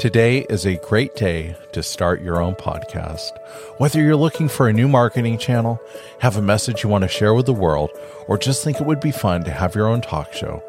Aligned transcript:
Today 0.00 0.46
is 0.48 0.64
a 0.64 0.76
great 0.76 1.14
day 1.14 1.54
to 1.72 1.82
start 1.82 2.22
your 2.22 2.40
own 2.40 2.54
podcast. 2.54 3.32
Whether 3.76 4.00
you're 4.00 4.16
looking 4.16 4.48
for 4.48 4.66
a 4.66 4.72
new 4.72 4.88
marketing 4.88 5.36
channel, 5.36 5.78
have 6.20 6.38
a 6.38 6.42
message 6.42 6.82
you 6.82 6.88
want 6.88 7.02
to 7.02 7.08
share 7.08 7.34
with 7.34 7.44
the 7.44 7.52
world, 7.52 7.90
or 8.26 8.38
just 8.38 8.64
think 8.64 8.80
it 8.80 8.86
would 8.86 9.00
be 9.00 9.10
fun 9.10 9.44
to 9.44 9.50
have 9.50 9.74
your 9.74 9.86
own 9.86 10.00
talk 10.00 10.32
show, 10.32 10.62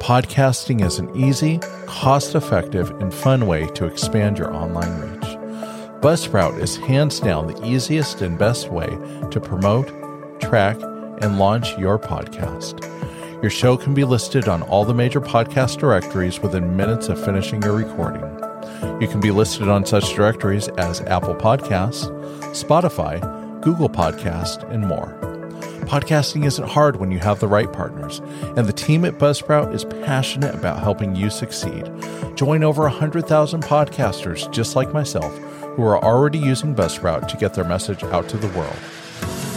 podcasting 0.00 0.82
is 0.82 0.98
an 0.98 1.14
easy, 1.14 1.58
cost 1.84 2.34
effective, 2.34 2.88
and 3.02 3.12
fun 3.12 3.46
way 3.46 3.66
to 3.74 3.84
expand 3.84 4.38
your 4.38 4.54
online 4.54 4.98
reach. 5.02 5.36
Buzzsprout 6.00 6.58
is 6.58 6.78
hands 6.78 7.20
down 7.20 7.46
the 7.46 7.66
easiest 7.66 8.22
and 8.22 8.38
best 8.38 8.70
way 8.70 8.88
to 9.30 9.38
promote, 9.38 10.40
track, 10.40 10.80
and 11.20 11.38
launch 11.38 11.76
your 11.76 11.98
podcast. 11.98 12.82
Your 13.42 13.50
show 13.50 13.76
can 13.76 13.92
be 13.92 14.04
listed 14.04 14.48
on 14.48 14.62
all 14.62 14.86
the 14.86 14.94
major 14.94 15.20
podcast 15.20 15.76
directories 15.76 16.40
within 16.40 16.74
minutes 16.74 17.10
of 17.10 17.22
finishing 17.22 17.60
your 17.60 17.76
recording. 17.76 18.47
You 19.00 19.08
can 19.08 19.20
be 19.20 19.30
listed 19.30 19.68
on 19.68 19.86
such 19.86 20.14
directories 20.14 20.68
as 20.68 21.00
Apple 21.02 21.34
Podcasts, 21.34 22.08
Spotify, 22.52 23.20
Google 23.60 23.88
Podcast, 23.88 24.68
and 24.70 24.86
more. 24.86 25.16
Podcasting 25.86 26.44
isn't 26.44 26.68
hard 26.68 26.96
when 26.96 27.10
you 27.10 27.18
have 27.18 27.40
the 27.40 27.48
right 27.48 27.72
partners, 27.72 28.20
and 28.56 28.66
the 28.66 28.72
team 28.72 29.04
at 29.04 29.18
Buzzsprout 29.18 29.74
is 29.74 29.84
passionate 29.84 30.54
about 30.54 30.80
helping 30.80 31.16
you 31.16 31.30
succeed. 31.30 31.90
Join 32.34 32.62
over 32.62 32.82
100,000 32.82 33.62
podcasters 33.62 34.50
just 34.52 34.76
like 34.76 34.92
myself 34.92 35.36
who 35.76 35.84
are 35.84 36.02
already 36.04 36.38
using 36.38 36.74
Buzzsprout 36.74 37.28
to 37.28 37.36
get 37.36 37.54
their 37.54 37.64
message 37.64 38.02
out 38.04 38.28
to 38.28 38.36
the 38.36 38.48
world. 38.58 38.76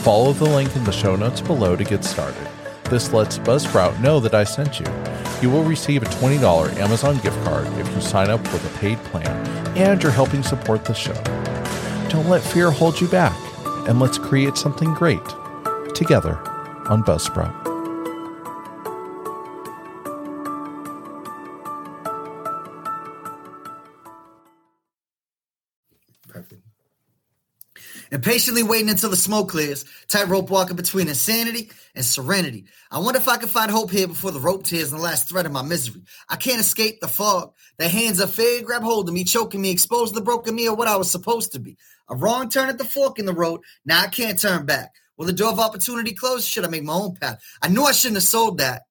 Follow 0.03 0.33
the 0.33 0.45
link 0.45 0.75
in 0.75 0.83
the 0.83 0.91
show 0.91 1.15
notes 1.15 1.41
below 1.41 1.75
to 1.75 1.83
get 1.83 2.03
started. 2.03 2.47
This 2.91 3.13
lets 3.13 3.37
Buzzsprout 3.37 3.97
know 4.01 4.19
that 4.19 4.33
I 4.33 4.43
sent 4.43 4.81
you. 4.81 4.85
You 5.41 5.49
will 5.49 5.63
receive 5.63 6.03
a 6.03 6.07
$20 6.07 6.75
Amazon 6.75 7.17
gift 7.19 7.41
card 7.45 7.65
if 7.79 7.89
you 7.95 8.01
sign 8.01 8.29
up 8.29 8.41
with 8.51 8.65
a 8.65 8.79
paid 8.79 8.97
plan 9.05 9.47
and 9.77 10.03
you're 10.03 10.11
helping 10.11 10.43
support 10.43 10.83
the 10.83 10.93
show. 10.93 11.13
Don't 12.09 12.27
let 12.27 12.43
fear 12.43 12.69
hold 12.69 12.99
you 12.99 13.07
back, 13.07 13.33
and 13.87 14.01
let's 14.01 14.17
create 14.17 14.57
something 14.57 14.93
great 14.93 15.23
together 15.95 16.37
on 16.89 17.01
Buzzsprout. 17.01 17.60
Impatiently 28.11 28.61
waiting 28.61 28.89
until 28.89 29.09
the 29.09 29.15
smoke 29.15 29.47
clears, 29.49 29.85
tightrope 30.09 30.49
walking 30.49 30.75
between 30.75 31.07
insanity 31.07 31.71
and 31.95 32.03
serenity. 32.03 32.65
I 32.91 32.99
wonder 32.99 33.17
if 33.17 33.29
I 33.29 33.37
can 33.37 33.47
find 33.47 33.71
hope 33.71 33.89
here 33.89 34.07
before 34.07 34.31
the 34.31 34.39
rope 34.39 34.65
tears 34.65 34.91
and 34.91 34.99
the 34.99 35.03
last 35.03 35.29
thread 35.29 35.45
of 35.45 35.53
my 35.53 35.61
misery. 35.61 36.01
I 36.27 36.35
can't 36.35 36.59
escape 36.59 36.99
the 36.99 37.07
fog. 37.07 37.53
The 37.77 37.87
hands 37.87 38.19
of 38.19 38.33
fate 38.33 38.65
grab 38.65 38.83
hold 38.83 39.07
of 39.07 39.15
me, 39.15 39.23
choking 39.23 39.61
me, 39.61 39.71
expose 39.71 40.11
the 40.11 40.19
broken 40.19 40.53
me 40.53 40.67
of 40.67 40.77
what 40.77 40.89
I 40.89 40.97
was 40.97 41.09
supposed 41.09 41.53
to 41.53 41.59
be. 41.59 41.77
A 42.09 42.15
wrong 42.15 42.49
turn 42.49 42.67
at 42.67 42.77
the 42.77 42.83
fork 42.83 43.17
in 43.17 43.25
the 43.25 43.33
road. 43.33 43.61
Now 43.85 44.01
I 44.01 44.07
can't 44.07 44.37
turn 44.37 44.65
back. 44.65 44.91
Will 45.15 45.25
the 45.25 45.31
door 45.31 45.53
of 45.53 45.59
opportunity 45.59 46.13
close? 46.13 46.43
Should 46.43 46.65
I 46.65 46.67
make 46.67 46.83
my 46.83 46.93
own 46.93 47.15
path? 47.15 47.41
I 47.61 47.69
knew 47.69 47.83
I 47.83 47.93
shouldn't 47.93 48.17
have 48.17 48.23
sold 48.23 48.57
that. 48.57 48.81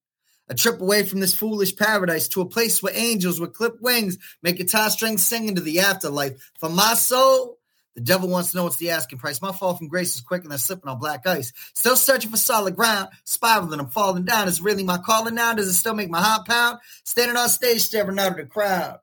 A 0.49 0.55
trip 0.55 0.81
away 0.81 1.05
from 1.05 1.21
this 1.21 1.35
foolish 1.35 1.77
paradise 1.77 2.27
to 2.29 2.41
a 2.41 2.49
place 2.49 2.83
where 2.83 2.97
angels 2.97 3.39
with 3.39 3.53
clipped 3.53 3.83
wings 3.83 4.17
make 4.43 4.57
guitar 4.57 4.89
strings 4.89 5.23
sing 5.23 5.47
into 5.47 5.61
the 5.61 5.81
afterlife. 5.81 6.33
For 6.59 6.71
my 6.71 6.95
soul, 6.95 7.60
the 8.01 8.07
devil 8.07 8.31
wants 8.31 8.51
to 8.51 8.57
know 8.57 8.65
what's 8.65 8.77
the 8.77 8.91
asking 8.91 9.19
price. 9.19 9.43
My 9.43 9.53
fall 9.53 9.75
from 9.75 9.89
grace 9.89 10.15
is 10.15 10.23
quicker 10.23 10.45
than 10.45 10.53
I 10.53 10.57
slipping 10.57 10.89
on 10.89 10.99
black 10.99 11.27
ice. 11.27 11.53
Still 11.75 11.97
searching 11.97 12.31
for 12.31 12.39
solid 12.39 12.75
ground, 12.75 13.11
spiraling, 13.25 13.79
I'm 13.79 13.89
falling 13.89 14.25
down. 14.25 14.49
Is 14.49 14.63
really 14.63 14.85
my 14.85 14.97
calling 14.97 15.35
now? 15.35 15.53
Does 15.53 15.69
it 15.69 15.75
still 15.75 15.95
make 15.95 16.09
my 16.09 16.23
heart 16.23 16.47
pound? 16.47 16.79
Standing 17.05 17.37
on 17.37 17.51
stage, 17.51 17.83
staring 17.83 18.19
out 18.19 18.31
at 18.31 18.37
the 18.39 18.47
crowd. 18.47 19.01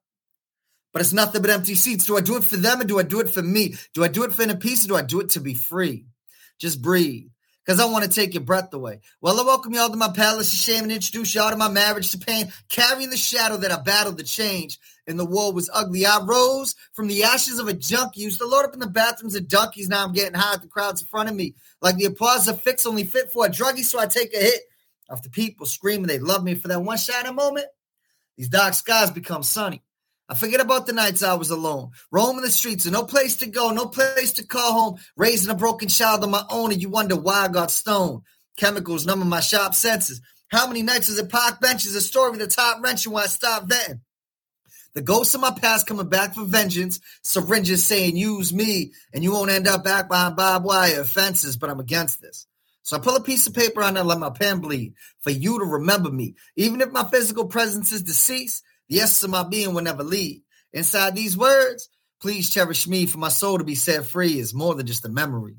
But 0.93 1.03
it's 1.03 1.13
nothing 1.13 1.43
but 1.43 1.51
empty 1.51 1.75
seats. 1.75 2.07
Do 2.07 2.17
I 2.17 2.21
do 2.21 2.37
it 2.37 2.43
for 2.43 2.57
them 2.57 2.81
or 2.81 2.85
do 2.85 2.97
I 2.97 3.03
do 3.03 3.19
it 3.19 3.29
for 3.29 3.43
me? 3.43 3.75
Do 3.93 4.03
I 4.03 4.07
do 4.07 4.23
it 4.23 4.33
for 4.33 4.41
inner 4.41 4.55
peace 4.55 4.83
or 4.85 4.87
do 4.87 4.95
I 4.95 5.03
do 5.03 5.19
it 5.19 5.29
to 5.29 5.41
be 5.41 5.53
free? 5.53 6.07
Just 6.57 6.81
breathe. 6.81 7.27
Because 7.63 7.79
I 7.79 7.85
want 7.85 8.03
to 8.03 8.09
take 8.09 8.33
your 8.33 8.41
breath 8.41 8.73
away. 8.73 9.01
Well, 9.21 9.39
I 9.39 9.43
welcome 9.43 9.73
you 9.73 9.79
all 9.79 9.91
to 9.91 9.95
my 9.95 10.09
palace 10.09 10.51
of 10.51 10.57
shame 10.57 10.83
and 10.83 10.91
introduce 10.91 11.35
you 11.35 11.41
all 11.41 11.51
to 11.51 11.55
my 11.55 11.69
marriage 11.69 12.11
to 12.11 12.17
pain, 12.17 12.51
carrying 12.67 13.11
the 13.11 13.17
shadow 13.17 13.57
that 13.57 13.71
I 13.71 13.79
battled 13.79 14.17
to 14.17 14.23
change. 14.23 14.79
And 15.07 15.17
the 15.17 15.25
world 15.25 15.55
was 15.55 15.69
ugly. 15.73 16.05
I 16.05 16.19
rose 16.19 16.75
from 16.93 17.07
the 17.07 17.23
ashes 17.23 17.59
of 17.59 17.67
a 17.67 17.73
junkie. 17.73 18.21
Used 18.21 18.39
to 18.39 18.45
load 18.45 18.65
up 18.65 18.73
in 18.73 18.79
the 18.79 18.87
bathrooms 18.87 19.35
of 19.35 19.47
Dunkies. 19.47 19.87
Now 19.87 20.03
I'm 20.03 20.13
getting 20.13 20.37
high 20.37 20.55
at 20.55 20.61
the 20.61 20.67
crowds 20.67 21.01
in 21.01 21.07
front 21.07 21.29
of 21.29 21.35
me. 21.35 21.55
Like 21.81 21.95
the 21.95 22.05
applause 22.05 22.47
of 22.47 22.61
fix 22.61 22.85
only 22.85 23.05
fit 23.05 23.31
for 23.31 23.45
a 23.45 23.49
druggie, 23.49 23.85
so 23.85 23.99
I 23.99 24.05
take 24.07 24.33
a 24.33 24.39
hit. 24.39 24.61
The 25.09 25.29
people 25.29 25.65
screaming 25.65 26.07
they 26.07 26.19
love 26.19 26.43
me 26.43 26.55
for 26.55 26.67
that 26.67 26.81
one 26.81 26.97
shining 26.97 27.35
moment, 27.35 27.67
these 28.37 28.49
dark 28.49 28.73
skies 28.73 29.09
become 29.09 29.41
sunny. 29.41 29.81
I 30.27 30.35
forget 30.35 30.59
about 30.59 30.85
the 30.85 30.91
nights 30.91 31.23
I 31.23 31.35
was 31.35 31.49
alone, 31.49 31.91
roaming 32.11 32.41
the 32.41 32.51
streets 32.51 32.85
and 32.85 32.93
no 32.93 33.05
place 33.05 33.37
to 33.37 33.47
go, 33.47 33.71
no 33.71 33.85
place 33.85 34.33
to 34.33 34.45
call 34.45 34.73
home, 34.73 34.99
raising 35.15 35.49
a 35.49 35.55
broken 35.55 35.87
child 35.87 36.25
of 36.25 36.29
my 36.29 36.43
own, 36.49 36.73
and 36.73 36.81
you 36.81 36.89
wonder 36.89 37.15
why 37.15 37.45
I 37.45 37.47
got 37.47 37.71
stoned. 37.71 38.23
Chemicals 38.57 39.05
numbing 39.05 39.29
my 39.29 39.39
sharp 39.39 39.73
senses. 39.73 40.19
How 40.49 40.67
many 40.67 40.81
nights 40.81 41.07
was 41.07 41.17
it 41.17 41.29
park 41.29 41.61
benches? 41.61 41.95
A 41.95 42.01
story 42.01 42.37
that's 42.37 42.55
top 42.55 42.83
wrenching 42.83 43.13
when 43.13 43.23
I 43.23 43.27
stop 43.27 43.63
venting. 43.63 44.01
The 44.93 45.01
ghosts 45.01 45.35
of 45.35 45.41
my 45.41 45.51
past 45.51 45.85
coming 45.85 46.09
back 46.09 46.33
for 46.33 46.43
vengeance. 46.43 46.99
Syringes 47.23 47.85
saying, 47.85 48.17
use 48.17 48.53
me, 48.53 48.93
and 49.13 49.23
you 49.23 49.31
won't 49.31 49.51
end 49.51 49.67
up 49.67 49.83
back 49.83 50.07
behind 50.07 50.35
barbed 50.35 50.65
wire 50.65 51.03
fences, 51.03 51.57
but 51.57 51.69
I'm 51.69 51.79
against 51.79 52.21
this. 52.21 52.47
So 52.81 52.95
I 52.95 52.99
pull 52.99 53.15
a 53.15 53.21
piece 53.21 53.45
of 53.47 53.53
paper 53.53 53.83
on 53.83 53.97
and 53.97 54.07
let 54.07 54.17
my 54.17 54.29
pen 54.29 54.59
bleed 54.59 54.93
for 55.19 55.29
you 55.29 55.59
to 55.59 55.65
remember 55.65 56.09
me. 56.09 56.35
Even 56.55 56.81
if 56.81 56.91
my 56.91 57.03
physical 57.03 57.45
presence 57.45 57.91
is 57.91 58.01
deceased, 58.01 58.63
the 58.87 58.99
essence 58.99 59.23
of 59.23 59.29
my 59.29 59.43
being 59.43 59.73
will 59.73 59.83
never 59.83 60.03
leave. 60.03 60.41
Inside 60.71 61.15
these 61.15 61.37
words, 61.37 61.89
please 62.21 62.49
cherish 62.49 62.87
me, 62.87 63.05
for 63.05 63.17
my 63.17 63.29
soul 63.29 63.57
to 63.57 63.63
be 63.63 63.75
set 63.75 64.05
free 64.05 64.39
is 64.39 64.53
more 64.53 64.73
than 64.73 64.87
just 64.87 65.05
a 65.05 65.09
memory. 65.09 65.57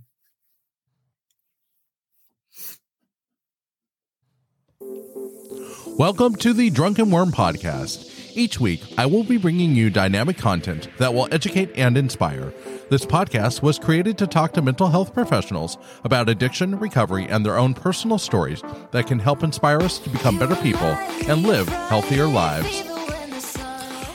Welcome 5.98 6.36
to 6.36 6.52
the 6.52 6.70
Drunken 6.70 7.10
Worm 7.10 7.32
Podcast. 7.32 8.07
Each 8.38 8.60
week, 8.60 8.80
I 8.96 9.04
will 9.04 9.24
be 9.24 9.36
bringing 9.36 9.74
you 9.74 9.90
dynamic 9.90 10.38
content 10.38 10.86
that 10.98 11.12
will 11.12 11.26
educate 11.32 11.72
and 11.74 11.98
inspire. 11.98 12.54
This 12.88 13.04
podcast 13.04 13.62
was 13.62 13.80
created 13.80 14.16
to 14.18 14.28
talk 14.28 14.52
to 14.52 14.62
mental 14.62 14.86
health 14.86 15.12
professionals 15.12 15.76
about 16.04 16.28
addiction, 16.28 16.78
recovery, 16.78 17.26
and 17.26 17.44
their 17.44 17.58
own 17.58 17.74
personal 17.74 18.16
stories 18.16 18.62
that 18.92 19.08
can 19.08 19.18
help 19.18 19.42
inspire 19.42 19.80
us 19.80 19.98
to 19.98 20.08
become 20.08 20.38
better 20.38 20.54
people 20.54 20.86
and 21.26 21.42
live 21.42 21.66
healthier 21.66 22.28
lives. 22.28 22.82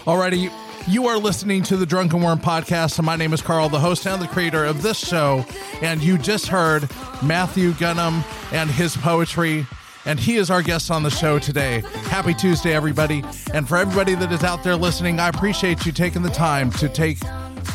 Alrighty, 0.06 0.50
you 0.88 1.06
are 1.08 1.18
listening 1.18 1.62
to 1.64 1.76
the 1.76 1.86
Drunken 1.86 2.22
Worm 2.22 2.40
podcast, 2.40 3.04
my 3.04 3.18
name 3.18 3.34
is 3.34 3.42
Carl, 3.42 3.68
the 3.68 3.80
host 3.80 4.08
and 4.08 4.22
the 4.22 4.28
creator 4.30 4.64
of 4.64 4.84
this 4.84 5.06
show. 5.06 5.46
And 5.82 6.02
you 6.02 6.18
just 6.18 6.48
heard 6.48 6.90
Matthew 7.22 7.74
Ganem 7.74 8.24
and 8.54 8.72
his 8.72 8.96
poetry, 8.96 9.68
and 10.06 10.20
he 10.20 10.36
is 10.36 10.50
our 10.50 10.62
guest 10.62 10.92
on 10.92 11.04
the 11.04 11.10
show 11.10 11.40
today. 11.40 11.82
Happy 12.06 12.34
Tuesday, 12.34 12.74
everybody. 12.74 13.24
And 13.54 13.68
for 13.68 13.78
everybody 13.78 14.16
that 14.16 14.32
is 14.32 14.44
out 14.44 14.64
there 14.64 14.76
listening, 14.76 15.20
I 15.20 15.30
appreciate 15.30 15.86
you 15.86 15.92
taking 15.92 16.22
the 16.22 16.30
time 16.30 16.72
to 16.72 16.90
take 16.90 17.20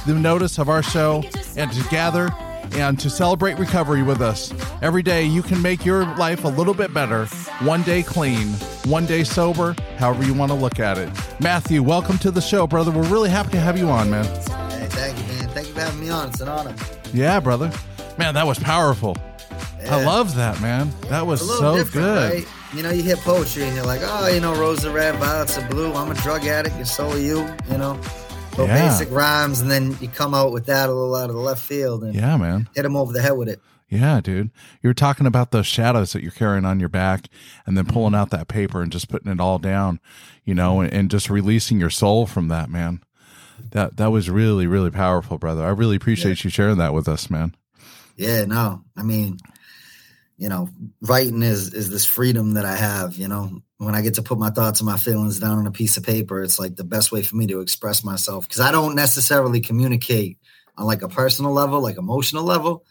the 0.06 0.14
notice 0.14 0.58
of 0.58 0.68
our 0.68 0.82
show 0.82 1.22
and 1.56 1.72
to 1.72 1.88
gather 1.88 2.30
and 2.72 3.00
to 3.00 3.08
celebrate 3.08 3.58
recovery 3.58 4.02
with 4.02 4.20
us. 4.20 4.52
Every 4.82 5.02
day, 5.02 5.24
you 5.24 5.42
can 5.42 5.60
make 5.62 5.86
your 5.86 6.04
life 6.16 6.44
a 6.44 6.48
little 6.48 6.74
bit 6.74 6.92
better, 6.92 7.24
one 7.62 7.82
day 7.82 8.02
clean, 8.02 8.48
one 8.84 9.06
day 9.06 9.24
sober, 9.24 9.74
however 9.96 10.24
you 10.24 10.34
want 10.34 10.52
to 10.52 10.56
look 10.56 10.78
at 10.78 10.98
it. 10.98 11.08
Matthew, 11.40 11.82
welcome 11.82 12.18
to 12.18 12.30
the 12.30 12.42
show, 12.42 12.66
brother. 12.66 12.90
We're 12.90 13.08
really 13.08 13.30
happy 13.30 13.52
to 13.52 13.60
have 13.60 13.78
you 13.78 13.88
on, 13.88 14.10
man. 14.10 14.24
Hey, 14.70 14.86
thank 14.90 15.18
you, 15.18 15.24
man. 15.24 15.48
Thank 15.48 15.68
you 15.68 15.74
for 15.74 15.80
having 15.80 16.00
me 16.00 16.10
on. 16.10 16.28
It's 16.28 16.40
an 16.40 16.48
honor. 16.48 16.74
Yeah, 17.14 17.40
brother. 17.40 17.72
Man, 18.18 18.34
that 18.34 18.46
was 18.46 18.58
powerful. 18.58 19.16
I 19.90 20.04
love 20.04 20.34
that, 20.36 20.60
man. 20.60 20.92
That 21.08 21.26
was 21.26 21.40
so 21.40 21.82
good. 21.84 22.32
right? 22.32 22.48
You 22.74 22.82
know, 22.82 22.90
you 22.90 23.02
hear 23.02 23.16
poetry 23.16 23.62
and 23.64 23.74
you're 23.74 23.86
like, 23.86 24.00
oh, 24.04 24.26
you 24.28 24.40
know, 24.40 24.54
rose 24.58 24.84
are 24.84 24.90
red, 24.92 25.14
violets 25.16 25.56
are 25.58 25.66
blue. 25.68 25.92
I'm 25.94 26.10
a 26.10 26.14
drug 26.14 26.44
addict, 26.46 26.76
and 26.76 26.86
so 26.86 27.10
are 27.10 27.18
you. 27.18 27.48
You 27.70 27.78
know, 27.78 27.98
so 28.54 28.64
Yeah. 28.66 28.88
basic 28.88 29.10
rhymes, 29.10 29.60
and 29.60 29.70
then 29.70 29.96
you 30.00 30.08
come 30.08 30.34
out 30.34 30.52
with 30.52 30.66
that 30.66 30.88
a 30.88 30.92
little 30.92 31.14
out 31.16 31.30
of 31.30 31.36
the 31.36 31.40
left 31.42 31.62
field 31.62 32.04
and 32.04 32.14
Yeah, 32.14 32.36
man. 32.36 32.68
hit 32.74 32.82
them 32.82 32.96
over 32.96 33.12
the 33.12 33.22
head 33.22 33.32
with 33.32 33.48
it. 33.48 33.60
Yeah, 33.88 34.20
dude. 34.20 34.50
You 34.82 34.90
were 34.90 34.94
talking 34.94 35.26
about 35.26 35.50
those 35.50 35.66
shadows 35.66 36.12
that 36.12 36.22
you're 36.22 36.30
carrying 36.30 36.66
on 36.66 36.78
your 36.78 36.90
back 36.90 37.28
and 37.64 37.74
then 37.74 37.86
pulling 37.86 38.14
out 38.14 38.28
that 38.30 38.46
paper 38.46 38.82
and 38.82 38.92
just 38.92 39.08
putting 39.08 39.32
it 39.32 39.40
all 39.40 39.58
down, 39.58 39.98
you 40.44 40.54
know, 40.54 40.80
and, 40.80 40.92
and 40.92 41.10
just 41.10 41.30
releasing 41.30 41.80
your 41.80 41.88
soul 41.88 42.26
from 42.26 42.48
that, 42.48 42.68
man. 42.68 43.00
That 43.70 43.96
that 43.96 44.10
was 44.10 44.28
really, 44.28 44.66
really 44.66 44.90
powerful, 44.90 45.38
brother. 45.38 45.64
I 45.64 45.70
really 45.70 45.96
appreciate 45.96 46.44
you 46.44 46.50
sharing 46.50 46.76
that 46.76 46.92
with 46.92 47.08
us, 47.08 47.30
man. 47.30 47.54
Yeah, 48.16 48.44
no, 48.44 48.82
I 48.96 49.02
mean, 49.02 49.38
you 50.38 50.48
know, 50.48 50.68
writing 51.02 51.42
is 51.42 51.74
is 51.74 51.90
this 51.90 52.04
freedom 52.04 52.54
that 52.54 52.64
I 52.64 52.76
have. 52.76 53.16
You 53.16 53.28
know, 53.28 53.60
when 53.78 53.94
I 53.94 54.02
get 54.02 54.14
to 54.14 54.22
put 54.22 54.38
my 54.38 54.50
thoughts 54.50 54.80
and 54.80 54.88
my 54.88 54.96
feelings 54.96 55.40
down 55.40 55.58
on 55.58 55.66
a 55.66 55.72
piece 55.72 55.96
of 55.96 56.04
paper, 56.04 56.42
it's 56.42 56.58
like 56.58 56.76
the 56.76 56.84
best 56.84 57.10
way 57.12 57.22
for 57.22 57.36
me 57.36 57.48
to 57.48 57.60
express 57.60 58.04
myself 58.04 58.46
because 58.46 58.60
I 58.60 58.70
don't 58.70 58.94
necessarily 58.94 59.60
communicate 59.60 60.38
on 60.76 60.86
like 60.86 61.02
a 61.02 61.08
personal 61.08 61.52
level, 61.52 61.80
like 61.82 61.98
emotional 61.98 62.44
level. 62.44 62.84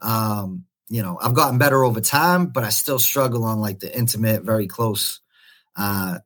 Um, 0.00 0.64
you 0.88 1.02
know, 1.02 1.18
I've 1.22 1.34
gotten 1.34 1.58
better 1.58 1.84
over 1.84 2.00
time, 2.00 2.46
but 2.46 2.64
I 2.64 2.70
still 2.70 2.98
struggle 2.98 3.44
on 3.44 3.60
like 3.60 3.80
the 3.80 3.96
intimate, 3.96 4.42
very 4.42 4.66
close 4.66 5.20
uh 5.76 6.18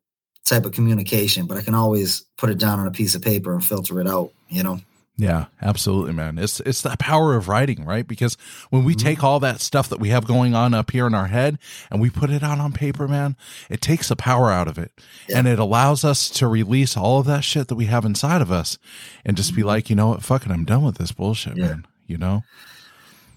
type 0.45 0.65
of 0.65 0.73
communication, 0.73 1.47
but 1.47 1.59
I 1.59 1.63
can 1.63 1.75
always 1.75 2.23
put 2.37 2.51
it 2.51 2.59
down 2.59 2.81
on 2.81 2.87
a 2.87 2.91
piece 2.91 3.15
of 3.15 3.23
paper 3.23 3.53
and 3.53 3.65
filter 3.65 4.01
it 4.01 4.07
out, 4.07 4.33
you 4.49 4.63
know? 4.63 4.81
Yeah, 5.21 5.47
absolutely, 5.61 6.13
man. 6.13 6.39
It's 6.39 6.61
it's 6.61 6.83
the 6.83 6.97
power 6.97 7.35
of 7.35 7.49
writing, 7.49 7.85
right? 7.85 8.07
Because 8.07 8.37
when 8.71 8.85
we 8.85 8.95
mm-hmm. 8.95 9.05
take 9.05 9.25
all 9.25 9.41
that 9.41 9.61
stuff 9.61 9.89
that 9.89 9.99
we 9.99 10.11
have 10.11 10.29
going 10.29 10.55
on 10.55 10.75
up 10.75 10.93
here 10.93 11.09
in 11.09 11.15
our 11.15 11.27
head 11.27 11.59
and 11.91 12.01
we 12.01 12.09
put 12.09 12.31
it 12.31 12.45
out 12.45 12.61
on 12.61 12.73
paper, 12.73 13.09
man, 13.09 13.35
it 13.69 13.81
takes 13.81 14.11
the 14.11 14.17
power 14.17 14.53
out 14.53 14.69
of 14.69 14.79
it. 14.79 14.93
Yeah. 15.29 15.39
And 15.39 15.49
it 15.49 15.59
allows 15.59 16.05
us 16.05 16.31
to 16.31 16.47
release 16.47 16.97
all 16.97 17.19
of 17.19 17.27
that 17.27 17.43
shit 17.43 17.67
that 17.67 17.75
we 17.75 17.87
have 17.87 18.05
inside 18.05 18.41
of 18.41 18.53
us 18.53 18.79
and 19.25 19.37
just 19.37 19.57
be 19.57 19.63
mm-hmm. 19.63 19.69
like, 19.69 19.91
you 19.91 19.97
know 19.97 20.11
what, 20.11 20.23
fucking 20.23 20.53
I'm 20.53 20.65
done 20.65 20.85
with 20.85 20.99
this 20.99 21.11
bullshit, 21.11 21.57
yeah. 21.57 21.67
man. 21.67 21.87
You 22.07 22.19
know? 22.19 22.45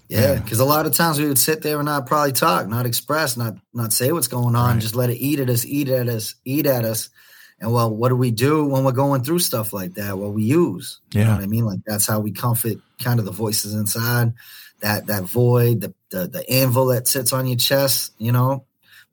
Yeah, 0.08 0.34
because 0.36 0.60
a 0.60 0.64
lot 0.64 0.86
of 0.86 0.94
times 0.94 1.18
we 1.18 1.26
would 1.26 1.38
sit 1.38 1.62
there 1.62 1.78
and 1.78 1.86
not 1.86 2.06
probably 2.06 2.32
talk, 2.32 2.68
not 2.68 2.86
express, 2.86 3.36
not 3.36 3.54
not 3.74 3.92
say 3.92 4.12
what's 4.12 4.28
going 4.28 4.54
on, 4.54 4.74
right. 4.74 4.80
just 4.80 4.94
let 4.94 5.10
it 5.10 5.16
eat 5.16 5.40
at 5.40 5.48
us, 5.50 5.64
eat 5.64 5.88
at 5.88 6.08
us, 6.08 6.34
eat 6.44 6.66
at 6.66 6.84
us. 6.84 7.08
And 7.62 7.72
well, 7.72 7.94
what 7.94 8.08
do 8.08 8.16
we 8.16 8.32
do 8.32 8.66
when 8.66 8.82
we're 8.82 8.90
going 8.90 9.22
through 9.22 9.38
stuff 9.38 9.72
like 9.72 9.94
that? 9.94 10.18
Well, 10.18 10.32
we 10.32 10.42
use. 10.42 10.98
Yeah. 11.12 11.20
You 11.20 11.26
know 11.26 11.34
what 11.34 11.42
I 11.42 11.46
mean? 11.46 11.64
Like 11.64 11.78
that's 11.86 12.08
how 12.08 12.18
we 12.18 12.32
comfort 12.32 12.78
kind 13.00 13.20
of 13.20 13.24
the 13.24 13.30
voices 13.30 13.72
inside, 13.72 14.32
that 14.80 15.06
that 15.06 15.22
void, 15.22 15.80
the 15.80 15.94
the, 16.10 16.26
the 16.26 16.50
anvil 16.50 16.86
that 16.86 17.06
sits 17.06 17.32
on 17.32 17.46
your 17.46 17.56
chest, 17.56 18.14
you 18.18 18.32
know, 18.32 18.64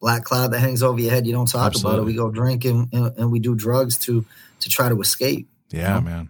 black 0.02 0.24
cloud 0.24 0.52
that 0.52 0.62
hangs 0.62 0.82
over 0.82 1.00
your 1.00 1.12
head. 1.12 1.28
You 1.28 1.34
don't 1.34 1.48
talk 1.48 1.68
Absolutely. 1.68 1.92
about 1.92 2.02
it. 2.02 2.06
We 2.06 2.16
go 2.16 2.32
drink 2.32 2.66
and, 2.66 2.92
and, 2.92 3.18
and, 3.18 3.32
we 3.32 3.40
do 3.40 3.54
drugs 3.54 4.00
to 4.00 4.26
to 4.62 4.70
try 4.70 4.90
to 4.90 5.00
escape. 5.00 5.48
Yeah, 5.70 6.00
you 6.00 6.02
know? 6.02 6.10
man. 6.10 6.30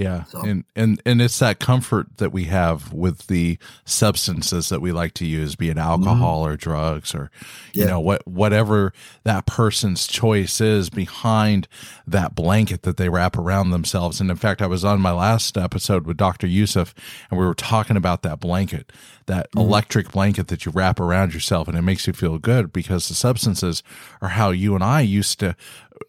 Yeah. 0.00 0.24
So. 0.24 0.40
And, 0.40 0.64
and, 0.74 1.02
and 1.04 1.20
it's 1.20 1.38
that 1.40 1.58
comfort 1.58 2.16
that 2.16 2.32
we 2.32 2.44
have 2.44 2.92
with 2.92 3.26
the 3.26 3.58
substances 3.84 4.70
that 4.70 4.80
we 4.80 4.92
like 4.92 5.12
to 5.14 5.26
use, 5.26 5.56
be 5.56 5.68
it 5.68 5.76
alcohol 5.76 6.42
mm-hmm. 6.42 6.52
or 6.52 6.56
drugs 6.56 7.14
or, 7.14 7.30
yeah. 7.74 7.84
you 7.84 7.90
know, 7.90 8.00
what, 8.00 8.26
whatever 8.26 8.94
that 9.24 9.44
person's 9.44 10.06
choice 10.06 10.60
is 10.60 10.88
behind 10.88 11.68
that 12.06 12.34
blanket 12.34 12.82
that 12.82 12.96
they 12.96 13.10
wrap 13.10 13.36
around 13.36 13.70
themselves. 13.70 14.20
And 14.20 14.30
in 14.30 14.36
fact, 14.36 14.62
I 14.62 14.66
was 14.66 14.84
on 14.84 15.00
my 15.02 15.12
last 15.12 15.58
episode 15.58 16.06
with 16.06 16.16
Dr. 16.16 16.46
Yusuf 16.46 16.94
and 17.30 17.38
we 17.38 17.44
were 17.44 17.54
talking 17.54 17.96
about 17.96 18.22
that 18.22 18.40
blanket, 18.40 18.90
that 19.26 19.50
mm-hmm. 19.50 19.60
electric 19.60 20.12
blanket 20.12 20.48
that 20.48 20.64
you 20.64 20.72
wrap 20.72 20.98
around 20.98 21.34
yourself 21.34 21.68
and 21.68 21.76
it 21.76 21.82
makes 21.82 22.06
you 22.06 22.14
feel 22.14 22.38
good 22.38 22.72
because 22.72 23.08
the 23.08 23.14
substances 23.14 23.82
are 24.22 24.30
how 24.30 24.50
you 24.50 24.74
and 24.74 24.82
I 24.82 25.02
used 25.02 25.38
to 25.40 25.54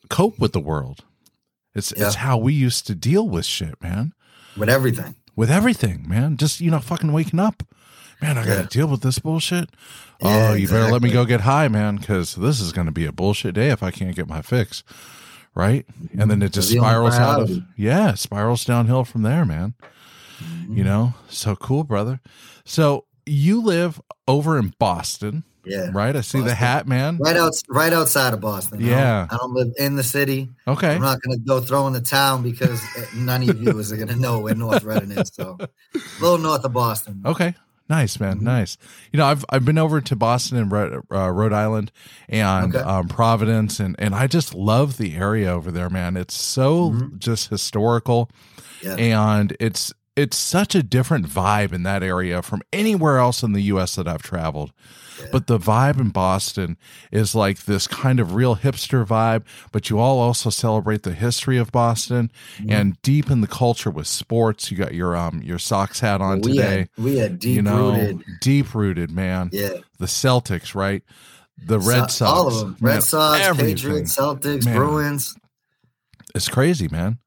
cope 0.09 0.39
with 0.39 0.53
the 0.53 0.59
world 0.61 1.03
it's 1.73 1.93
yeah. 1.95 2.07
it's 2.07 2.15
how 2.15 2.37
we 2.37 2.53
used 2.53 2.87
to 2.87 2.95
deal 2.95 3.27
with 3.27 3.45
shit, 3.45 3.81
man. 3.81 4.13
With 4.57 4.69
everything. 4.69 5.15
With 5.35 5.49
everything, 5.49 6.07
man. 6.07 6.37
Just 6.37 6.59
you 6.61 6.71
know, 6.71 6.79
fucking 6.79 7.13
waking 7.13 7.39
up. 7.39 7.63
Man, 8.21 8.37
I 8.37 8.45
gotta 8.45 8.61
yeah. 8.61 8.67
deal 8.69 8.87
with 8.87 9.01
this 9.01 9.17
bullshit. 9.17 9.69
Yeah, 10.21 10.49
oh, 10.49 10.53
you 10.53 10.63
exactly. 10.63 10.81
better 10.81 10.91
let 10.91 11.01
me 11.01 11.11
go 11.11 11.25
get 11.25 11.41
high, 11.41 11.67
man, 11.67 11.95
because 11.95 12.35
this 12.35 12.59
is 12.59 12.71
gonna 12.71 12.91
be 12.91 13.05
a 13.05 13.11
bullshit 13.11 13.55
day 13.55 13.69
if 13.69 13.81
I 13.81 13.89
can't 13.89 14.15
get 14.15 14.27
my 14.27 14.41
fix. 14.41 14.83
Right? 15.53 15.85
And 16.17 16.31
then 16.31 16.41
it 16.41 16.53
just 16.53 16.69
spirals 16.69 17.15
out 17.15 17.41
of 17.41 17.63
yeah, 17.75 18.13
spirals 18.13 18.63
downhill 18.63 19.03
from 19.03 19.23
there, 19.23 19.43
man. 19.43 19.73
Mm-hmm. 20.39 20.77
You 20.77 20.83
know? 20.85 21.13
So 21.27 21.55
cool, 21.57 21.83
brother. 21.83 22.21
So 22.63 23.05
you 23.25 23.61
live 23.61 24.01
over 24.27 24.57
in 24.57 24.73
Boston. 24.79 25.43
Yeah. 25.63 25.89
Right. 25.93 26.15
I 26.15 26.21
see 26.21 26.39
Boston. 26.39 26.47
the 26.47 26.55
hat, 26.55 26.87
man. 26.87 27.17
Right 27.17 27.35
out, 27.35 27.53
right 27.69 27.93
outside 27.93 28.33
of 28.33 28.41
Boston. 28.41 28.81
Yeah. 28.81 29.27
I 29.29 29.33
don't, 29.33 29.33
I 29.33 29.37
don't 29.37 29.53
live 29.53 29.73
in 29.77 29.95
the 29.95 30.03
city. 30.03 30.49
Okay. 30.67 30.95
I'm 30.95 31.01
not 31.01 31.21
going 31.21 31.37
to 31.37 31.43
go 31.43 31.59
throw 31.59 31.87
in 31.87 31.93
the 31.93 32.01
town 32.01 32.43
because 32.43 32.81
none 33.15 33.47
of 33.47 33.61
you 33.61 33.77
is 33.79 33.91
going 33.91 34.07
to 34.07 34.15
know 34.15 34.39
where 34.39 34.55
North 34.55 34.83
Reading 34.83 35.11
is. 35.11 35.31
So, 35.33 35.57
a 35.59 35.69
little 36.19 36.37
north 36.37 36.63
of 36.63 36.73
Boston. 36.73 37.21
Okay. 37.25 37.55
Nice, 37.91 38.21
man. 38.21 38.37
Mm-hmm. 38.37 38.45
Nice. 38.45 38.77
You 39.11 39.17
know, 39.17 39.25
I've 39.25 39.43
I've 39.49 39.65
been 39.65 39.77
over 39.77 39.99
to 39.99 40.15
Boston 40.15 40.57
and 40.57 40.71
uh, 41.11 41.29
Rhode 41.29 41.51
Island 41.51 41.91
and 42.29 42.73
okay. 42.73 42.81
um, 42.81 43.09
Providence, 43.09 43.81
and 43.81 43.97
and 43.99 44.15
I 44.15 44.27
just 44.27 44.55
love 44.55 44.97
the 44.97 45.17
area 45.17 45.51
over 45.51 45.71
there, 45.71 45.89
man. 45.89 46.15
It's 46.15 46.33
so 46.33 46.91
mm-hmm. 46.91 47.17
just 47.17 47.49
historical, 47.49 48.29
yeah. 48.81 48.95
and 48.95 49.57
it's 49.59 49.93
it's 50.15 50.37
such 50.37 50.73
a 50.73 50.83
different 50.83 51.27
vibe 51.27 51.73
in 51.73 51.83
that 51.83 52.01
area 52.01 52.41
from 52.41 52.61
anywhere 52.71 53.17
else 53.17 53.43
in 53.43 53.51
the 53.51 53.61
U.S. 53.63 53.95
that 53.95 54.07
I've 54.07 54.21
traveled. 54.21 54.71
But 55.31 55.47
the 55.47 55.57
vibe 55.57 55.99
in 55.99 56.09
Boston 56.09 56.77
is 57.11 57.35
like 57.35 57.65
this 57.65 57.87
kind 57.87 58.19
of 58.19 58.33
real 58.33 58.55
hipster 58.55 59.05
vibe, 59.05 59.43
but 59.71 59.89
you 59.89 59.99
all 59.99 60.19
also 60.19 60.49
celebrate 60.49 61.03
the 61.03 61.13
history 61.13 61.57
of 61.57 61.71
Boston 61.71 62.31
mm-hmm. 62.57 62.71
and 62.71 63.01
deep 63.01 63.29
in 63.29 63.41
the 63.41 63.47
culture 63.47 63.89
with 63.89 64.07
sports. 64.07 64.71
You 64.71 64.77
got 64.77 64.93
your 64.93 65.15
um 65.15 65.41
your 65.43 65.59
Sox 65.59 65.99
hat 65.99 66.21
on 66.21 66.41
we 66.41 66.53
today. 66.53 66.87
We 66.97 67.17
had 67.17 67.39
deep 67.39 67.55
you 67.55 67.61
know, 67.61 67.91
rooted. 67.91 68.23
Deep 68.41 68.73
rooted, 68.73 69.11
man. 69.11 69.49
Yeah. 69.51 69.77
The 69.99 70.05
Celtics, 70.05 70.75
right? 70.75 71.03
The 71.63 71.79
Red 71.79 72.11
so, 72.11 72.25
Sox. 72.25 72.31
All 72.31 72.47
of 72.47 72.59
them. 72.59 72.77
Red 72.79 72.93
man, 72.93 73.01
Sox, 73.01 73.41
everything. 73.41 73.75
Patriots, 73.75 74.15
Celtics, 74.15 74.65
man. 74.65 74.75
Bruins. 74.75 75.35
It's 76.33 76.47
crazy, 76.47 76.87
man. 76.87 77.19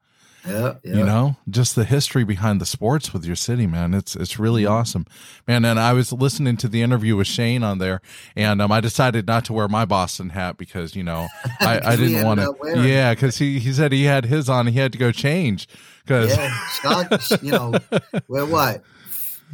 Yeah, 0.47 0.75
yeah, 0.85 0.97
You 0.97 1.05
know, 1.05 1.37
just 1.49 1.75
the 1.75 1.85
history 1.85 2.23
behind 2.23 2.61
the 2.61 2.67
sports 2.67 3.13
with 3.13 3.25
your 3.25 3.37
city, 3.37 3.67
man. 3.67 3.95
It's 3.95 4.15
it's 4.15 4.39
really 4.39 4.65
mm-hmm. 4.65 4.73
awesome, 4.73 5.07
man. 5.49 5.65
And 5.65 5.81
I 5.81 5.95
was 5.95 6.13
listening 6.13 6.59
to 6.59 6.69
the 6.69 6.83
interview 6.83 7.17
with 7.17 7.27
Shane 7.27 7.63
on 7.63 7.79
there, 7.79 8.03
and 8.37 8.61
um, 8.61 8.71
I 8.71 8.81
decided 8.81 9.27
not 9.27 9.47
to 9.47 9.55
wear 9.55 9.69
my 9.69 9.85
Boston 9.85 10.31
hat 10.31 10.59
because 10.59 10.95
you 10.95 11.03
know 11.03 11.29
I, 11.61 11.81
I 11.85 11.97
didn't 11.97 12.25
want 12.25 12.41
to. 12.41 12.55
Yeah, 12.87 13.15
because 13.15 13.39
he 13.39 13.59
he 13.59 13.73
said 13.73 13.93
he 13.93 14.05
had 14.05 14.27
his 14.27 14.51
on, 14.51 14.67
he 14.67 14.79
had 14.79 14.93
to 14.93 14.99
go 14.99 15.13
change 15.13 15.67
because 16.05 16.37
yeah, 16.37 17.19
you 17.41 17.51
know, 17.51 17.75
we're 18.29 18.45
what 18.45 18.83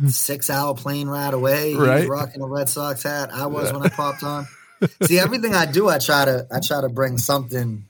six 0.09 0.51
hour 0.51 0.75
plane 0.75 1.09
ride 1.09 1.35
away. 1.35 1.73
He 1.73 1.79
right, 1.79 2.09
rocking 2.09 2.43
a 2.43 2.47
Red 2.47 2.69
Sox 2.69 3.03
hat. 3.03 3.31
I 3.33 3.47
was 3.47 3.73
when 3.73 3.83
I 3.83 3.89
popped 3.89 4.23
on. 4.23 4.47
See, 5.03 5.19
everything 5.19 5.55
I 5.55 5.67
do, 5.67 5.89
I 5.89 5.99
try 5.99 6.25
to 6.25 6.47
I 6.51 6.61
try 6.61 6.81
to 6.81 6.89
bring 6.89 7.19
something. 7.19 7.85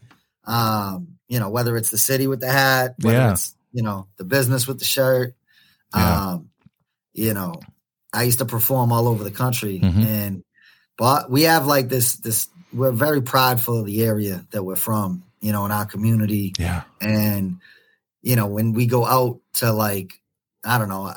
Um, 0.47 1.19
you 1.31 1.39
know, 1.39 1.49
whether 1.49 1.77
it's 1.77 1.91
the 1.91 1.99
city 1.99 2.27
with 2.27 2.41
the 2.41 2.51
hat, 2.51 2.97
whether 3.01 3.17
yeah. 3.17 3.33
it's, 3.33 3.55
you 3.73 3.83
know, 3.83 4.09
the 4.17 4.25
business 4.25 4.67
with 4.67 4.81
the 4.81 4.85
shirt. 4.85 5.35
Yeah. 5.95 6.33
Um, 6.33 6.51
you 7.15 7.33
know, 7.35 7.55
I 8.13 8.25
used 8.25 8.41
to 8.41 8.45
perform 8.45 8.93
all 8.93 9.07
over 9.07 9.23
the 9.23 9.31
country 9.31 9.79
mm-hmm. 9.79 10.03
and 10.03 10.45
but 10.99 11.31
we 11.31 11.43
have 11.43 11.67
like 11.67 11.89
this 11.89 12.17
this 12.17 12.49
we're 12.73 12.91
very 12.91 13.23
prideful 13.23 13.81
of 13.81 13.87
the 13.87 14.05
area 14.05 14.45
that 14.51 14.63
we're 14.63 14.77
from, 14.77 15.23
you 15.41 15.53
know, 15.53 15.65
in 15.65 15.73
our 15.73 15.87
community. 15.87 16.53
Yeah. 16.59 16.83
And 17.01 17.59
you 18.23 18.37
know, 18.37 18.47
when 18.47 18.73
we 18.73 18.87
go 18.87 19.07
out 19.07 19.41
to 19.55 19.73
like 19.73 20.13
I 20.65 20.79
don't 20.79 20.89
know, 20.89 21.13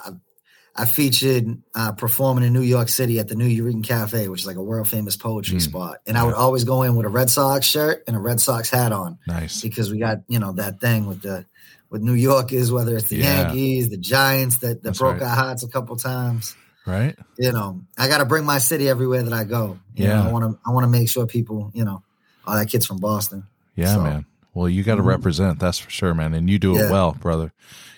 I 0.76 0.86
featured 0.86 1.62
uh, 1.76 1.92
performing 1.92 2.44
in 2.44 2.52
New 2.52 2.62
York 2.62 2.90
City 2.90 3.20
at 3.20 3.28
the 3.28 3.36
Nuyorican 3.36 3.84
Cafe, 3.84 4.28
which 4.28 4.42
is 4.42 4.48
like 4.48 4.56
a 4.56 4.64
world 4.64 4.88
famous 4.88 5.16
poetry 5.16 5.58
mm. 5.58 5.62
spot. 5.62 5.98
And 6.08 6.18
I 6.18 6.24
would 6.24 6.34
always 6.34 6.64
go 6.64 6.82
in 6.82 6.96
with 6.96 7.06
a 7.06 7.10
Red 7.10 7.30
Sox 7.30 7.66
shirt 7.66 8.04
and 8.08 8.16
a 8.16 8.20
Red 8.20 8.40
Sox 8.40 8.72
hat 8.72 8.92
on. 8.92 9.20
Nice. 9.28 9.62
Because 9.62 9.92
we 9.92 10.00
got, 10.00 10.24
you 10.28 10.40
know, 10.40 10.54
that 10.54 10.82
thing 10.82 11.06
with 11.06 11.22
the 11.22 11.46
with 11.92 12.02
New 12.02 12.16
Yorkers, 12.16 12.72
whether 12.72 12.96
it's 12.96 13.10
the 13.10 13.18
yeah. 13.18 13.42
Yankees, 13.42 13.90
the 13.90 13.98
Giants 13.98 14.58
that, 14.58 14.82
that 14.82 14.98
broke 14.98 15.22
right. 15.22 15.30
our 15.30 15.36
hearts 15.36 15.62
a 15.62 15.68
couple 15.68 15.96
times. 15.96 16.56
Right. 16.88 17.16
You 17.38 17.52
know, 17.52 17.82
I 17.96 18.08
gotta 18.08 18.26
bring 18.26 18.44
my 18.44 18.58
city 18.58 18.90
everywhere 18.90 19.22
that 19.22 19.34
I 19.34 19.44
go. 19.44 19.78
You 19.96 20.08
yeah. 20.08 20.24
Know, 20.24 20.30
I 20.30 20.32
wanna 20.32 20.60
I 20.66 20.72
wanna 20.72 20.88
make 20.88 21.08
sure 21.08 21.28
people, 21.28 21.70
you 21.76 21.86
know, 21.86 22.02
oh 22.48 22.56
that 22.56 22.68
kid's 22.68 22.88
from 22.88 22.98
Boston. 22.98 23.44
Yeah, 23.76 23.94
so, 23.94 24.02
man. 24.02 24.26
Well, 24.56 24.68
you 24.68 24.84
gotta 24.84 25.02
mm-hmm. 25.02 25.10
represent, 25.10 25.60
that's 25.60 25.78
for 25.78 25.92
sure, 25.92 26.16
man. 26.16 26.34
And 26.34 26.50
you 26.50 26.58
do 26.58 26.76
it 26.78 26.90
well, 26.90 27.14
brother. 27.14 27.54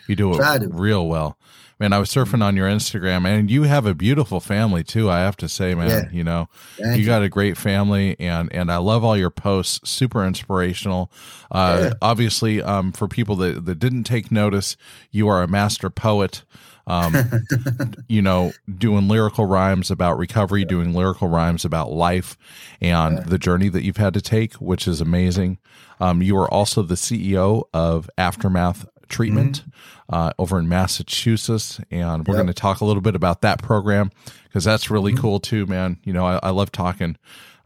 You 0.08 0.16
do 0.18 0.34
it 0.34 0.70
real 0.74 1.08
well 1.08 1.38
man, 1.80 1.94
I 1.94 2.00
was 2.00 2.10
surfing 2.10 2.44
on 2.44 2.56
your 2.56 2.68
Instagram, 2.68 3.26
and 3.26 3.50
you 3.52 3.64
have 3.64 3.86
a 3.86 3.94
beautiful 3.94 4.40
family 4.40 4.84
too. 4.84 5.10
I 5.10 5.20
have 5.20 5.38
to 5.38 5.50
say, 5.50 5.76
man, 5.76 5.90
yeah. 5.90 6.10
you 6.12 6.24
know, 6.24 6.50
Thank 6.78 7.00
you 7.00 7.06
got 7.06 7.24
a 7.24 7.30
great 7.30 7.58
family, 7.58 8.16
and 8.20 8.52
and 8.54 8.72
I 8.72 8.78
love 8.78 9.04
all 9.04 9.18
your 9.18 9.30
posts. 9.30 9.90
Super 9.90 10.26
inspirational. 10.26 11.12
Uh, 11.52 11.80
yeah. 11.84 11.94
Obviously, 12.02 12.62
um, 12.62 12.92
for 12.92 13.08
people 13.08 13.36
that 13.38 13.66
that 13.66 13.80
didn't 13.80 14.04
take 14.04 14.32
notice, 14.32 14.78
you 15.12 15.28
are 15.28 15.44
a 15.44 15.48
master 15.48 15.90
poet. 15.90 16.44
Um, 16.88 17.16
you 18.08 18.22
know, 18.22 18.54
doing 18.78 19.08
lyrical 19.08 19.46
rhymes 19.46 19.90
about 19.90 20.20
recovery, 20.20 20.62
yeah. 20.62 20.68
doing 20.68 20.94
lyrical 20.94 21.28
rhymes 21.28 21.66
about 21.66 21.92
life 21.92 22.38
and 22.80 23.26
the 23.26 23.40
journey 23.40 23.70
that 23.70 23.84
you've 23.84 23.98
had 23.98 24.14
to 24.14 24.22
take, 24.22 24.54
which 24.56 24.88
is 24.88 25.02
amazing. 25.02 25.58
Um, 26.00 26.22
you 26.22 26.38
are 26.38 26.52
also 26.52 26.84
the 26.84 26.96
CEO 26.96 27.64
of 27.74 28.10
Aftermath 28.18 28.88
treatment 29.10 29.62
mm-hmm. 29.62 30.16
uh, 30.16 30.32
over 30.38 30.60
in 30.60 30.68
Massachusetts. 30.68 31.80
And 31.92 32.28
we're 32.28 32.36
yep. 32.36 32.44
going 32.44 32.48
to 32.48 32.54
talk 32.54 32.82
a 32.82 32.86
little 32.86 33.02
bit 33.02 33.16
about 33.16 33.42
that 33.42 33.62
program 33.62 34.12
because 34.46 34.64
that's 34.64 34.90
really 34.90 35.14
mm-hmm. 35.14 35.22
cool 35.22 35.40
too, 35.40 35.66
man. 35.66 36.00
You 36.04 36.14
know, 36.14 36.26
I, 36.26 36.40
I 36.44 36.50
love 36.52 36.72
talking. 36.72 37.18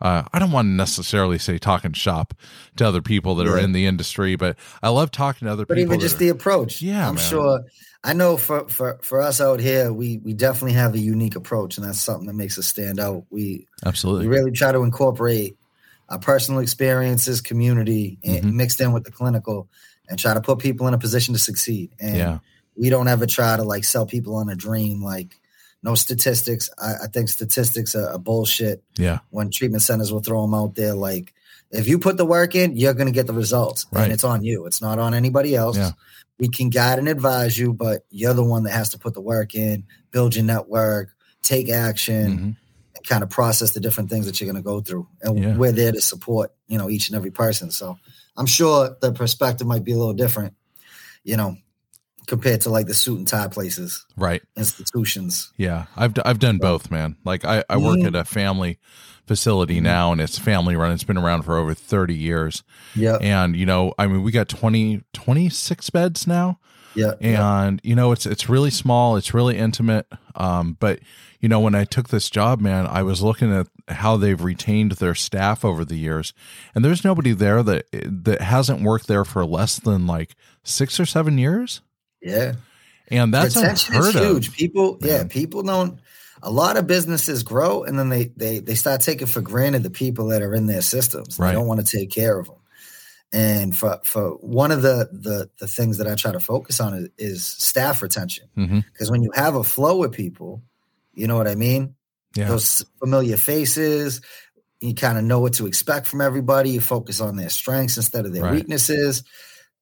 Uh, 0.02 0.24
I 0.32 0.40
don't 0.40 0.52
want 0.52 0.68
to 0.68 0.72
necessarily 0.72 1.38
say 1.38 1.58
talking 1.58 1.92
shop 1.92 2.34
to 2.78 2.88
other 2.88 3.02
people 3.02 3.36
that 3.36 3.46
yeah. 3.46 3.54
are 3.54 3.60
in 3.60 3.74
the 3.74 3.86
industry, 3.86 4.36
but 4.36 4.56
I 4.82 4.90
love 4.90 5.12
talking 5.12 5.46
to 5.46 5.52
other 5.52 5.66
but 5.66 5.76
people. 5.76 5.90
But 5.90 5.96
even 5.96 6.00
just 6.00 6.16
are, 6.16 6.20
the 6.20 6.30
approach. 6.30 6.82
Yeah. 6.82 7.08
I'm 7.08 7.16
man. 7.16 7.24
sure. 7.24 7.66
I 8.04 8.14
know 8.14 8.38
for, 8.38 8.68
for, 8.70 8.98
for 9.02 9.22
us 9.22 9.42
out 9.42 9.60
here, 9.60 9.92
we, 9.92 10.20
we 10.20 10.34
definitely 10.34 10.74
have 10.74 10.94
a 10.94 11.00
unique 11.00 11.36
approach, 11.36 11.78
and 11.78 11.86
that's 11.86 12.00
something 12.00 12.28
that 12.28 12.34
makes 12.34 12.58
us 12.58 12.66
stand 12.66 12.98
out. 12.98 13.26
We 13.30 13.68
absolutely 13.86 14.28
we 14.28 14.38
really 14.38 14.52
try 14.52 14.72
to 14.72 14.84
incorporate 14.84 15.58
our 16.08 16.18
personal 16.18 16.62
experiences, 16.62 17.42
community, 17.42 18.18
and 18.24 18.46
mm-hmm. 18.46 18.58
mixed 18.58 18.80
in 18.80 18.94
with 18.94 19.04
the 19.04 19.12
clinical 19.12 19.68
and 20.10 20.18
try 20.20 20.34
to 20.34 20.42
put 20.42 20.60
people 20.60 20.88
in 20.88 20.94
a 20.94 20.98
position 20.98 21.34
to 21.34 21.40
succeed. 21.40 21.92
And 22.00 22.18
yeah. 22.18 22.40
we 22.76 22.90
don't 22.90 23.08
ever 23.08 23.26
try 23.26 23.56
to 23.56 23.64
like 23.64 23.84
sell 23.84 24.06
people 24.06 24.36
on 24.36 24.50
a 24.50 24.56
dream. 24.56 25.02
Like 25.04 25.40
no 25.84 25.96
statistics. 25.96 26.70
I, 26.78 26.94
I 27.04 27.08
think 27.08 27.30
statistics 27.30 27.96
are, 27.96 28.10
are, 28.10 28.20
bullshit. 28.20 28.84
Yeah. 28.98 29.20
When 29.30 29.52
treatment 29.52 29.84
centers 29.84 30.12
will 30.12 30.22
throw 30.22 30.42
them 30.42 30.54
out 30.54 30.76
there, 30.76 30.94
like 30.96 31.34
If 31.72 31.88
you 31.88 32.00
put 32.00 32.18
the 32.18 32.26
work 32.26 32.56
in, 32.56 32.76
you're 32.76 32.96
going 32.96 33.08
to 33.08 33.14
get 33.14 33.28
the 33.28 33.34
results, 33.34 33.86
Right. 33.92 34.04
and 34.06 34.12
it's 34.14 34.24
on 34.24 34.44
you. 34.44 34.66
It's 34.66 34.82
not 34.82 34.98
on 35.00 35.14
anybody 35.14 35.56
else. 35.56 35.78
Yeah. 35.78 35.92
We 36.40 36.50
can 36.50 36.70
guide 36.70 37.00
and 37.00 37.08
advise 37.08 37.58
you, 37.58 37.74
but 37.74 38.06
you're 38.10 38.34
the 38.34 38.44
one 38.44 38.64
that 38.64 38.72
has 38.72 38.90
to 38.90 38.98
put 38.98 39.14
the 39.14 39.22
work 39.22 39.54
in, 39.56 39.84
build 40.12 40.36
your 40.36 40.46
network, 40.46 41.10
take 41.44 41.70
action, 41.70 42.28
Mhm. 42.32 42.56
and 42.96 43.08
kind 43.08 43.24
of 43.24 43.30
process 43.30 43.72
the 43.72 43.80
different 43.80 44.10
things 44.10 44.26
that 44.26 44.40
you're 44.42 44.52
going 44.52 44.62
to 44.64 44.68
go 44.68 44.82
through. 44.82 45.08
And 45.22 45.38
Yeah. 45.38 45.56
we're 45.58 45.72
there 45.72 45.92
to 45.92 46.02
support, 46.02 46.52
you 46.68 46.78
know, 46.78 46.90
each 46.90 47.10
and 47.10 47.16
every 47.16 47.32
person. 47.32 47.72
So 47.72 47.98
I'm 48.40 48.46
sure 48.48 48.96
the 49.02 49.12
perspective 49.12 49.68
might 49.68 49.84
be 49.84 49.92
a 49.92 49.98
little 49.98 50.14
different, 50.14 50.54
you 51.24 51.36
know, 51.38 51.58
compared 52.26 52.62
to 52.62 52.70
like 52.70 52.88
the 52.88 52.94
suit 52.94 53.18
and 53.20 53.28
tie 53.28 53.48
places, 53.50 54.06
Right. 54.16 54.42
institutions. 54.56 55.52
Yeah, 55.58 55.86
I've 55.98 56.14
d- 56.14 56.22
I've 56.26 56.40
done 56.40 56.58
both, 56.58 56.90
man. 56.90 57.18
Like 57.26 57.44
I 57.46 57.64
I 57.70 57.78
work 57.78 58.00
Mhm. 58.00 58.08
at 58.08 58.16
a 58.16 58.24
family 58.24 58.80
facility 59.28 59.80
Mhm. 59.80 59.84
now, 59.84 60.12
and 60.14 60.22
it's 60.22 60.40
family 60.40 60.76
run. 60.76 60.92
It's 60.94 61.04
been 61.04 61.18
around 61.18 61.44
for 61.44 61.58
over 61.58 61.74
thirty 61.74 62.16
years, 62.16 62.64
Yeah. 62.96 63.18
and 63.20 63.56
you 63.56 63.66
know, 63.66 63.94
I 64.00 64.08
mean, 64.08 64.24
we 64.24 64.32
got 64.32 64.48
20, 64.48 65.02
26 65.14 65.90
beds 65.90 66.26
now, 66.26 66.60
Yeah. 67.00 67.14
yeah. 67.22 67.64
and 67.64 67.82
you 67.84 67.96
know, 67.96 68.12
it's 68.12 68.26
it's 68.26 68.50
really 68.50 68.70
small, 68.72 69.16
it's 69.16 69.34
really 69.34 69.58
intimate. 69.58 70.08
Um, 70.36 70.78
but 70.80 71.00
you 71.40 71.48
know, 71.50 71.60
when 71.60 71.76
I 71.76 71.86
took 71.86 72.10
this 72.10 72.30
job, 72.30 72.60
man, 72.60 72.86
I 72.86 73.02
was 73.04 73.22
looking 73.22 73.54
at 73.54 73.68
how 73.88 74.18
they've 74.18 74.42
retained 74.42 74.94
their 74.94 75.16
staff 75.16 75.64
over 75.64 75.86
the 75.86 75.96
years, 75.96 76.34
and 76.76 76.84
there's 76.84 77.04
nobody 77.04 77.32
there 77.32 77.64
that 77.64 77.86
that 77.92 78.42
hasn't 78.42 78.82
worked 78.82 79.08
there 79.08 79.26
for 79.26 79.46
less 79.46 79.80
than 79.80 80.06
like 80.06 80.36
six 80.64 81.00
or 81.00 81.06
seven 81.06 81.38
years, 81.38 81.82
Yeah. 82.22 82.54
and 83.10 83.34
that's 83.34 83.56
retention 83.56 83.96
unheard 83.96 84.16
is 84.16 84.22
of. 84.22 84.28
huge. 84.28 84.52
People, 84.56 84.98
yeah, 85.02 85.24
people 85.30 85.64
don't. 85.64 86.00
A 86.42 86.52
lot 86.52 86.78
of 86.78 86.88
businesses 86.88 87.44
grow, 87.44 87.84
and 87.84 87.98
then 88.00 88.10
they 88.10 88.26
they 88.36 88.60
they 88.60 88.76
start 88.76 89.02
taking 89.02 89.28
for 89.28 89.42
granted 89.42 89.84
the 89.84 89.90
people 89.90 90.28
that 90.28 90.42
are 90.42 90.54
in 90.54 90.68
their 90.68 90.82
systems. 90.82 91.38
Right. 91.40 91.48
They 91.50 91.54
don't 91.56 91.68
want 91.68 91.86
to 91.86 91.98
take 91.98 92.12
care 92.12 92.38
of 92.40 92.48
them. 92.48 92.56
And 93.32 93.78
for 93.78 94.00
for 94.04 94.32
one 94.42 94.72
of 94.72 94.82
the 94.82 95.08
the 95.12 95.50
the 95.60 95.68
things 95.68 96.00
that 96.00 96.08
I 96.08 96.16
try 96.16 96.32
to 96.32 96.40
focus 96.40 96.80
on 96.80 96.94
is, 96.96 97.10
is 97.18 97.46
staff 97.46 98.02
retention 98.02 98.48
because 98.56 99.12
when 99.12 99.22
you 99.22 99.32
have 99.36 99.54
a 99.56 99.64
flow 99.64 99.98
with 99.98 100.14
people, 100.14 100.64
you 101.14 101.28
know 101.28 101.38
what 101.38 101.48
I 101.48 101.54
mean. 101.56 101.94
Yeah, 102.36 102.48
Those 102.48 102.86
familiar 103.00 103.38
faces, 103.38 104.22
you 104.80 104.94
kind 104.96 105.18
of 105.18 105.24
know 105.24 105.40
what 105.40 105.54
to 105.54 105.68
expect 105.68 106.08
from 106.08 106.22
everybody. 106.22 106.72
You 106.72 106.82
focus 106.82 107.22
on 107.22 107.36
their 107.36 107.50
strengths 107.50 107.98
instead 107.98 108.26
of 108.26 108.34
their 108.34 108.44
Right. 108.44 108.54
weaknesses. 108.56 109.24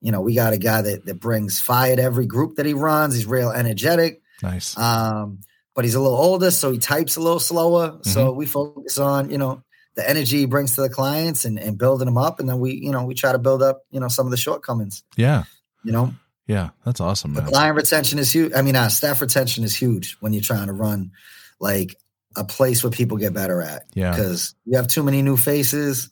You 0.02 0.12
know, 0.12 0.22
we 0.22 0.36
got 0.36 0.54
a 0.54 0.58
guy 0.58 0.82
that 0.82 1.06
that 1.06 1.20
brings 1.20 1.60
fire 1.62 1.96
to 1.96 2.02
every 2.02 2.26
group 2.26 2.56
that 2.58 2.66
he 2.66 2.74
runs. 2.74 3.16
He's 3.16 3.26
real 3.26 3.52
energetic. 3.52 4.22
nice. 4.44 4.78
Um, 4.78 5.40
but 5.74 5.86
he's 5.86 5.96
a 5.96 6.00
little 6.02 6.18
older, 6.18 6.52
so 6.52 6.72
he 6.72 6.80
types 6.80 7.16
a 7.18 7.22
little 7.22 7.40
slower. 7.40 7.90
Mm-hmm. 7.92 8.10
So 8.10 8.32
we 8.34 8.46
focus 8.46 8.98
on, 8.98 9.30
you 9.30 9.38
know, 9.38 9.62
the 9.98 10.10
energy 10.10 10.38
he 10.38 10.46
brings 10.46 10.76
to 10.76 10.82
the 10.82 10.90
clients 10.90 11.44
and, 11.44 11.60
and 11.60 11.78
building 11.78 12.06
them 12.06 12.18
up. 12.18 12.40
And 12.40 12.48
then 12.48 12.60
we, 12.60 12.74
you 12.76 12.92
know, 12.92 13.04
we 13.04 13.14
try 13.16 13.34
to 13.34 13.38
build 13.40 13.62
up, 13.62 13.82
you 13.92 14.00
know, 14.00 14.08
some 14.08 14.26
of 14.26 14.32
the 14.32 14.38
shortcomings. 14.38 15.04
yeah, 15.18 15.44
You 15.84 15.92
know, 15.92 16.14
yeah, 16.48 16.70
that's 16.86 17.02
awesome, 17.02 17.34
the 17.34 17.42
man. 17.42 17.50
client 17.52 17.76
retention 17.76 18.20
is 18.20 18.32
huge. 18.34 18.54
I 18.56 18.62
mean, 18.62 18.76
uh, 18.78 18.88
staff 18.90 19.20
retention 19.22 19.64
is 19.66 19.76
huge 19.76 20.16
when 20.22 20.32
you're 20.34 20.42
trying 20.44 20.68
to 20.68 20.74
run 20.74 21.12
like 21.60 21.96
a 22.38 22.46
place 22.46 22.84
where 22.84 22.92
people 22.92 23.18
get 23.18 23.34
better 23.34 23.62
at. 23.62 23.84
Yeah. 23.96 24.12
Because 24.12 24.56
you 24.66 24.78
have 24.78 24.88
too 24.88 25.04
many 25.04 25.22
new 25.24 25.36
faces. 25.36 26.10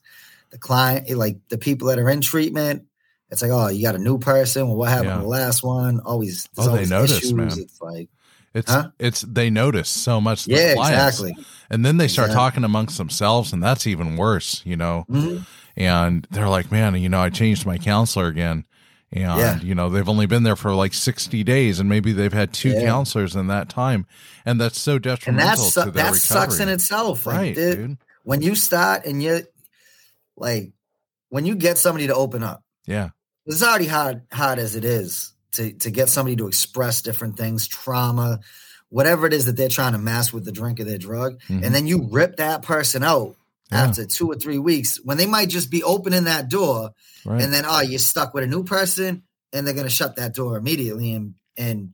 The 0.50 0.58
client, 0.58 1.10
like 1.12 1.38
the 1.50 1.58
people 1.58 1.88
that 1.90 2.00
are 2.00 2.10
in 2.10 2.22
treatment, 2.22 2.86
it's 3.30 3.42
like, 3.42 3.52
oh, 3.52 3.68
you 3.68 3.84
got 3.84 3.96
a 3.96 4.00
new 4.00 4.18
person. 4.18 4.68
Well, 4.68 4.78
what 4.78 4.90
happened 4.90 5.10
Yeah. 5.10 5.16
to 5.18 5.22
the 5.22 5.28
last 5.28 5.64
one? 5.64 6.00
Always, 6.00 6.50
Oh, 6.58 6.64
they 6.66 6.70
always 6.72 6.90
notice, 6.90 7.18
issues. 7.18 7.34
man. 7.34 7.48
It's 7.58 7.80
like, 7.82 8.10
It's 8.56 8.72
Huh? 8.72 8.90
it's 8.98 9.22
they 9.22 9.50
notice 9.52 9.90
so 9.90 10.20
much. 10.22 10.46
the 10.46 10.54
yeah, 10.54 10.74
clients. 10.76 11.20
exactly. 11.20 11.46
And 11.70 11.86
then 11.86 11.98
they 11.98 12.08
start 12.08 12.28
Exactly. 12.30 12.40
talking 12.42 12.64
amongst 12.64 12.98
themselves, 12.98 13.52
and 13.54 13.62
that's 13.62 13.86
even 13.86 14.16
worse, 14.18 14.62
you 14.66 14.78
know. 14.78 15.06
Mhm. 15.12 15.46
And 15.76 16.26
they're 16.32 16.48
like, 16.50 16.72
"Man, 16.72 16.96
you 16.96 17.10
know, 17.10 17.20
I 17.20 17.30
changed 17.30 17.66
my 17.66 17.78
counselor 17.78 18.28
again." 18.28 18.64
And 19.12 19.40
Yeah. 19.40 19.60
you 19.62 19.76
know 19.76 19.90
they've 19.90 20.08
only 20.10 20.26
been 20.26 20.44
there 20.44 20.56
for 20.56 20.74
like 20.74 20.94
sixty 20.94 21.44
days, 21.44 21.80
and 21.80 21.88
maybe 21.90 22.12
they've 22.14 22.34
had 22.34 22.54
two 22.54 22.70
Yeah. 22.70 22.86
counselors 22.86 23.36
in 23.36 23.48
that 23.48 23.68
time, 23.70 24.06
and 24.46 24.60
that's 24.60 24.80
so 24.80 25.00
detrimental 25.00 25.50
And 25.52 25.58
detrimental 25.58 25.64
that's 25.66 25.74
to 25.74 25.80
their 25.82 25.92
that 25.92 26.14
recovery. 26.14 26.20
sucks 26.20 26.60
in 26.60 26.70
itself. 26.70 27.26
Like, 27.26 27.36
right, 27.38 27.56
the- 27.56 27.76
dude? 27.76 27.98
when 28.24 28.42
you 28.42 28.56
start 28.56 29.06
and 29.06 29.22
you're 29.22 29.42
like, 30.38 30.72
when 31.30 31.46
you 31.46 31.56
get 31.56 31.78
somebody 31.78 32.08
to 32.08 32.16
open 32.16 32.42
up, 32.44 32.64
Yeah, 32.88 33.10
it's 33.46 33.62
already 33.64 33.88
hard 33.88 34.22
hard 34.32 34.60
as 34.60 34.76
it 34.76 34.86
is 34.86 35.34
to 35.56 35.74
to 35.74 35.92
get 35.92 36.10
somebody 36.10 36.36
to 36.38 36.48
express 36.48 37.02
different 37.02 37.38
things, 37.38 37.68
trauma, 37.68 38.40
whatever 38.90 39.28
it 39.28 39.34
is 39.34 39.46
that 39.46 39.58
they're 39.58 39.70
trying 39.70 39.94
to 39.94 39.98
mask 39.98 40.34
with 40.34 40.46
the 40.46 40.52
drink 40.52 40.80
or 40.80 40.84
their 40.86 40.98
drug, 40.98 41.40
Mhm. 41.50 41.66
and 41.66 41.76
then 41.76 41.88
you 41.88 42.08
rip 42.12 42.38
that 42.38 42.62
person 42.62 43.04
out 43.04 43.36
Yeah. 43.72 43.84
after 43.84 44.06
two 44.06 44.28
or 44.32 44.36
three 44.36 44.60
weeks 44.60 45.00
when 45.04 45.18
they 45.18 45.26
might 45.26 45.50
just 45.50 45.70
be 45.72 45.84
opening 45.84 46.26
that 46.26 46.50
door, 46.50 46.92
right. 47.26 47.42
and 47.42 47.52
then 47.54 47.66
oh, 47.68 47.82
you're 47.82 48.00
stuck 48.00 48.34
with 48.34 48.44
a 48.44 48.48
new 48.48 48.64
person, 48.64 49.24
and 49.52 49.66
they're 49.66 49.74
gonna 49.74 49.90
shut 49.90 50.16
that 50.18 50.34
door 50.36 50.58
immediately, 50.58 51.12
and 51.14 51.34
and 51.58 51.94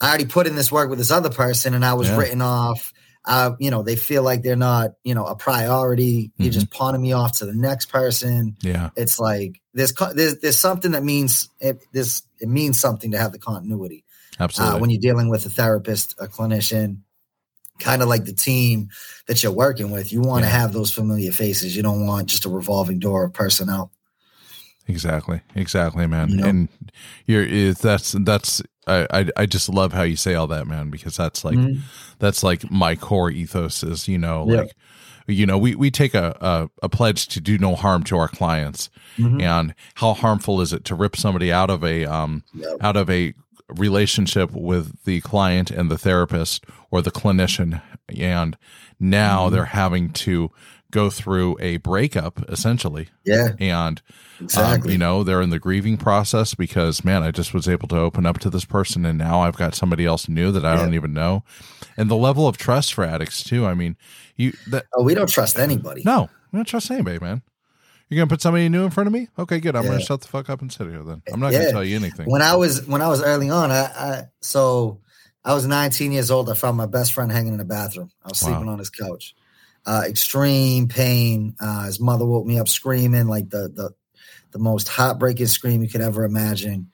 I 0.00 0.08
already 0.08 0.26
put 0.26 0.46
in 0.46 0.54
this 0.54 0.70
work 0.70 0.88
with 0.90 0.98
this 0.98 1.10
other 1.10 1.30
person, 1.30 1.74
and 1.74 1.84
I 1.84 1.94
was 1.94 2.08
Yeah. 2.08 2.16
written 2.16 2.40
off. 2.40 2.92
Uh, 3.28 3.52
you 3.60 3.70
know, 3.70 3.82
they 3.82 3.94
feel 3.94 4.22
like 4.22 4.42
they're 4.42 4.56
not, 4.56 4.92
you 5.04 5.14
know, 5.14 5.26
a 5.26 5.36
priority. 5.36 6.32
You're 6.38 6.48
Mhm. 6.50 6.54
just 6.54 6.70
pawning 6.70 7.02
me 7.02 7.12
off 7.12 7.38
to 7.38 7.46
the 7.46 7.52
next 7.54 7.86
person 7.92 8.56
yeah, 8.62 8.88
it's 8.96 9.20
like 9.20 9.60
there's 9.74 9.92
there's, 10.14 10.38
there's 10.38 10.58
something 10.58 10.92
that 10.92 11.04
means 11.04 11.48
it 11.60 11.76
this 11.92 12.22
it 12.40 12.48
means 12.48 12.80
something 12.80 13.10
to 13.12 13.18
have 13.18 13.32
the 13.32 13.38
continuity 13.38 14.04
absolutely. 14.40 14.76
uh, 14.76 14.80
when 14.80 14.90
you're 14.90 15.00
dealing 15.00 15.28
with 15.28 15.44
a 15.46 15.50
therapist 15.50 16.14
a 16.18 16.26
clinician 16.26 17.02
kind 17.78 18.00
of 18.02 18.08
like 18.08 18.24
the 18.24 18.32
team 18.32 18.88
that 19.26 19.42
you're 19.42 19.52
working 19.52 19.90
with 19.90 20.10
you 20.12 20.20
want 20.22 20.42
to 20.44 20.50
Yeah. 20.50 20.60
have 20.60 20.72
those 20.72 20.90
familiar 20.90 21.30
faces 21.32 21.76
you 21.76 21.82
don't 21.82 22.06
want 22.06 22.28
just 22.28 22.44
a 22.46 22.48
revolving 22.48 22.98
door 22.98 23.24
of 23.24 23.32
personnel 23.34 23.92
Exactly. 24.90 25.42
Exactly, 25.54 26.06
man. 26.06 26.40
And 26.42 26.68
you're 27.26 27.74
that's 27.74 28.12
that's 28.20 28.62
I, 28.88 29.06
I 29.20 29.26
I 29.36 29.46
just 29.46 29.68
love 29.68 29.92
how 29.92 30.02
you 30.02 30.16
say 30.16 30.34
all 30.34 30.46
that, 30.48 30.66
man, 30.66 30.90
because 30.90 31.16
that's 31.16 31.44
like 31.44 31.56
Mhm. 31.58 31.80
that's 32.18 32.42
like 32.42 32.70
my 32.70 32.96
core 32.96 33.30
ethos 33.30 33.82
is, 33.82 34.08
you 34.08 34.18
know, 34.18 34.46
Yeah. 34.48 34.60
like 34.62 34.72
you 35.30 35.44
know, 35.44 35.58
we 35.58 35.74
we 35.74 35.90
take 35.90 36.14
a, 36.14 36.36
a 36.40 36.70
a 36.82 36.88
pledge 36.88 37.28
to 37.28 37.40
do 37.40 37.58
no 37.58 37.74
harm 37.74 38.02
to 38.04 38.16
our 38.16 38.28
clients. 38.28 38.88
Mhm. 39.18 39.42
And 39.42 39.74
how 39.94 40.14
harmful 40.14 40.60
is 40.62 40.72
it 40.72 40.84
to 40.86 40.94
rip 40.94 41.16
somebody 41.16 41.52
out 41.52 41.68
of 41.70 41.84
a 41.84 42.06
um 42.06 42.42
out 42.80 42.96
of 42.96 43.10
a 43.10 43.34
relationship 43.68 44.50
with 44.52 45.04
the 45.04 45.20
client 45.20 45.70
and 45.70 45.90
the 45.90 45.98
therapist 45.98 46.64
or 46.90 47.02
the 47.02 47.10
clinician 47.10 47.82
and 48.08 48.56
now 48.98 49.48
Mhm. 49.48 49.52
they're 49.52 49.64
having 49.66 50.10
to 50.10 50.50
go 50.90 51.10
through 51.10 51.56
a 51.60 51.76
breakup 51.78 52.40
essentially 52.50 53.08
yeah 53.24 53.48
and 53.58 54.00
um, 54.38 54.44
exactly 54.44 54.92
you 54.92 54.98
know, 54.98 55.24
they're 55.24 55.42
in 55.42 55.50
the 55.50 55.58
grieving 55.58 55.96
process 55.96 56.54
because, 56.54 57.04
man, 57.04 57.22
I 57.24 57.32
just 57.32 57.52
was 57.52 57.68
able 57.68 57.88
to 57.88 57.98
open 57.98 58.24
up 58.24 58.38
to 58.38 58.48
this 58.50 58.64
person, 58.64 59.04
and 59.04 59.18
now 59.18 59.40
I've 59.40 59.56
got 59.56 59.74
somebody 59.74 60.06
else 60.06 60.28
new 60.28 60.52
that 60.52 60.64
I 60.64 60.74
Yeah. 60.74 60.78
don't 60.84 60.94
even 60.94 61.12
know. 61.12 61.42
And 61.96 62.08
the 62.08 62.14
level 62.16 62.46
of 62.46 62.56
trust 62.56 62.94
for 62.94 63.02
addicts 63.04 63.42
too. 63.42 63.66
I 63.66 63.74
mean, 63.74 63.96
you 64.36 64.52
that 64.68 64.86
oh 64.94 65.02
we 65.02 65.14
don't 65.14 65.28
trust 65.28 65.58
anybody 65.58 66.02
no, 66.04 66.30
I 66.52 66.56
don't 66.56 66.64
trust 66.66 66.90
anybody, 66.92 67.18
man. 67.18 67.42
You're 68.08 68.16
gonna 68.18 68.28
put 68.28 68.40
somebody 68.40 68.68
new 68.68 68.84
in 68.84 68.90
front 68.90 69.08
of 69.08 69.12
me? 69.12 69.28
Okay, 69.38 69.58
good. 69.58 69.74
I'm 69.74 69.84
gonna 69.86 70.00
shut 70.00 70.20
the 70.20 70.28
fuck 70.28 70.48
up 70.48 70.62
and 70.62 70.72
sit 70.72 70.86
here. 70.88 71.02
Then 71.02 71.20
I'm 71.32 71.40
not 71.40 71.50
gonna 71.52 71.70
tell 71.72 71.84
you 71.84 71.96
anything. 71.96 72.30
when 72.30 72.40
i 72.42 72.54
was 72.54 72.86
when 72.86 73.02
i 73.02 73.08
was 73.08 73.20
early 73.22 73.50
on 73.50 73.70
i, 73.72 73.84
I 73.84 74.22
so 74.40 75.00
i 75.44 75.52
was 75.52 75.66
19 75.66 76.12
years 76.12 76.30
old 76.30 76.48
i 76.48 76.54
found 76.54 76.76
my 76.76 76.86
best 76.86 77.12
friend 77.12 77.30
hanging 77.32 77.52
in 77.52 77.58
the 77.58 77.64
bathroom 77.64 78.10
i 78.24 78.28
was 78.28 78.40
Wow. 78.42 78.50
sleeping 78.50 78.68
on 78.68 78.78
his 78.78 78.88
couch 78.90 79.34
uh 79.88 80.02
extreme 80.06 80.88
pain. 80.88 81.56
Uh 81.58 81.84
his 81.84 81.98
mother 81.98 82.26
woke 82.26 82.46
me 82.46 82.60
up 82.60 82.68
screaming 82.68 83.26
like 83.26 83.50
the 83.50 83.68
the 83.74 83.90
the 84.52 84.58
most 84.58 84.88
heartbreaking 84.88 85.46
scream 85.46 85.82
you 85.82 85.88
could 85.88 86.00
ever 86.00 86.24
imagine. 86.24 86.90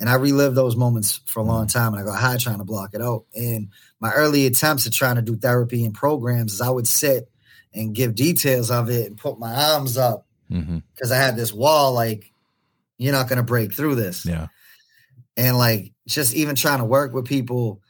And 0.00 0.08
i 0.08 0.14
relived 0.14 0.56
those 0.56 0.76
moments 0.76 1.20
for 1.26 1.40
a 1.40 1.44
long 1.44 1.66
time 1.66 1.92
and 1.92 2.02
i 2.02 2.04
got 2.04 2.18
high 2.18 2.36
trying 2.36 2.58
to 2.58 2.64
block 2.64 2.94
it 2.94 3.02
out. 3.02 3.24
And 3.34 3.68
my 4.00 4.12
early 4.12 4.46
attempts 4.46 4.86
at 4.86 4.92
trying 4.92 5.16
to 5.16 5.22
do 5.22 5.36
therapy 5.36 5.84
and 5.84 5.94
programs 5.94 6.54
is 6.54 6.60
i 6.60 6.70
would 6.70 6.88
sit 6.88 7.30
and 7.74 7.94
give 7.94 8.14
details 8.14 8.70
of 8.70 8.90
it 8.90 9.06
and 9.06 9.18
put 9.18 9.38
my 9.38 9.54
arms 9.72 9.98
up 9.98 10.26
because 10.48 11.12
i 11.12 11.16
had 11.16 11.36
this 11.36 11.52
wall 11.52 11.92
like 11.92 12.32
you're 12.98 13.12
not 13.12 13.28
going 13.28 13.38
to 13.38 13.44
break 13.44 13.72
through 13.72 13.94
this. 13.94 14.26
Yeah, 14.26 14.48
and 15.36 15.56
like 15.56 15.92
just 16.06 16.34
even 16.34 16.56
trying 16.56 16.78
to 16.78 16.84
work 16.84 17.14
with 17.14 17.26
people 17.26 17.80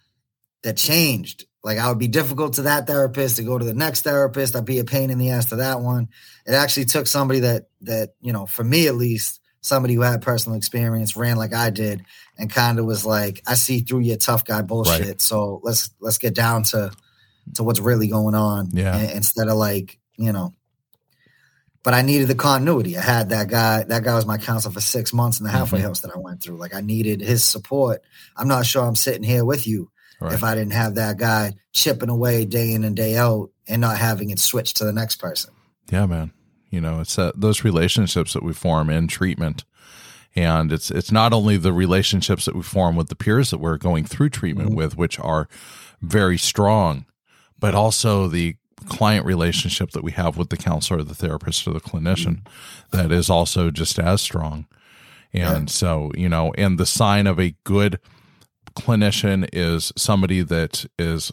that 0.63 0.77
changed 0.77 1.47
like 1.69 1.79
i 1.79 1.89
would 1.89 1.99
be 1.99 2.09
difficult 2.09 2.55
to 2.55 2.63
that 2.63 2.87
therapist 2.87 3.37
to 3.37 3.43
go 3.43 3.59
to 3.59 3.65
the 3.65 3.75
next 3.75 4.03
therapist 4.03 4.57
i'd 4.57 4.65
be 4.65 4.79
a 4.79 4.85
pain 4.85 5.11
in 5.11 5.19
the 5.19 5.31
ass 5.31 5.47
to 5.47 5.57
that 5.57 5.81
one 5.81 6.09
it 6.47 6.53
actually 6.55 6.85
took 6.87 7.07
somebody 7.07 7.41
that 7.41 7.69
that 7.83 8.15
you 8.21 8.33
know 8.33 8.47
for 8.47 8.65
me 8.65 8.87
at 8.89 8.95
least 8.97 9.41
somebody 9.61 9.95
who 9.95 10.01
had 10.01 10.23
personal 10.23 10.57
experience 10.57 11.17
ran 11.17 11.37
like 11.37 11.53
i 11.53 11.69
did 11.71 12.03
and 12.39 12.51
kind 12.51 12.79
of 12.79 12.87
was 12.87 13.05
like 13.05 13.43
i 13.47 13.55
see 13.55 13.81
through 13.81 14.01
your 14.01 14.17
tough 14.17 14.45
guy 14.45 14.63
bullshit 14.63 15.07
Right. 15.07 15.21
so 15.21 15.61
let's 15.63 15.91
let's 16.01 16.19
get 16.19 16.35
down 16.35 16.63
to 16.65 16.91
to 17.55 17.63
what's 17.63 17.81
really 17.81 18.09
going 18.09 18.35
on 18.35 18.71
Yeah. 18.73 18.97
instead 18.99 19.49
of 19.49 19.57
like 19.57 19.99
you 20.17 20.33
know 20.33 20.53
but 21.85 21.95
I 21.95 22.03
needed 22.03 22.29
the 22.29 22.35
continuity. 22.35 22.99
I 22.99 23.01
had 23.01 23.31
that 23.31 23.49
guy. 23.49 23.85
That 23.85 24.03
guy 24.03 24.15
was 24.15 24.27
my 24.27 24.37
counselor 24.37 24.75
for 24.75 24.81
six 24.81 25.15
months 25.15 25.39
in 25.39 25.45
the 25.47 25.51
halfway 25.53 25.79
Mhm. 25.79 25.85
house 25.85 26.01
that 26.01 26.11
I 26.15 26.19
went 26.19 26.43
through. 26.43 26.59
Like 26.59 26.75
I 26.75 26.81
needed 26.83 27.21
his 27.23 27.45
support. 27.45 28.03
I'm 28.37 28.49
not 28.49 28.67
sure 28.67 28.85
I'm 28.85 28.97
sitting 28.97 29.23
here 29.23 29.45
with 29.45 29.67
you 29.67 29.91
right. 30.21 30.33
if 30.33 30.45
I 30.45 30.55
didn't 30.55 30.73
have 30.73 30.97
that 30.97 31.17
guy 31.17 31.55
chipping 31.73 32.11
away 32.11 32.45
day 32.45 32.73
in 32.73 32.85
and 32.85 32.97
day 32.97 33.17
out 33.17 33.51
and 33.67 33.81
not 33.81 33.99
having 33.99 34.31
it 34.31 34.39
switch 34.39 34.75
to 34.75 34.85
the 34.85 34.93
next 34.93 35.17
person. 35.17 35.53
yeah, 35.91 36.07
man. 36.07 36.33
You 36.71 36.81
know, 36.81 37.01
it's 37.01 37.19
uh, 37.19 37.33
those 37.35 37.65
relationships 37.65 38.35
that 38.35 38.43
we 38.43 38.53
form 38.53 38.91
in 38.91 39.09
treatment. 39.09 39.65
And 40.37 40.71
it's 40.71 40.91
it's 40.91 41.11
not 41.11 41.33
only 41.33 41.57
the 41.57 41.73
relationships 41.73 42.45
that 42.45 42.55
we 42.55 42.63
form 42.63 42.95
with 42.95 43.09
the 43.09 43.17
peers 43.17 43.51
that 43.51 43.59
we're 43.59 43.79
going 43.79 44.05
through 44.05 44.29
treatment 44.29 44.71
mm-hmm. 44.71 44.77
with, 44.77 44.97
which 44.97 45.19
are 45.19 45.49
very 46.03 46.37
strong, 46.37 47.07
but 47.59 47.75
also 47.75 48.29
the 48.29 48.57
client 48.87 49.27
relationship 49.27 49.91
that 49.93 50.05
we 50.05 50.13
have 50.13 50.37
with 50.37 50.51
the 50.51 50.57
counselor, 50.57 51.03
the 51.03 51.15
therapist, 51.15 51.67
or 51.67 51.73
the 51.73 51.81
clinician 51.81 52.43
mm-hmm. 52.43 52.97
that 52.97 53.11
is 53.11 53.29
also 53.31 53.71
just 53.71 53.99
as 53.99 54.21
strong. 54.21 54.67
And 55.33 55.69
yeah. 55.69 55.73
so, 55.73 56.11
you 56.15 56.29
know, 56.29 56.53
and 56.57 56.79
the 56.79 56.87
sign 56.87 57.27
of 57.27 57.41
a 57.41 57.55
good 57.65 57.99
clinician 58.79 59.49
is 59.53 59.93
somebody 59.97 60.43
that 60.43 60.87
is 60.99 61.33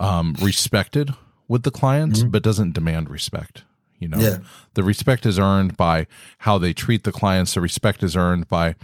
um, 0.00 0.34
respected 0.40 1.14
with 1.48 1.62
the 1.64 1.70
clients, 1.70 2.20
mm-hmm. 2.20 2.30
but 2.30 2.42
doesn't 2.42 2.72
demand 2.72 3.10
respect. 3.10 3.64
You 3.98 4.08
know, 4.08 4.18
yeah. 4.18 4.38
the 4.74 4.82
respect 4.82 5.26
is 5.26 5.38
earned 5.38 5.76
by 5.76 6.08
how 6.38 6.58
they 6.58 6.72
treat 6.72 7.04
the 7.04 7.12
clients. 7.12 7.54
The 7.54 7.60
respect 7.60 8.02
is 8.02 8.16
earned 8.16 8.48
by 8.48 8.74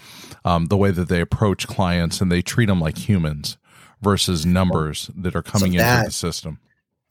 um, 0.45 0.67
the 0.67 0.77
way 0.77 0.93
that 0.93 1.09
they 1.09 1.21
approach 1.21 1.67
clients 1.67 2.21
and 2.21 2.31
they 2.31 2.41
treat 2.41 2.67
them 2.67 2.81
like 2.81 2.97
humans 2.97 3.57
versus 4.01 4.47
numbers 4.47 5.11
that 5.17 5.35
are 5.35 5.43
coming 5.43 5.73
so 5.73 5.79
that, 5.79 5.99
into 5.99 6.09
the 6.09 6.13
system. 6.13 6.61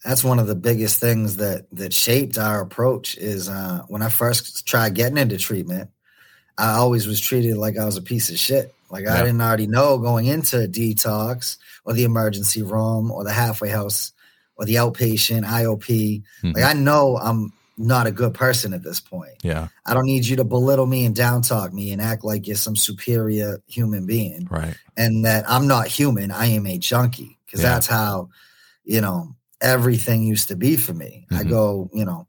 That's 0.05 0.23
one 0.23 0.39
of 0.39 0.47
the 0.47 0.55
biggest 0.55 1.01
things 1.01 1.35
that 1.37 1.65
that 1.73 1.93
shaped 1.93 2.37
our 2.37 2.61
approach. 2.61 3.17
Is 3.17 3.49
uh, 3.49 3.81
when 3.89 4.01
I 4.01 4.09
first 4.09 4.65
tried 4.65 4.93
getting 4.93 5.17
into 5.17 5.37
treatment, 5.37 5.89
I 6.57 6.75
always 6.75 7.07
was 7.07 7.19
treated 7.19 7.57
like 7.57 7.77
I 7.77 7.83
was 7.83 7.97
a 7.97 8.01
piece 8.01 8.29
of 8.29 8.39
shit. 8.39 8.73
Like 8.89 9.05
yeah. 9.05 9.15
I 9.15 9.19
didn't 9.19 9.41
already 9.41 9.67
know 9.67 9.97
going 9.97 10.25
into 10.25 10.57
detox 10.67 11.57
or 11.85 11.93
the 11.93 12.03
emergency 12.03 12.61
room 12.61 13.11
or 13.11 13.23
the 13.23 13.33
halfway 13.33 13.69
house 13.69 14.13
or 14.55 14.65
the 14.65 14.75
outpatient 14.75 15.45
IOP. 15.45 16.23
Mm-hmm. 16.43 16.51
Like 16.51 16.63
I 16.63 16.73
know 16.73 17.17
I'm 17.17 17.53
not 17.77 18.07
a 18.07 18.11
good 18.11 18.33
person 18.33 18.73
at 18.73 18.83
this 18.83 18.99
point. 18.99 19.35
Yeah. 19.43 19.67
I 19.85 19.93
don't 19.93 20.05
need 20.05 20.25
you 20.25 20.37
to 20.37 20.43
belittle 20.43 20.87
me 20.87 21.05
and 21.05 21.15
down 21.15 21.43
talk 21.43 21.71
me 21.71 21.91
and 21.91 22.01
act 22.01 22.23
like 22.23 22.47
you're 22.47 22.55
some 22.55 22.75
superior 22.75 23.61
human 23.67 24.05
being. 24.05 24.47
Right. 24.49 24.75
And 24.95 25.25
that 25.25 25.45
I'm 25.47 25.67
not 25.67 25.87
human. 25.87 26.31
I 26.31 26.47
am 26.47 26.65
a 26.65 26.77
junkie. 26.77 27.37
Cause 27.51 27.61
yeah. 27.61 27.69
that's 27.69 27.87
how, 27.87 28.29
you 28.83 28.99
know, 28.99 29.35
everything 29.61 30.23
used 30.23 30.47
to 30.49 30.55
be 30.55 30.75
for 30.75 30.93
me. 30.93 31.27
Mm-hmm. 31.31 31.47
I 31.47 31.49
go, 31.49 31.89
you 31.93 32.05
know, 32.05 32.27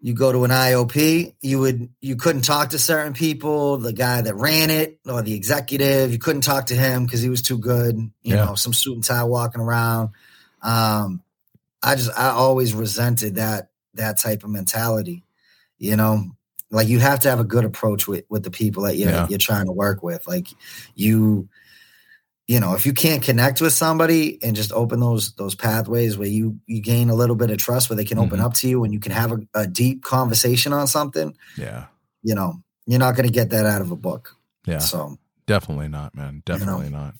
you 0.00 0.14
go 0.14 0.30
to 0.30 0.44
an 0.44 0.50
IOP, 0.50 1.34
you 1.40 1.58
would 1.58 1.88
you 2.00 2.16
couldn't 2.16 2.42
talk 2.42 2.70
to 2.70 2.78
certain 2.78 3.14
people, 3.14 3.78
the 3.78 3.92
guy 3.92 4.20
that 4.20 4.34
ran 4.34 4.70
it 4.70 5.00
or 5.06 5.22
the 5.22 5.34
executive, 5.34 6.12
you 6.12 6.18
couldn't 6.18 6.42
talk 6.42 6.66
to 6.66 6.74
him 6.74 7.04
because 7.04 7.20
he 7.20 7.28
was 7.28 7.42
too 7.42 7.58
good, 7.58 7.96
you 7.96 8.12
yeah. 8.36 8.44
know, 8.44 8.54
some 8.54 8.72
suit 8.72 8.94
and 8.94 9.04
tie 9.04 9.24
walking 9.24 9.60
around. 9.60 10.10
Um, 10.62 11.22
I 11.82 11.96
just 11.96 12.16
I 12.16 12.28
always 12.28 12.74
resented 12.74 13.36
that 13.36 13.70
that 13.94 14.18
type 14.18 14.44
of 14.44 14.50
mentality. 14.50 15.24
You 15.78 15.96
know, 15.96 16.24
like 16.70 16.88
you 16.88 17.00
have 17.00 17.20
to 17.20 17.30
have 17.30 17.40
a 17.40 17.44
good 17.44 17.64
approach 17.64 18.06
with 18.06 18.24
with 18.28 18.44
the 18.44 18.50
people 18.50 18.84
that 18.84 18.96
you're 18.96 19.10
yeah. 19.10 19.26
you're 19.28 19.38
trying 19.38 19.66
to 19.66 19.72
work 19.72 20.02
with. 20.02 20.26
Like 20.26 20.48
you, 20.94 21.48
you 22.48 22.60
know, 22.60 22.74
if 22.74 22.86
you 22.86 22.94
can't 22.94 23.22
connect 23.22 23.60
with 23.60 23.74
somebody 23.74 24.42
and 24.42 24.56
just 24.56 24.72
open 24.72 25.00
those 25.00 25.32
those 25.34 25.54
pathways 25.54 26.16
where 26.16 26.26
you 26.26 26.58
you 26.66 26.80
gain 26.80 27.10
a 27.10 27.14
little 27.14 27.36
bit 27.36 27.50
of 27.50 27.58
trust, 27.58 27.90
where 27.90 27.96
they 27.96 28.04
can 28.04 28.16
mm-hmm. 28.16 28.26
open 28.26 28.40
up 28.40 28.54
to 28.54 28.68
you 28.68 28.84
and 28.84 28.92
you 28.92 28.98
can 28.98 29.12
have 29.12 29.32
a, 29.32 29.38
a 29.54 29.66
deep 29.66 30.02
conversation 30.02 30.72
on 30.72 30.86
something. 30.86 31.36
Yeah, 31.56 31.86
you 32.22 32.34
know, 32.34 32.54
you're 32.86 32.98
not 32.98 33.14
going 33.16 33.26
to 33.26 33.32
get 33.32 33.50
that 33.50 33.66
out 33.66 33.82
of 33.82 33.90
a 33.90 33.96
book. 33.96 34.34
Yeah, 34.66 34.78
so 34.78 35.18
definitely 35.46 35.88
not, 35.88 36.14
man. 36.14 36.42
Definitely 36.46 36.86
you 36.86 36.92
know? 36.92 36.98
not 36.98 37.14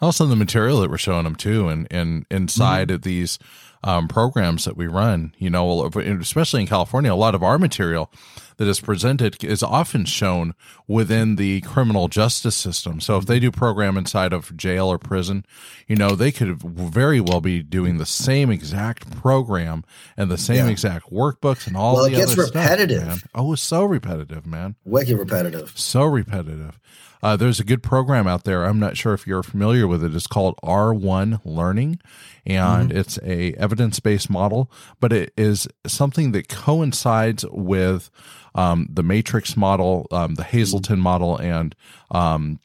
also 0.00 0.26
the 0.26 0.36
material 0.36 0.80
that 0.80 0.90
we're 0.90 0.98
showing 0.98 1.24
them 1.24 1.34
too 1.34 1.68
and 1.68 1.86
and 1.90 2.24
inside 2.30 2.88
mm-hmm. 2.88 2.96
of 2.96 3.02
these 3.02 3.38
um, 3.84 4.08
programs 4.08 4.64
that 4.64 4.76
we 4.76 4.86
run 4.86 5.34
you 5.38 5.50
know 5.50 5.90
especially 6.20 6.60
in 6.60 6.66
california 6.66 7.12
a 7.12 7.16
lot 7.16 7.34
of 7.34 7.42
our 7.42 7.58
material 7.58 8.10
that 8.58 8.68
is 8.68 8.80
presented 8.80 9.42
is 9.42 9.62
often 9.62 10.04
shown 10.04 10.54
within 10.86 11.36
the 11.36 11.60
criminal 11.62 12.08
justice 12.08 12.56
system. 12.56 13.00
So 13.00 13.16
if 13.16 13.26
they 13.26 13.40
do 13.40 13.50
program 13.50 13.96
inside 13.96 14.32
of 14.32 14.56
jail 14.56 14.88
or 14.88 14.98
prison 14.98 15.44
you 15.86 15.96
know 15.96 16.14
they 16.14 16.30
could 16.30 16.62
very 16.62 17.20
well 17.20 17.40
be 17.40 17.62
doing 17.62 17.98
the 17.98 18.06
same 18.06 18.50
exact 18.50 19.10
program 19.20 19.84
and 20.16 20.30
the 20.30 20.38
same 20.38 20.66
yeah. 20.66 20.70
exact 20.70 21.10
workbooks 21.10 21.66
and 21.66 21.76
all 21.76 21.96
well, 21.96 22.04
the 22.04 22.12
it 22.12 22.16
gets 22.16 22.36
repetitive 22.36 23.02
stuff, 23.02 23.28
oh 23.34 23.52
it's 23.54 23.62
so 23.62 23.84
repetitive 23.84 24.46
man. 24.46 24.76
Wicked 24.84 25.18
repetitive. 25.18 25.72
So 25.74 26.04
repetitive 26.04 26.78
uh, 27.22 27.36
there's 27.36 27.60
a 27.60 27.64
good 27.64 27.82
program 27.82 28.26
out 28.26 28.44
there. 28.44 28.64
I'm 28.64 28.78
not 28.78 28.96
sure 28.96 29.14
if 29.14 29.26
you're 29.26 29.42
familiar 29.42 29.86
with 29.86 30.04
it. 30.04 30.14
It's 30.14 30.26
called 30.26 30.56
R1 30.62 31.40
Learning, 31.44 32.00
and 32.46 32.90
mm-hmm. 32.90 32.98
it's 32.98 33.18
a 33.22 33.52
evidence 33.54 34.00
based 34.00 34.30
model, 34.30 34.70
but 35.00 35.12
it 35.12 35.32
is 35.36 35.68
something 35.86 36.32
that 36.32 36.48
coincides 36.48 37.44
with 37.50 38.10
um, 38.54 38.88
the 38.90 39.02
Matrix 39.02 39.56
model, 39.56 40.06
um, 40.10 40.34
the 40.34 40.44
Hazelden 40.44 41.00
model, 41.00 41.36
and 41.36 41.74
um, 42.10 42.60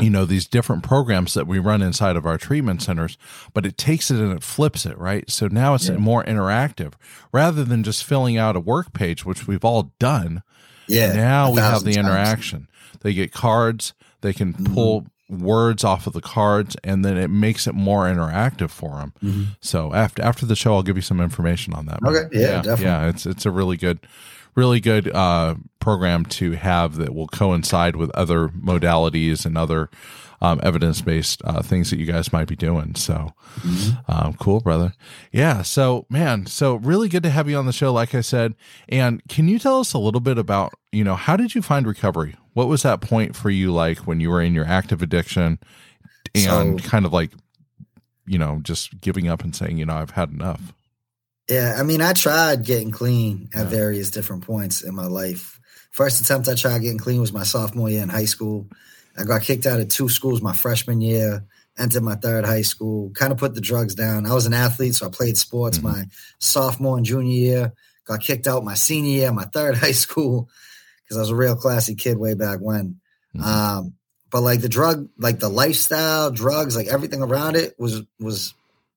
you 0.00 0.10
know 0.10 0.24
these 0.24 0.46
different 0.46 0.82
programs 0.82 1.34
that 1.34 1.46
we 1.46 1.58
run 1.58 1.82
inside 1.82 2.16
of 2.16 2.26
our 2.26 2.38
treatment 2.38 2.82
centers 2.82 3.18
but 3.52 3.66
it 3.66 3.76
takes 3.76 4.10
it 4.10 4.18
and 4.18 4.32
it 4.32 4.42
flips 4.42 4.86
it 4.86 4.96
right 4.98 5.30
so 5.30 5.48
now 5.48 5.74
it's 5.74 5.88
yeah. 5.88 5.96
more 5.96 6.24
interactive 6.24 6.92
rather 7.32 7.64
than 7.64 7.82
just 7.82 8.04
filling 8.04 8.36
out 8.36 8.56
a 8.56 8.60
work 8.60 8.92
page 8.92 9.24
which 9.24 9.46
we've 9.46 9.64
all 9.64 9.92
done 9.98 10.42
yeah 10.86 11.12
now 11.12 11.50
we 11.50 11.60
have 11.60 11.84
the 11.84 11.94
times. 11.94 12.06
interaction 12.06 12.68
they 13.00 13.14
get 13.14 13.32
cards. 13.32 13.94
They 14.20 14.32
can 14.32 14.52
mm-hmm. 14.52 14.74
pull 14.74 15.06
words 15.28 15.84
off 15.84 16.06
of 16.06 16.12
the 16.12 16.20
cards, 16.20 16.76
and 16.82 17.04
then 17.04 17.16
it 17.16 17.28
makes 17.28 17.66
it 17.66 17.74
more 17.74 18.06
interactive 18.06 18.70
for 18.70 18.96
them. 18.96 19.12
Mm-hmm. 19.22 19.42
So 19.60 19.92
after 19.94 20.22
after 20.22 20.46
the 20.46 20.56
show, 20.56 20.74
I'll 20.74 20.82
give 20.82 20.96
you 20.96 21.02
some 21.02 21.20
information 21.20 21.74
on 21.74 21.86
that. 21.86 22.00
Okay, 22.04 22.28
yeah, 22.32 22.40
yeah, 22.40 22.62
definitely. 22.62 22.84
Yeah, 22.84 23.08
it's 23.08 23.26
it's 23.26 23.46
a 23.46 23.50
really 23.50 23.76
good, 23.76 24.00
really 24.54 24.80
good 24.80 25.14
uh, 25.14 25.56
program 25.80 26.24
to 26.26 26.52
have 26.52 26.96
that 26.96 27.14
will 27.14 27.28
coincide 27.28 27.96
with 27.96 28.10
other 28.10 28.48
modalities 28.48 29.44
and 29.46 29.56
other 29.56 29.90
um, 30.40 30.60
evidence 30.62 31.00
based 31.00 31.42
uh, 31.44 31.62
things 31.62 31.90
that 31.90 31.98
you 31.98 32.06
guys 32.06 32.32
might 32.32 32.48
be 32.48 32.56
doing. 32.56 32.94
So 32.94 33.34
mm-hmm. 33.60 34.10
um, 34.10 34.34
cool, 34.34 34.60
brother. 34.60 34.94
Yeah. 35.32 35.62
So, 35.62 36.06
man, 36.08 36.46
so 36.46 36.76
really 36.76 37.08
good 37.08 37.22
to 37.24 37.30
have 37.30 37.48
you 37.48 37.56
on 37.56 37.66
the 37.66 37.72
show, 37.72 37.92
like 37.92 38.14
I 38.14 38.20
said. 38.20 38.54
And 38.88 39.22
can 39.28 39.48
you 39.48 39.58
tell 39.58 39.80
us 39.80 39.92
a 39.92 39.98
little 39.98 40.20
bit 40.20 40.38
about, 40.38 40.74
you 40.92 41.04
know, 41.04 41.16
how 41.16 41.36
did 41.36 41.54
you 41.54 41.62
find 41.62 41.86
recovery? 41.86 42.36
What 42.58 42.66
was 42.66 42.82
that 42.82 43.00
point 43.00 43.36
for 43.36 43.50
you 43.50 43.70
like 43.70 43.98
when 43.98 44.18
you 44.18 44.30
were 44.30 44.42
in 44.42 44.52
your 44.52 44.64
active 44.64 45.00
addiction 45.00 45.60
and 46.34 46.80
so, 46.80 46.88
kind 46.88 47.06
of 47.06 47.12
like, 47.12 47.30
you 48.26 48.36
know, 48.36 48.58
just 48.64 49.00
giving 49.00 49.28
up 49.28 49.44
and 49.44 49.54
saying, 49.54 49.78
you 49.78 49.86
know, 49.86 49.94
I've 49.94 50.10
had 50.10 50.30
enough? 50.30 50.72
Yeah. 51.48 51.76
I 51.78 51.84
mean, 51.84 52.02
I 52.02 52.14
tried 52.14 52.64
getting 52.64 52.90
clean 52.90 53.48
at 53.54 53.66
yeah. 53.66 53.70
various 53.70 54.10
different 54.10 54.44
points 54.44 54.82
in 54.82 54.92
my 54.92 55.06
life. 55.06 55.60
First 55.92 56.20
attempt 56.20 56.48
I 56.48 56.56
tried 56.56 56.82
getting 56.82 56.98
clean 56.98 57.20
was 57.20 57.32
my 57.32 57.44
sophomore 57.44 57.90
year 57.90 58.02
in 58.02 58.08
high 58.08 58.24
school. 58.24 58.66
I 59.16 59.22
got 59.22 59.42
kicked 59.42 59.66
out 59.66 59.78
of 59.78 59.88
two 59.88 60.08
schools 60.08 60.42
my 60.42 60.52
freshman 60.52 61.00
year, 61.00 61.44
entered 61.78 62.02
my 62.02 62.16
third 62.16 62.44
high 62.44 62.62
school, 62.62 63.10
kind 63.10 63.30
of 63.30 63.38
put 63.38 63.54
the 63.54 63.60
drugs 63.60 63.94
down. 63.94 64.26
I 64.26 64.34
was 64.34 64.46
an 64.46 64.52
athlete, 64.52 64.96
so 64.96 65.06
I 65.06 65.10
played 65.10 65.36
sports 65.36 65.78
mm-hmm. 65.78 65.96
my 65.96 66.04
sophomore 66.40 66.96
and 66.96 67.06
junior 67.06 67.32
year. 67.32 67.72
Got 68.04 68.18
kicked 68.18 68.48
out 68.48 68.64
my 68.64 68.74
senior 68.74 69.12
year, 69.12 69.32
my 69.32 69.44
third 69.44 69.76
high 69.78 69.92
school, 69.92 70.48
because 71.08 71.16
I 71.16 71.20
was 71.20 71.30
a 71.30 71.36
real 71.36 71.56
classy 71.56 71.94
kid 71.94 72.18
way 72.18 72.34
back 72.34 72.58
when. 72.60 73.00
Mm-hmm. 73.34 73.42
Um, 73.42 73.94
but 74.30 74.42
like 74.42 74.60
the 74.60 74.68
drug, 74.68 75.08
like 75.16 75.38
the 75.38 75.48
lifestyle, 75.48 76.30
drugs, 76.30 76.76
like 76.76 76.88
everything 76.88 77.22
around 77.22 77.56
it 77.56 77.74
was 77.78 78.02
was 78.20 78.54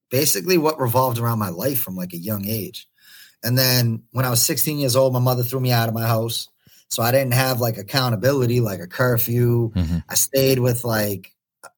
basically 0.09 0.57
what 0.57 0.79
revolved 0.79 1.19
around 1.19 1.39
my 1.39 1.49
life 1.49 1.79
from 1.79 1.95
like 1.95 2.13
a 2.13 2.17
young 2.17 2.45
age. 2.45 2.87
And 3.43 3.57
then 3.57 4.03
when 4.11 4.25
I 4.25 4.29
was 4.29 4.43
16 4.43 4.77
years 4.77 4.95
old, 4.95 5.13
my 5.13 5.19
mother 5.19 5.41
threw 5.41 5.59
me 5.59 5.71
out 5.71 5.87
of 5.87 5.95
my 5.95 6.05
house. 6.05 6.49
So 6.89 7.01
I 7.01 7.11
didn't 7.11 7.33
have 7.33 7.61
like 7.61 7.77
accountability, 7.77 8.59
like 8.59 8.81
a 8.81 8.87
curfew. 8.87 9.71
Mm-hmm. 9.71 9.97
I 10.07 10.15
stayed 10.15 10.59
with 10.59 10.83
like, 10.83 11.33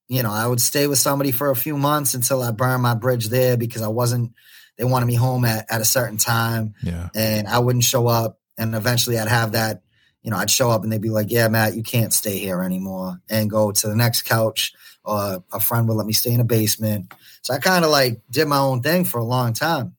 you 0.08 0.24
know, 0.24 0.32
I 0.32 0.48
would 0.48 0.60
stay 0.60 0.88
with 0.88 0.98
somebody 0.98 1.32
for 1.32 1.52
a 1.52 1.56
few 1.56 1.78
months 1.78 2.16
until 2.16 2.42
I 2.42 2.52
burned 2.52 2.82
my 2.82 2.96
bridge 2.96 3.30
there 3.30 3.56
because 3.56 3.84
I 3.84 3.88
wasn't, 3.88 4.34
they 4.78 4.84
wanted 4.84 5.06
me 5.06 5.16
home 5.16 5.46
at, 5.46 5.68
at 5.72 5.82
a 5.82 5.86
certain 5.86 6.18
time. 6.18 6.74
Yeah. 6.82 7.10
And 7.16 7.48
I 7.48 7.60
wouldn't 7.60 7.84
show 7.84 8.08
up. 8.08 8.40
And 8.58 8.74
eventually 8.76 9.20
I'd 9.20 9.28
have 9.28 9.52
that, 9.54 9.83
you 10.24 10.32
know, 10.32 10.38
I'd 10.38 10.50
show 10.50 10.72
up 10.72 10.84
and 10.84 10.92
they'd 10.92 11.02
be 11.02 11.10
like, 11.10 11.30
yeah, 11.30 11.48
Matt, 11.48 11.76
you 11.76 11.84
can't 11.84 12.14
stay 12.14 12.38
here 12.38 12.64
anymore 12.64 13.22
and 13.30 13.50
go 13.50 13.72
to 13.72 13.88
the 13.88 13.96
next 13.96 14.24
couch. 14.24 14.74
Or 15.06 15.44
a 15.52 15.60
friend 15.60 15.88
would 15.88 15.96
let 15.96 16.08
me 16.08 16.14
stay 16.14 16.32
in 16.32 16.40
a 16.40 16.46
basement. 16.46 17.14
So 17.42 17.54
I 17.54 17.60
kind 17.60 17.84
of 17.84 17.92
like 17.92 18.22
did 18.32 18.48
my 18.48 18.60
own 18.60 18.82
thing 18.82 19.04
for 19.04 19.18
a 19.20 19.26
long 19.26 19.52
time 19.52 19.96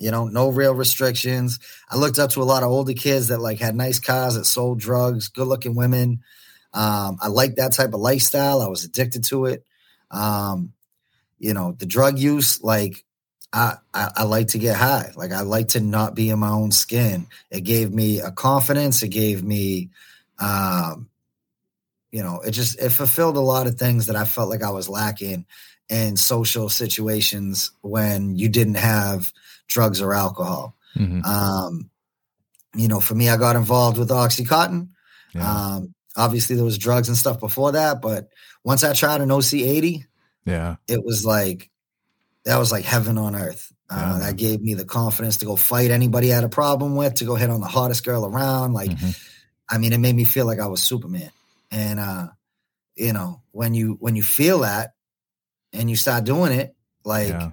you 0.00 0.10
know, 0.10 0.26
no 0.26 0.48
real 0.48 0.74
restrictions. 0.74 1.60
I 1.88 1.96
looked 1.96 2.18
up 2.18 2.30
to 2.30 2.42
a 2.42 2.44
lot 2.44 2.62
of 2.62 2.70
older 2.70 2.94
kids 2.94 3.28
that 3.28 3.38
like 3.38 3.60
had 3.60 3.76
nice 3.76 4.00
cars 4.00 4.34
that 4.34 4.46
sold 4.46 4.80
drugs, 4.80 5.28
good 5.28 5.46
looking 5.46 5.76
women. 5.76 6.22
Um, 6.72 7.18
I 7.20 7.28
liked 7.28 7.56
that 7.56 7.74
type 7.74 7.92
of 7.92 8.00
lifestyle. 8.00 8.62
I 8.62 8.68
was 8.68 8.82
addicted 8.82 9.24
to 9.24 9.44
it. 9.44 9.64
Um, 10.10 10.72
you 11.38 11.52
know, 11.52 11.72
the 11.72 11.86
drug 11.86 12.18
use, 12.18 12.62
like 12.62 13.04
I, 13.52 13.76
I, 13.92 14.10
I 14.16 14.22
like 14.24 14.48
to 14.48 14.58
get 14.58 14.76
high. 14.76 15.12
Like 15.16 15.32
I 15.32 15.40
like 15.40 15.68
to 15.68 15.80
not 15.80 16.14
be 16.14 16.30
in 16.30 16.38
my 16.38 16.50
own 16.50 16.70
skin. 16.70 17.26
It 17.50 17.62
gave 17.62 17.92
me 17.92 18.20
a 18.20 18.30
confidence. 18.30 19.02
It 19.02 19.08
gave 19.08 19.42
me, 19.42 19.90
um, 20.38 21.08
you 22.12 22.22
know, 22.22 22.40
it 22.40 22.52
just 22.52 22.80
it 22.80 22.90
fulfilled 22.90 23.36
a 23.36 23.40
lot 23.40 23.66
of 23.66 23.76
things 23.76 24.06
that 24.06 24.16
I 24.16 24.24
felt 24.24 24.50
like 24.50 24.62
I 24.62 24.70
was 24.70 24.88
lacking 24.88 25.46
in 25.88 26.16
social 26.16 26.68
situations 26.68 27.72
when 27.80 28.36
you 28.36 28.48
didn't 28.48 28.74
have 28.74 29.32
drugs 29.66 30.00
or 30.00 30.14
alcohol. 30.14 30.76
Mm-hmm. 30.96 31.24
Um, 31.24 31.90
you 32.74 32.88
know, 32.88 33.00
for 33.00 33.14
me, 33.14 33.28
I 33.28 33.36
got 33.36 33.56
involved 33.56 33.98
with 33.98 34.10
OxyContin. 34.10 34.88
Yeah. 35.34 35.52
Um, 35.52 35.94
obviously, 36.16 36.54
there 36.56 36.64
was 36.64 36.78
drugs 36.78 37.08
and 37.08 37.16
stuff 37.16 37.40
before 37.40 37.72
that, 37.72 38.00
but 38.00 38.28
once 38.62 38.84
I 38.84 38.92
tried 38.92 39.20
an 39.20 39.32
OC 39.32 39.54
eighty, 39.54 40.06
yeah. 40.44 40.76
it 40.86 41.04
was 41.04 41.24
like 41.24 41.70
that 42.44 42.58
was 42.58 42.72
like 42.72 42.84
heaven 42.84 43.18
on 43.18 43.34
earth. 43.34 43.72
Uh, 43.88 43.96
Yeah. 44.20 44.26
That 44.26 44.36
gave 44.36 44.60
me 44.62 44.74
the 44.74 44.84
confidence 44.84 45.38
to 45.38 45.46
go 45.46 45.56
fight 45.56 45.90
anybody 45.90 46.32
I 46.32 46.36
had 46.36 46.44
a 46.44 46.48
problem 46.48 46.94
with, 46.96 47.14
to 47.16 47.24
go 47.24 47.34
hit 47.34 47.50
on 47.50 47.60
the 47.60 47.66
hottest 47.66 48.04
girl 48.04 48.24
around. 48.24 48.72
Like, 48.72 48.90
Mhm. 48.90 49.18
I 49.68 49.78
mean, 49.78 49.92
it 49.92 49.98
made 49.98 50.14
me 50.16 50.24
feel 50.24 50.46
like 50.46 50.60
I 50.60 50.66
was 50.66 50.82
Superman. 50.82 51.30
And 51.70 52.00
uh, 52.00 52.28
you 52.96 53.12
know, 53.12 53.42
when 53.52 53.74
you 53.74 53.96
when 54.00 54.16
you 54.16 54.22
feel 54.22 54.60
that 54.60 54.94
and 55.72 55.88
you 55.90 55.96
start 55.96 56.24
doing 56.24 56.52
it, 56.52 56.74
like 57.04 57.28
yeah. 57.28 57.50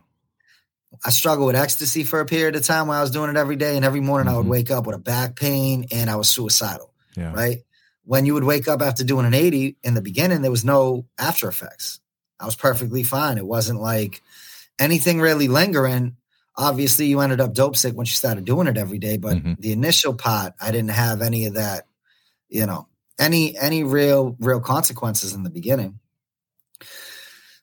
I 1.05 1.09
struggled 1.11 1.47
with 1.47 1.55
ecstasy 1.55 2.03
for 2.03 2.19
a 2.21 2.25
period 2.25 2.55
of 2.55 2.63
time 2.63 2.87
where 2.87 2.97
I 2.97 3.01
was 3.01 3.11
doing 3.11 3.29
it 3.29 3.37
every 3.37 3.55
day, 3.55 3.75
and 3.75 3.85
every 3.85 3.99
morning 4.01 4.31
I 4.33 4.37
would 4.37 4.45
Mhm. 4.45 4.49
wake 4.49 4.71
up 4.71 4.87
with 4.87 4.95
a 4.95 4.99
back 4.99 5.35
pain 5.35 5.85
and 5.91 6.09
I 6.09 6.15
was 6.15 6.29
suicidal. 6.29 6.91
Yeah. 7.15 7.33
Right? 7.33 7.63
When 8.03 8.25
you 8.25 8.33
would 8.35 8.43
wake 8.45 8.67
up 8.67 8.81
after 8.81 9.03
doing 9.03 9.25
an 9.25 9.33
80 9.33 9.75
in 9.83 9.93
the 9.93 10.01
beginning, 10.01 10.41
there 10.41 10.51
was 10.51 10.63
no 10.65 11.05
after 11.19 11.47
effects. 11.49 11.99
I 12.39 12.45
was 12.45 12.55
perfectly 12.55 13.03
fine. 13.03 13.37
It 13.37 13.45
wasn't 13.45 13.81
like 13.81 14.21
anything 14.79 15.19
really 15.19 15.47
lingering. 15.47 16.17
Obviously, 16.55 17.05
you 17.07 17.19
ended 17.19 17.39
up 17.39 17.53
dope 17.53 17.75
sick 17.77 17.95
once 17.95 18.09
you 18.11 18.15
started 18.15 18.45
doing 18.45 18.67
it 18.67 18.77
every 18.77 18.97
day, 18.97 19.17
but 19.17 19.37
Mhm. 19.37 19.59
the 19.59 19.71
initial 19.71 20.13
part, 20.13 20.53
I 20.59 20.71
didn't 20.71 20.89
have 20.91 21.21
any 21.21 21.45
of 21.45 21.53
that, 21.53 21.87
you 22.49 22.65
know, 22.65 22.87
any 23.19 23.55
any 23.57 23.83
real 23.83 24.35
real 24.39 24.59
consequences 24.59 25.33
in 25.33 25.43
the 25.43 25.49
beginning. 25.49 25.99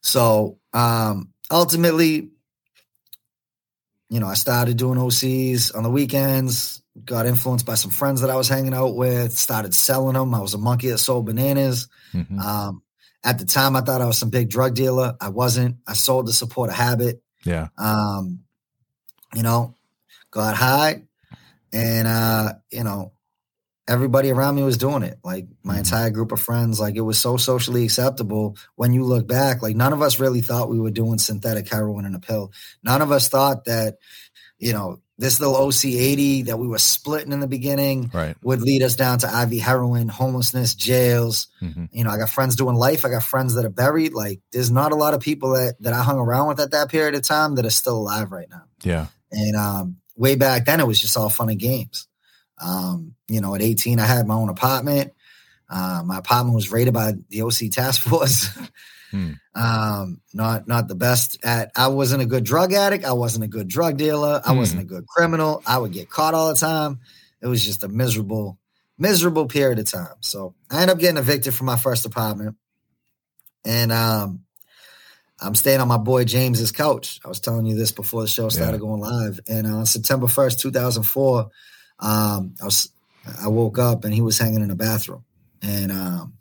So 0.01 0.59
um 0.73 1.31
ultimately, 1.51 2.31
you 4.11 4.21
know, 4.21 4.29
I 4.29 4.35
started 4.35 4.77
doing 4.77 4.99
OCs 4.99 5.73
on 5.75 5.83
the 5.83 5.91
weekends, 5.91 6.83
got 7.05 7.27
influenced 7.27 7.67
by 7.67 7.75
some 7.75 7.91
friends 7.91 8.21
that 8.21 8.31
I 8.31 8.37
was 8.37 8.49
hanging 8.49 8.75
out 8.75 8.95
with, 8.97 9.37
started 9.37 9.75
selling 9.75 10.15
them. 10.15 10.35
I 10.35 10.41
was 10.41 10.55
a 10.55 10.59
monkey 10.59 10.89
that 10.91 10.99
sold 10.99 11.27
bananas. 11.27 11.89
Mhm. 12.13 12.39
Um, 12.41 12.83
at 13.25 13.39
the 13.39 13.47
time, 13.47 13.75
I 13.75 13.81
thought 13.81 14.03
I 14.03 14.07
was 14.07 14.19
some 14.19 14.31
big 14.31 14.51
drug 14.51 14.75
dealer. 14.75 15.17
I 15.21 15.31
wasn't. 15.31 15.77
I 15.87 15.95
sold 15.95 16.27
to 16.27 16.33
support 16.33 16.71
a 16.71 16.75
habit. 16.75 17.23
yeah. 17.45 17.69
Um, 17.79 18.41
you 19.35 19.43
know, 19.43 19.75
got 20.31 20.55
high, 20.55 21.03
and 21.73 22.07
uh, 22.07 22.53
you 22.71 22.85
know, 22.85 23.13
everybody 23.89 24.31
around 24.31 24.55
me 24.55 24.63
was 24.63 24.79
doing 24.79 25.03
it. 25.03 25.19
Like 25.25 25.47
my 25.63 25.75
Mhm. 25.77 25.79
entire 25.79 26.11
group 26.11 26.33
of 26.33 26.41
friends, 26.41 26.79
like 26.81 26.95
it 26.97 27.01
was 27.03 27.19
so 27.19 27.37
socially 27.37 27.85
acceptable. 27.85 28.57
When 28.77 28.93
you 28.93 29.05
look 29.05 29.27
back, 29.27 29.61
like 29.63 29.75
none 29.77 29.93
of 29.93 30.01
us 30.03 30.19
really 30.21 30.41
thought 30.41 30.71
we 30.71 30.79
were 30.81 30.91
doing 30.91 31.19
synthetic 31.19 31.69
heroin 31.69 32.05
in 32.05 32.15
a 32.15 32.21
pill. 32.21 32.53
None 32.83 33.03
of 33.03 33.11
us 33.13 33.29
thought 33.29 33.65
that, 33.65 33.97
you 34.59 34.73
know, 34.73 35.01
this 35.19 35.39
little 35.39 35.57
OC 35.57 35.85
eighty 35.87 36.43
that 36.43 36.59
we 36.59 36.67
were 36.67 36.79
splitting 36.79 37.33
in 37.33 37.41
the 37.41 37.47
beginning 37.47 38.11
Right. 38.13 38.37
would 38.43 38.61
lead 38.63 38.83
us 38.83 38.97
down 38.97 39.19
to 39.21 39.27
IV 39.43 39.61
heroin, 39.61 40.09
homelessness, 40.09 40.75
jails. 40.75 41.47
hmm 41.61 41.85
You 41.93 42.03
know, 42.05 42.11
I 42.11 42.17
got 42.19 42.31
friends 42.31 42.57
doing 42.57 42.75
life. 42.77 43.05
I 43.05 43.11
got 43.11 43.23
friends 43.23 43.55
that 43.55 43.65
are 43.65 43.71
buried. 43.71 44.13
Like, 44.13 44.41
there's 44.53 44.71
not 44.73 44.91
a 44.93 44.97
lot 44.97 45.15
of 45.15 45.21
people 45.21 45.51
that 45.55 45.77
that 45.81 45.93
I 45.93 46.03
hung 46.03 46.19
around 46.19 46.49
with 46.49 46.61
at 46.61 46.73
that 46.73 46.89
period 46.91 47.15
of 47.15 47.23
time 47.23 47.55
that 47.57 47.65
are 47.67 47.71
still 47.71 47.97
alive 47.97 48.33
right 48.33 48.49
now. 48.51 48.65
Yeah. 48.83 49.07
And 49.31 49.55
um, 49.57 49.97
way 50.17 50.35
back 50.37 50.65
then, 50.67 50.81
it 50.81 50.87
was 50.87 51.01
just 51.01 51.17
all 51.17 51.31
fun 51.31 51.49
and 51.49 51.59
games. 51.61 52.09
Um, 52.61 53.15
you 53.29 53.41
know, 53.41 53.55
at 53.55 53.63
18, 53.63 53.99
I 54.01 54.07
had 54.07 54.27
my 54.27 54.35
own 54.35 54.49
apartment. 54.49 55.13
Uh, 55.69 56.03
my 56.05 56.19
apartment 56.19 56.55
was 56.55 56.71
raided 56.71 56.95
by 56.95 57.15
the 57.31 57.43
OC 57.43 57.71
task 57.73 58.03
force. 58.03 58.49
Hmm. 59.15 59.33
um, 59.55 60.21
not 60.33 60.67
not 60.67 60.89
the 60.89 60.97
best 60.97 61.39
at. 61.45 61.71
I 61.77 61.87
wasn't 61.87 62.23
a 62.23 62.27
good 62.27 62.43
drug 62.43 62.73
addict. 62.73 63.05
I 63.05 63.13
wasn't 63.13 63.45
a 63.45 63.49
good 63.49 63.69
drug 63.69 63.97
dealer. 63.97 64.43
I 64.45 64.51
wasn't 64.53 64.81
a 64.83 64.85
good 64.85 65.07
criminal. 65.07 65.63
I 65.65 65.79
would 65.79 65.93
get 65.93 66.11
caught 66.11 66.35
all 66.35 66.49
the 66.49 66.59
time. 66.59 66.99
It 67.41 67.47
was 67.47 67.65
just 67.65 67.85
a 67.85 67.89
miserable, 67.89 68.59
miserable 68.99 69.47
period 69.47 69.79
of 69.79 69.85
time. 69.85 70.17
So 70.21 70.55
I 70.69 70.81
ended 70.83 70.91
up 70.97 70.99
getting 70.99 71.19
evicted 71.19 71.55
from 71.55 71.67
my 71.67 71.77
first 71.77 72.07
apartment, 72.07 72.57
and 73.65 73.93
um, 73.93 74.41
I'm 75.41 75.55
staying 75.55 75.81
on 75.81 75.87
my 75.89 75.99
boy 75.99 76.25
James's 76.25 76.73
couch. 76.73 77.21
I 77.25 77.29
was 77.29 77.39
telling 77.39 77.67
you 77.67 77.77
this 77.77 77.93
before 77.93 78.23
the 78.23 78.29
show 78.29 78.49
started 78.49 78.75
Yeah. 78.79 78.79
going 78.79 79.01
live. 79.01 79.39
And 79.49 79.67
on 79.67 79.87
September 79.87 80.27
1st, 80.27 80.59
2004, 80.61 81.51
um, 82.01 82.55
I 82.61 82.65
was 82.65 82.89
I 83.43 83.49
woke 83.49 83.79
up 83.79 84.05
and 84.05 84.13
he 84.13 84.21
was 84.23 84.39
hanging 84.39 84.63
in 84.63 84.69
the 84.69 84.75
bathroom. 84.75 85.25
And 85.63 85.93
um, 85.93 86.35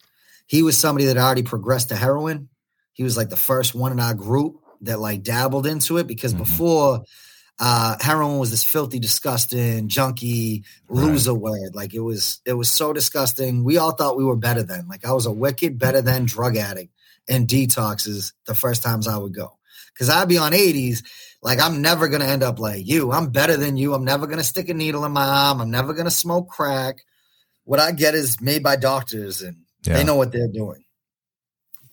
he 0.47 0.63
was 0.63 0.77
somebody 0.77 1.05
that 1.05 1.17
already 1.17 1.43
progressed 1.43 1.89
to 1.89 1.95
heroin. 1.95 2.49
He 2.93 3.03
was 3.03 3.17
like 3.17 3.29
the 3.29 3.35
first 3.37 3.73
one 3.75 3.91
in 3.91 3.99
our 3.99 4.13
group 4.13 4.57
that 4.81 4.99
like 4.99 5.23
dabbled 5.23 5.65
into 5.67 5.97
it 5.97 6.07
because 6.07 6.33
Mhm. 6.33 6.37
before 6.39 7.03
uh 7.59 7.95
heroin 8.01 8.39
was 8.39 8.49
this 8.51 8.63
filthy, 8.63 8.97
disgusting, 8.99 9.87
junky 9.87 10.63
loser 10.89 11.33
word. 11.35 11.75
Like 11.75 11.93
it 11.93 11.99
was 11.99 12.41
it 12.45 12.53
was 12.53 12.69
so 12.69 12.93
disgusting. 12.93 13.63
We 13.63 13.77
all 13.77 13.91
thought 13.91 14.17
we 14.17 14.23
were 14.25 14.35
better 14.35 14.63
than. 14.63 14.87
Like 14.87 15.05
I 15.05 15.11
was 15.13 15.25
a 15.27 15.31
wicked 15.31 15.77
better 15.77 16.01
than 16.01 16.25
drug 16.25 16.57
addict 16.57 16.91
and 17.29 17.47
detoxes 17.47 18.33
the 18.47 18.55
first 18.55 18.81
times 18.83 19.07
I 19.07 19.17
would 19.17 19.33
go. 19.35 19.57
Cause 19.97 20.09
I'd 20.09 20.27
be 20.27 20.39
on 20.39 20.53
80s, 20.53 21.03
like 21.43 21.59
I'm 21.61 21.81
never 21.81 22.07
gonna 22.07 22.25
end 22.25 22.41
up 22.41 22.57
like 22.59 22.85
you. 22.87 23.11
I'm 23.11 23.29
better 23.29 23.55
than 23.55 23.77
you. 23.77 23.93
I'm 23.93 24.03
never 24.03 24.25
gonna 24.25 24.43
stick 24.43 24.67
a 24.69 24.73
needle 24.73 25.05
in 25.05 25.11
my 25.11 25.25
arm. 25.25 25.61
I'm 25.61 25.69
never 25.71 25.93
gonna 25.93 26.09
smoke 26.11 26.49
crack. 26.49 26.97
What 27.65 27.79
I 27.79 27.91
get 27.91 28.15
is 28.15 28.41
made 28.41 28.63
by 28.63 28.75
doctors 28.75 29.41
and 29.43 29.57
Yeah. 29.85 29.93
they 29.97 30.03
know 30.03 30.15
what 30.15 30.31
they're 30.31 30.47
doing. 30.51 30.83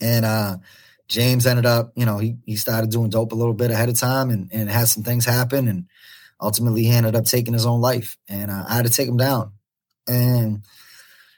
And 0.01 0.25
uh 0.25 0.57
James 1.11 1.45
ended 1.45 1.67
up, 1.67 1.93
you 1.97 2.07
know, 2.07 2.19
he 2.19 2.37
he 2.47 2.55
started 2.57 2.91
doing 2.91 3.11
dope 3.11 3.33
a 3.33 3.35
little 3.35 3.53
bit 3.53 3.71
ahead 3.73 3.89
of 3.89 3.99
time 3.99 4.31
and, 4.31 4.49
and 4.53 4.71
had 4.71 4.87
some 4.89 5.03
things 5.03 5.25
happen 5.25 5.67
and 5.67 5.87
ultimately 6.41 6.85
he 6.85 6.91
ended 6.91 7.17
up 7.17 7.25
taking 7.25 7.53
his 7.53 7.67
own 7.67 7.81
life. 7.81 8.17
And 8.29 8.51
uh, 8.51 8.65
I 8.69 8.77
had 8.77 8.87
to 8.87 8.93
take 8.93 9.09
him 9.09 9.17
down. 9.17 9.53
And 10.07 10.63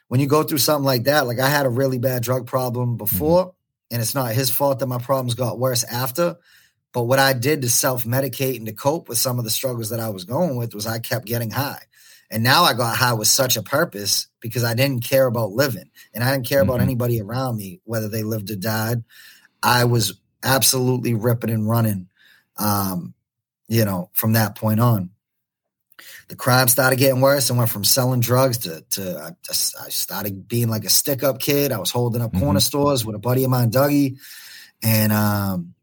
when 0.09 0.19
you 0.19 0.27
go 0.27 0.43
through 0.43 0.59
something 0.59 0.85
like 0.85 1.05
that, 1.05 1.25
like 1.25 1.39
I 1.39 1.49
had 1.49 1.65
a 1.65 1.69
really 1.69 1.97
bad 1.97 2.21
drug 2.21 2.45
problem 2.45 2.97
before, 2.97 3.55
and 3.89 3.99
it's 4.01 4.13
not 4.13 4.31
his 4.33 4.51
fault 4.51 4.79
that 4.79 4.87
my 4.87 4.99
problems 4.99 5.33
got 5.33 5.59
worse 5.59 5.83
after. 5.83 6.37
But 6.93 7.03
what 7.03 7.17
I 7.17 7.33
did 7.33 7.63
to 7.63 7.69
self 7.69 8.05
medicate 8.05 8.57
and 8.57 8.67
to 8.67 8.73
cope 8.73 9.09
with 9.09 9.17
some 9.17 9.39
of 9.39 9.43
the 9.45 9.51
struggles 9.51 9.89
that 9.89 9.99
I 9.99 10.09
was 10.09 10.23
going 10.25 10.55
with 10.55 10.75
was 10.75 10.85
I 10.85 10.99
kept 10.99 11.25
getting 11.25 11.49
high. 11.49 11.81
And 12.29 12.43
now 12.43 12.63
I 12.63 12.73
got 12.73 12.95
high 12.95 13.13
with 13.13 13.27
such 13.27 13.57
a 13.57 13.63
purpose 13.63 14.27
because 14.39 14.63
I 14.63 14.75
didn't 14.75 15.03
care 15.03 15.25
about 15.25 15.51
living 15.51 15.89
and 16.13 16.23
I 16.23 16.31
didn't 16.31 16.47
care 16.47 16.61
about 16.61 16.79
Mhm. 16.79 16.83
anybody 16.83 17.21
around 17.21 17.57
me, 17.57 17.81
whether 17.83 18.07
they 18.07 18.21
lived 18.23 18.51
or 18.51 18.55
died. 18.55 19.03
I 19.63 19.85
was 19.85 20.19
absolutely 20.43 21.13
ripping 21.13 21.49
and 21.49 21.67
running, 21.67 22.09
um, 22.57 23.13
you 23.67 23.85
know, 23.85 24.09
from 24.13 24.33
that 24.33 24.55
point 24.55 24.79
on. 24.79 25.09
The 26.27 26.35
crime 26.35 26.67
started 26.67 26.99
getting 26.99 27.21
worse 27.21 27.49
and 27.49 27.57
went 27.57 27.69
from 27.69 27.83
selling 27.83 28.19
drugs 28.19 28.57
to, 28.59 28.81
to 28.91 29.19
I, 29.19 29.29
I 29.49 29.89
started 29.89 30.47
being 30.47 30.67
like 30.67 30.83
a 30.83 30.89
stick 30.89 31.23
up 31.23 31.39
kid. 31.39 31.71
I 31.71 31.77
was 31.77 31.91
holding 31.91 32.21
up 32.21 32.33
corner 32.33 32.59
stores 32.59 33.05
with 33.05 33.15
a 33.15 33.19
buddy 33.19 33.43
of 33.43 33.49
mine, 33.49 33.71
Dougie, 33.71 34.19
and, 34.81 35.11
um, 35.13 35.73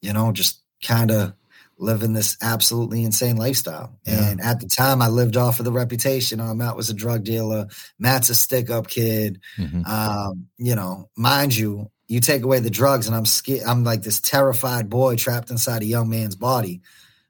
you 0.00 0.12
know, 0.12 0.30
just 0.32 0.60
kind 0.82 1.10
of 1.10 1.32
living 1.78 2.12
this 2.12 2.36
absolutely 2.40 3.04
insane 3.04 3.36
lifestyle. 3.36 3.98
Yeah. 4.06 4.30
And 4.30 4.40
at 4.40 4.60
the 4.60 4.66
time, 4.66 5.02
I 5.02 5.08
lived 5.08 5.36
off 5.36 5.58
of 5.58 5.64
the 5.64 5.72
reputation. 5.72 6.40
Oh, 6.40 6.54
Matt 6.54 6.76
was 6.76 6.90
a 6.90 6.94
drug 6.94 7.24
dealer. 7.24 7.66
Matt's 7.98 8.30
a 8.30 8.34
stick 8.34 8.70
up 8.70 8.88
kid. 8.88 9.40
Mhm. 9.58 9.86
Um, 9.86 10.46
you 10.58 10.74
know, 10.74 11.10
mind 11.16 11.56
you, 11.56 11.90
you 12.08 12.20
take 12.20 12.42
away 12.42 12.60
the 12.60 12.70
drugs, 12.70 13.06
and 13.06 13.16
I'm 13.16 13.26
scared. 13.26 13.64
I'm 13.66 13.82
like 13.84 14.02
this 14.02 14.20
terrified 14.20 14.88
boy 14.88 15.16
trapped 15.16 15.50
inside 15.50 15.82
a 15.82 15.86
young 15.86 16.08
man's 16.08 16.36
body. 16.36 16.82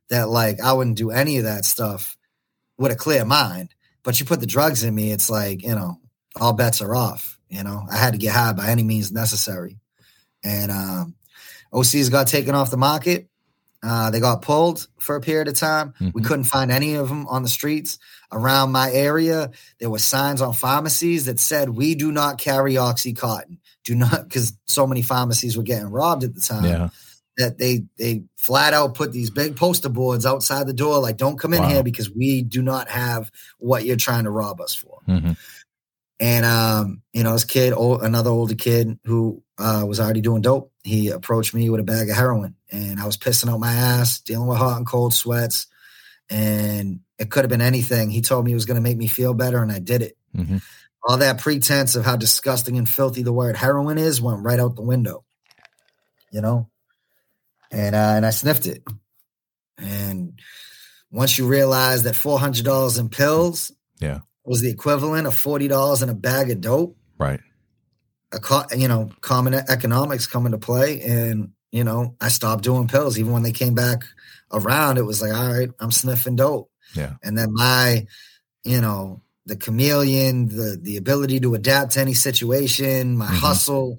That 0.09 0.29
like 0.29 0.61
I 0.61 0.73
wouldn't 0.73 0.97
do 0.99 1.11
any 1.11 1.39
of 1.39 1.45
that 1.45 1.65
stuff 1.65 2.17
with 2.79 2.93
a 2.93 2.97
clear 2.97 3.25
mind. 3.25 3.75
But 4.03 4.21
you 4.21 4.27
put 4.27 4.41
the 4.41 4.47
drugs 4.47 4.85
in 4.85 4.95
me, 4.95 5.11
it's 5.13 5.29
like 5.31 5.63
you 5.63 5.75
know, 5.75 5.99
all 6.41 6.53
bets 6.53 6.81
are 6.81 6.95
off. 6.95 7.39
You 7.49 7.63
know, 7.65 7.85
I 7.91 7.97
had 7.97 8.13
to 8.13 8.19
get 8.19 8.35
high 8.35 8.53
by 8.53 8.69
any 8.69 8.83
means 8.83 9.11
necessary. 9.13 9.79
And 10.45 10.71
um, 10.71 11.15
OCs 11.73 12.11
got 12.11 12.27
taken 12.29 12.55
off 12.55 12.71
the 12.71 12.77
market. 12.77 13.29
Uh, 13.83 14.11
they 14.11 14.21
got 14.21 14.43
pulled 14.43 14.87
for 14.99 15.17
a 15.17 15.21
period 15.21 15.49
of 15.49 15.55
time. 15.55 15.93
We 16.01 16.23
Mhm. 16.23 16.25
couldn't 16.25 16.45
find 16.45 16.71
any 16.71 16.95
of 16.95 17.09
them 17.09 17.27
on 17.29 17.43
the 17.43 17.49
streets 17.49 17.99
around 18.33 18.73
my 18.73 18.91
area. 18.93 19.51
There 19.79 19.91
were 19.91 19.99
signs 19.99 20.41
on 20.41 20.55
pharmacies 20.55 21.27
that 21.27 21.39
said, 21.39 21.71
"We 21.71 21.95
do 21.95 22.11
not 22.11 22.39
carry 22.39 22.75
OxyContin." 22.75 23.59
Do 23.87 23.95
not, 23.95 24.25
because 24.25 24.53
so 24.67 24.87
many 24.87 25.01
pharmacies 25.01 25.57
were 25.57 25.63
getting 25.63 25.87
robbed 25.91 26.25
at 26.25 26.35
the 26.35 26.41
time 26.41 26.65
Yeah. 26.65 26.89
that 27.39 27.57
they 27.59 27.85
they 27.97 28.25
flat 28.37 28.75
out 28.75 28.95
put 28.97 29.13
these 29.13 29.31
big 29.31 29.55
poster 29.57 29.89
boards 29.89 30.27
outside 30.27 30.67
the 30.67 30.73
door, 30.75 30.99
like, 31.01 31.17
"Don't 31.19 31.39
come 31.39 31.55
in 31.55 31.63
Wow. 31.63 31.69
here 31.69 31.83
because 31.85 32.11
we 32.11 32.43
do 32.43 32.63
not 32.63 32.89
have 32.91 33.31
what 33.59 33.85
you're 33.85 33.97
trying 33.97 34.25
to 34.25 34.31
rob 34.31 34.61
us 34.61 34.75
for." 34.75 34.99
Mhm. 35.09 35.37
And 36.19 36.45
um, 36.45 37.03
you 37.13 37.23
know, 37.23 37.33
this 37.35 37.45
kid, 37.45 37.73
old, 37.75 38.03
another 38.03 38.31
older 38.31 38.55
kid 38.57 38.99
who 39.05 39.43
uh, 39.59 39.85
was 39.87 40.01
already 40.01 40.21
doing 40.21 40.43
dope, 40.43 40.73
he 40.83 41.09
approached 41.11 41.55
me 41.55 41.71
with 41.71 41.81
a 41.81 41.85
bag 41.85 42.11
of 42.11 42.17
heroin, 42.17 42.57
and 42.73 42.99
I 42.99 43.07
was 43.07 43.17
pissing 43.17 43.49
out 43.51 43.61
my 43.61 43.73
ass, 43.73 44.19
dealing 44.21 44.49
with 44.49 44.59
hot 44.59 44.79
and 44.79 44.87
cold 44.87 45.15
sweats, 45.15 45.67
and 46.29 47.01
it 47.19 47.31
could 47.31 47.45
have 47.45 47.51
been 47.51 47.61
anything. 47.63 48.11
He 48.11 48.21
told 48.21 48.45
me 48.45 48.51
it 48.51 48.55
was 48.57 48.67
going 48.67 48.75
to 48.77 48.81
make 48.83 48.97
me 48.99 49.07
feel 49.07 49.33
better, 49.35 49.63
and 49.63 49.71
I 49.71 49.79
did 49.79 50.03
it. 50.03 50.17
Mhm. 50.37 50.61
All 51.09 51.19
that 51.19 51.39
pretense 51.39 51.95
of 51.95 52.05
how 52.05 52.17
disgusting 52.17 52.77
and 52.79 52.89
filthy 52.89 53.23
the 53.23 53.33
word 53.33 53.57
heroin 53.57 53.97
is 53.99 54.21
went 54.21 54.43
right 54.43 54.59
out 54.59 54.75
the 54.75 54.83
window, 54.83 55.25
you 56.33 56.41
know. 56.41 56.69
And 57.71 57.95
uh, 57.95 58.13
and 58.17 58.27
I 58.27 58.31
sniffed 58.31 58.67
it, 58.67 58.83
and 59.79 60.41
once 61.11 61.39
you 61.39 61.47
realize 61.47 62.03
that 62.05 62.17
four 62.17 62.39
hundred 62.39 62.65
dollars 62.65 62.99
in 62.99 63.09
pills, 63.09 63.73
Yeah. 64.01 64.21
was 64.45 64.61
the 64.61 64.71
equivalent 64.71 65.27
of 65.27 65.35
forty 65.37 65.69
dollars 65.69 66.03
in 66.03 66.09
a 66.09 66.15
bag 66.15 66.51
of 66.51 66.61
dope. 66.61 66.97
Right. 67.19 67.41
A 68.33 68.41
co- 68.41 68.67
you 68.77 68.89
know, 68.89 69.11
common 69.21 69.55
economics 69.55 70.27
come 70.27 70.47
into 70.47 70.59
play, 70.59 71.01
and 71.03 71.51
you 71.73 71.85
know, 71.85 72.17
I 72.21 72.29
stopped 72.29 72.65
doing 72.65 72.89
pills. 72.89 73.19
Even 73.19 73.33
when 73.33 73.43
they 73.43 73.53
came 73.53 73.75
back 73.75 74.05
around, 74.53 74.99
it 74.99 75.03
was 75.05 75.21
like, 75.21 75.33
all 75.33 75.53
right, 75.53 75.71
I'm 75.81 75.91
sniffing 75.91 76.37
dope. 76.37 76.71
Yeah. 76.95 77.15
And 77.23 77.37
then 77.37 77.53
my, 77.53 78.07
you 78.65 78.81
know, 78.81 79.23
the 79.47 79.57
chameleon, 79.57 80.49
the 80.49 80.79
the 80.81 80.97
ability 80.97 81.41
to 81.41 81.55
adapt 81.55 81.93
to 81.93 82.01
any 82.01 82.15
situation, 82.15 83.17
my 83.17 83.27
Mhm. 83.27 83.39
hustle. 83.39 83.99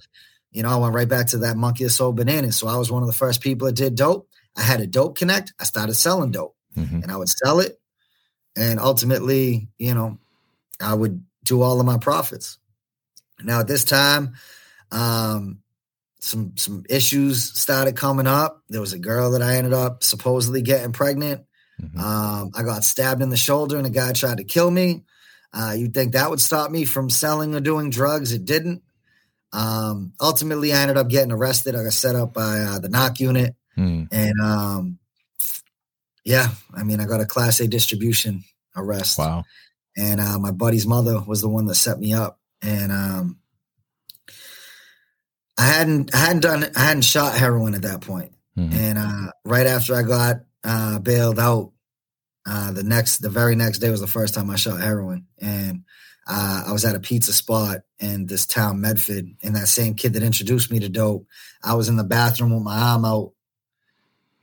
You 0.51 0.63
know, 0.63 0.69
I 0.69 0.75
went 0.75 0.93
right 0.93 1.07
back 1.07 1.27
to 1.27 1.37
that 1.39 1.57
monkey 1.57 1.83
that 1.85 1.89
sold 1.91 2.15
bananas. 2.17 2.55
So 2.57 2.67
I 2.67 2.77
was 2.77 2.91
one 2.91 3.03
of 3.03 3.07
the 3.07 3.13
first 3.13 3.41
people 3.41 3.65
that 3.67 3.75
did 3.75 3.95
dope. 3.95 4.27
I 4.55 4.61
had 4.61 4.81
a 4.81 4.87
dope 4.87 5.17
connect. 5.17 5.53
I 5.59 5.63
started 5.63 5.95
selling 5.95 6.31
dope 6.31 6.55
hmm 6.75 6.99
and 7.01 7.11
I 7.11 7.17
would 7.17 7.29
sell 7.29 7.59
it. 7.59 7.79
And 8.55 8.79
ultimately, 8.79 9.69
you 9.77 9.93
know, 9.93 10.17
I 10.81 10.93
would 10.93 11.23
do 11.43 11.61
all 11.61 11.79
of 11.79 11.85
my 11.85 11.97
profits. 11.97 12.57
Now 13.43 13.59
at 13.59 13.67
this 13.67 13.83
time, 13.83 14.33
um, 14.91 15.59
some 16.19 16.53
some 16.57 16.83
issues 16.89 17.43
started 17.57 17.95
coming 17.95 18.27
up. 18.27 18.63
There 18.69 18.81
was 18.81 18.93
a 18.93 18.99
girl 18.99 19.31
that 19.31 19.41
I 19.41 19.57
ended 19.57 19.73
up 19.73 20.03
supposedly 20.03 20.61
getting 20.61 20.91
pregnant. 20.91 21.43
hmm 21.79 21.99
Um, 21.99 22.51
I 22.55 22.63
got 22.63 22.83
stabbed 22.83 23.21
in 23.21 23.29
the 23.29 23.37
shoulder 23.37 23.77
and 23.77 23.85
a 23.85 23.91
guy 23.91 24.11
tried 24.13 24.37
to 24.37 24.43
kill 24.43 24.71
me. 24.71 25.03
Uh, 25.53 25.73
you'd 25.77 25.93
think 25.93 26.13
that 26.13 26.29
would 26.29 26.41
stop 26.41 26.69
me 26.71 26.85
from 26.85 27.09
selling 27.09 27.55
or 27.55 27.59
doing 27.59 27.89
drugs. 27.89 28.31
It 28.31 28.45
didn't. 28.45 28.83
Um, 29.53 30.13
ultimately, 30.19 30.73
I 30.73 30.81
ended 30.81 30.97
up 30.97 31.07
getting 31.07 31.31
arrested. 31.31 31.75
I 31.75 31.83
got 31.83 31.93
set 31.93 32.15
up 32.15 32.33
by 32.33 32.59
uh, 32.59 32.79
the 32.79 32.89
narc 32.89 33.19
unit. 33.19 33.55
Mm. 33.77 34.07
And 34.11 34.41
um, 34.41 34.99
yeah, 36.23 36.49
I 36.75 36.83
mean, 36.83 36.99
I 36.99 37.05
got 37.05 37.21
a 37.21 37.25
class 37.25 37.59
A 37.59 37.67
distribution 37.67 38.43
arrest. 38.75 39.17
Wow. 39.17 39.45
And 39.95 40.19
uh, 40.19 40.37
my 40.37 40.51
buddy's 40.51 40.85
mother 40.85 41.21
was 41.21 41.41
the 41.41 41.49
one 41.49 41.65
that 41.65 41.75
set 41.75 41.99
me 41.99 42.13
up. 42.13 42.39
And 42.61 42.91
um, 42.91 43.37
I 45.57 45.63
hadn't, 45.63 46.13
I 46.13 46.17
hadn't 46.17 46.41
done, 46.41 46.65
I 46.75 46.79
hadn't 46.79 47.03
shot 47.03 47.37
heroin 47.37 47.73
at 47.73 47.83
that 47.83 48.01
point. 48.01 48.33
Mhm. 48.57 48.73
And 48.73 48.97
uh, 48.97 49.31
right 49.45 49.65
after 49.65 49.95
I 49.95 50.03
got 50.03 50.37
uh, 50.63 50.99
bailed 50.99 51.39
out, 51.39 51.71
uh, 52.49 52.71
the 52.71 52.83
next, 52.83 53.17
the 53.17 53.29
very 53.29 53.55
next 53.55 53.79
day 53.79 53.89
was 53.91 54.01
the 54.01 54.07
first 54.07 54.33
time 54.33 54.49
I 54.49 54.55
shot 54.55 54.79
heroin. 54.79 55.27
And 55.39 55.83
uh, 56.27 56.63
I 56.67 56.71
was 56.71 56.85
at 56.85 56.95
a 56.95 56.99
pizza 56.99 57.33
spot 57.33 57.81
in 57.99 58.25
this 58.25 58.45
town, 58.45 58.81
Medford, 58.81 59.27
and 59.43 59.55
that 59.55 59.67
same 59.67 59.93
kid 59.95 60.13
that 60.13 60.23
introduced 60.23 60.71
me 60.71 60.79
to 60.79 60.89
dope, 60.89 61.25
I 61.63 61.73
was 61.75 61.89
in 61.89 61.97
the 61.97 62.03
bathroom 62.03 62.53
with 62.53 62.63
my 62.63 62.77
arm 62.77 63.05
out, 63.05 63.33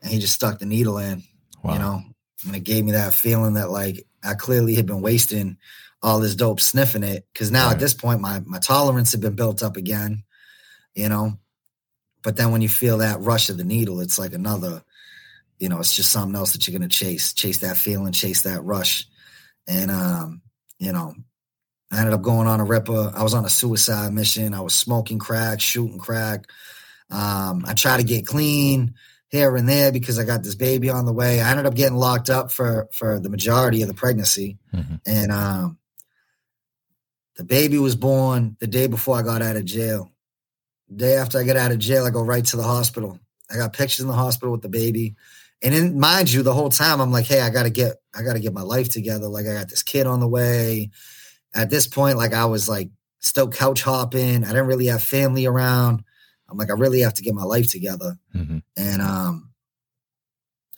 and 0.02 0.12
he 0.12 0.18
just 0.18 0.34
stuck 0.34 0.58
the 0.58 0.66
needle 0.66 0.98
in, 0.98 1.22
Wow. 1.62 1.72
you 1.72 1.78
know, 1.78 2.02
and 2.46 2.56
it 2.56 2.60
gave 2.64 2.84
me 2.84 2.92
that 2.92 3.14
feeling 3.14 3.54
that 3.54 3.70
like 3.70 4.06
I 4.22 4.34
clearly 4.34 4.74
had 4.74 4.86
been 4.86 5.00
wasting 5.00 5.56
all 6.02 6.20
this 6.20 6.34
dope 6.34 6.60
sniffing 6.60 7.02
it, 7.04 7.26
because 7.32 7.50
now 7.50 7.66
Right. 7.66 7.74
at 7.74 7.80
this 7.80 7.94
point 7.94 8.20
my 8.20 8.40
my 8.44 8.58
tolerance 8.58 9.12
had 9.12 9.20
been 9.22 9.34
built 9.34 9.62
up 9.62 9.76
again, 9.76 10.24
you 10.94 11.08
know. 11.08 11.38
But 12.22 12.36
then 12.36 12.50
when 12.52 12.60
you 12.62 12.68
feel 12.68 12.98
that 12.98 13.20
rush 13.20 13.50
of 13.50 13.56
the 13.56 13.64
needle, 13.64 14.00
it's 14.00 14.18
like 14.18 14.32
another, 14.34 14.82
you 15.58 15.68
know, 15.68 15.78
it's 15.78 15.94
just 15.94 16.10
something 16.12 16.34
else 16.36 16.52
that 16.52 16.66
you're 16.66 16.78
gonna 16.78 16.88
chase, 16.88 17.32
chase 17.32 17.58
that 17.58 17.76
feeling, 17.76 18.12
chase 18.12 18.42
that 18.42 18.62
rush, 18.64 19.06
and 19.66 19.90
um, 19.90 20.42
you 20.78 20.92
know, 20.92 21.14
I 21.92 21.98
ended 21.98 22.14
up 22.14 22.22
going 22.22 22.48
on 22.48 22.60
a 22.60 22.64
ripper. 22.64 23.12
I 23.14 23.22
was 23.22 23.34
on 23.34 23.44
a 23.44 23.48
suicide 23.50 24.12
mission. 24.12 24.52
I 24.54 24.60
was 24.60 24.74
smoking 24.74 25.18
crack, 25.18 25.60
shooting 25.60 25.98
crack. 25.98 26.46
Um, 27.10 27.64
I 27.66 27.74
tried 27.74 27.98
to 27.98 28.04
get 28.04 28.26
clean 28.26 28.94
here 29.28 29.54
and 29.56 29.68
there 29.68 29.92
because 29.92 30.18
I 30.18 30.24
got 30.24 30.42
this 30.42 30.54
baby 30.54 30.90
on 30.90 31.06
the 31.06 31.12
way. 31.12 31.40
I 31.40 31.50
ended 31.50 31.66
up 31.66 31.74
getting 31.74 31.96
locked 31.98 32.30
up 32.30 32.50
for 32.50 32.88
for 32.92 33.20
the 33.20 33.30
majority 33.30 33.82
of 33.82 33.88
the 33.88 33.94
pregnancy, 33.94 34.58
Mhm. 34.74 35.00
and 35.06 35.32
um, 35.32 35.78
the 37.36 37.44
baby 37.44 37.78
was 37.78 37.96
born 37.96 38.56
the 38.60 38.66
day 38.66 38.86
before 38.86 39.16
I 39.18 39.22
got 39.22 39.42
out 39.42 39.56
of 39.56 39.64
jail. 39.64 40.10
The 40.88 40.96
day 40.96 41.16
after 41.16 41.38
I 41.38 41.42
get 41.44 41.56
out 41.56 41.72
of 41.72 41.78
jail, 41.78 42.04
I 42.04 42.10
go 42.10 42.22
right 42.22 42.44
to 42.46 42.56
the 42.56 42.62
hospital. 42.62 43.18
I 43.50 43.56
got 43.56 43.72
pictures 43.72 44.00
in 44.00 44.06
the 44.06 44.12
hospital 44.14 44.52
with 44.52 44.62
the 44.62 44.68
baby. 44.68 45.16
And 45.64 45.74
in 45.74 45.98
mind 45.98 46.30
you, 46.30 46.42
the 46.42 46.52
whole 46.52 46.68
time 46.68 47.00
I'm 47.00 47.10
like, 47.10 47.24
hey, 47.26 47.40
I 47.40 47.48
gotta 47.48 47.70
get 47.70 47.96
I 48.14 48.22
gotta 48.22 48.38
get 48.38 48.52
my 48.52 48.62
life 48.62 48.90
together. 48.90 49.26
Like 49.26 49.46
I 49.46 49.54
got 49.54 49.68
this 49.70 49.82
kid 49.82 50.06
on 50.06 50.20
the 50.20 50.28
way. 50.28 50.90
At 51.54 51.70
this 51.70 51.86
point, 51.86 52.18
like 52.18 52.34
I 52.34 52.44
was 52.44 52.68
like 52.68 52.90
still 53.20 53.48
couch 53.48 53.82
hopping. 53.82 54.44
I 54.44 54.48
didn't 54.48 54.66
really 54.66 54.86
have 54.86 55.02
family 55.02 55.46
around. 55.46 56.04
I'm 56.50 56.58
like, 56.58 56.70
I 56.70 56.74
really 56.74 57.00
have 57.00 57.14
to 57.14 57.22
get 57.22 57.34
my 57.34 57.44
life 57.44 57.66
together. 57.68 58.18
Mhm. 58.34 58.62
And 58.76 59.02
um 59.02 59.50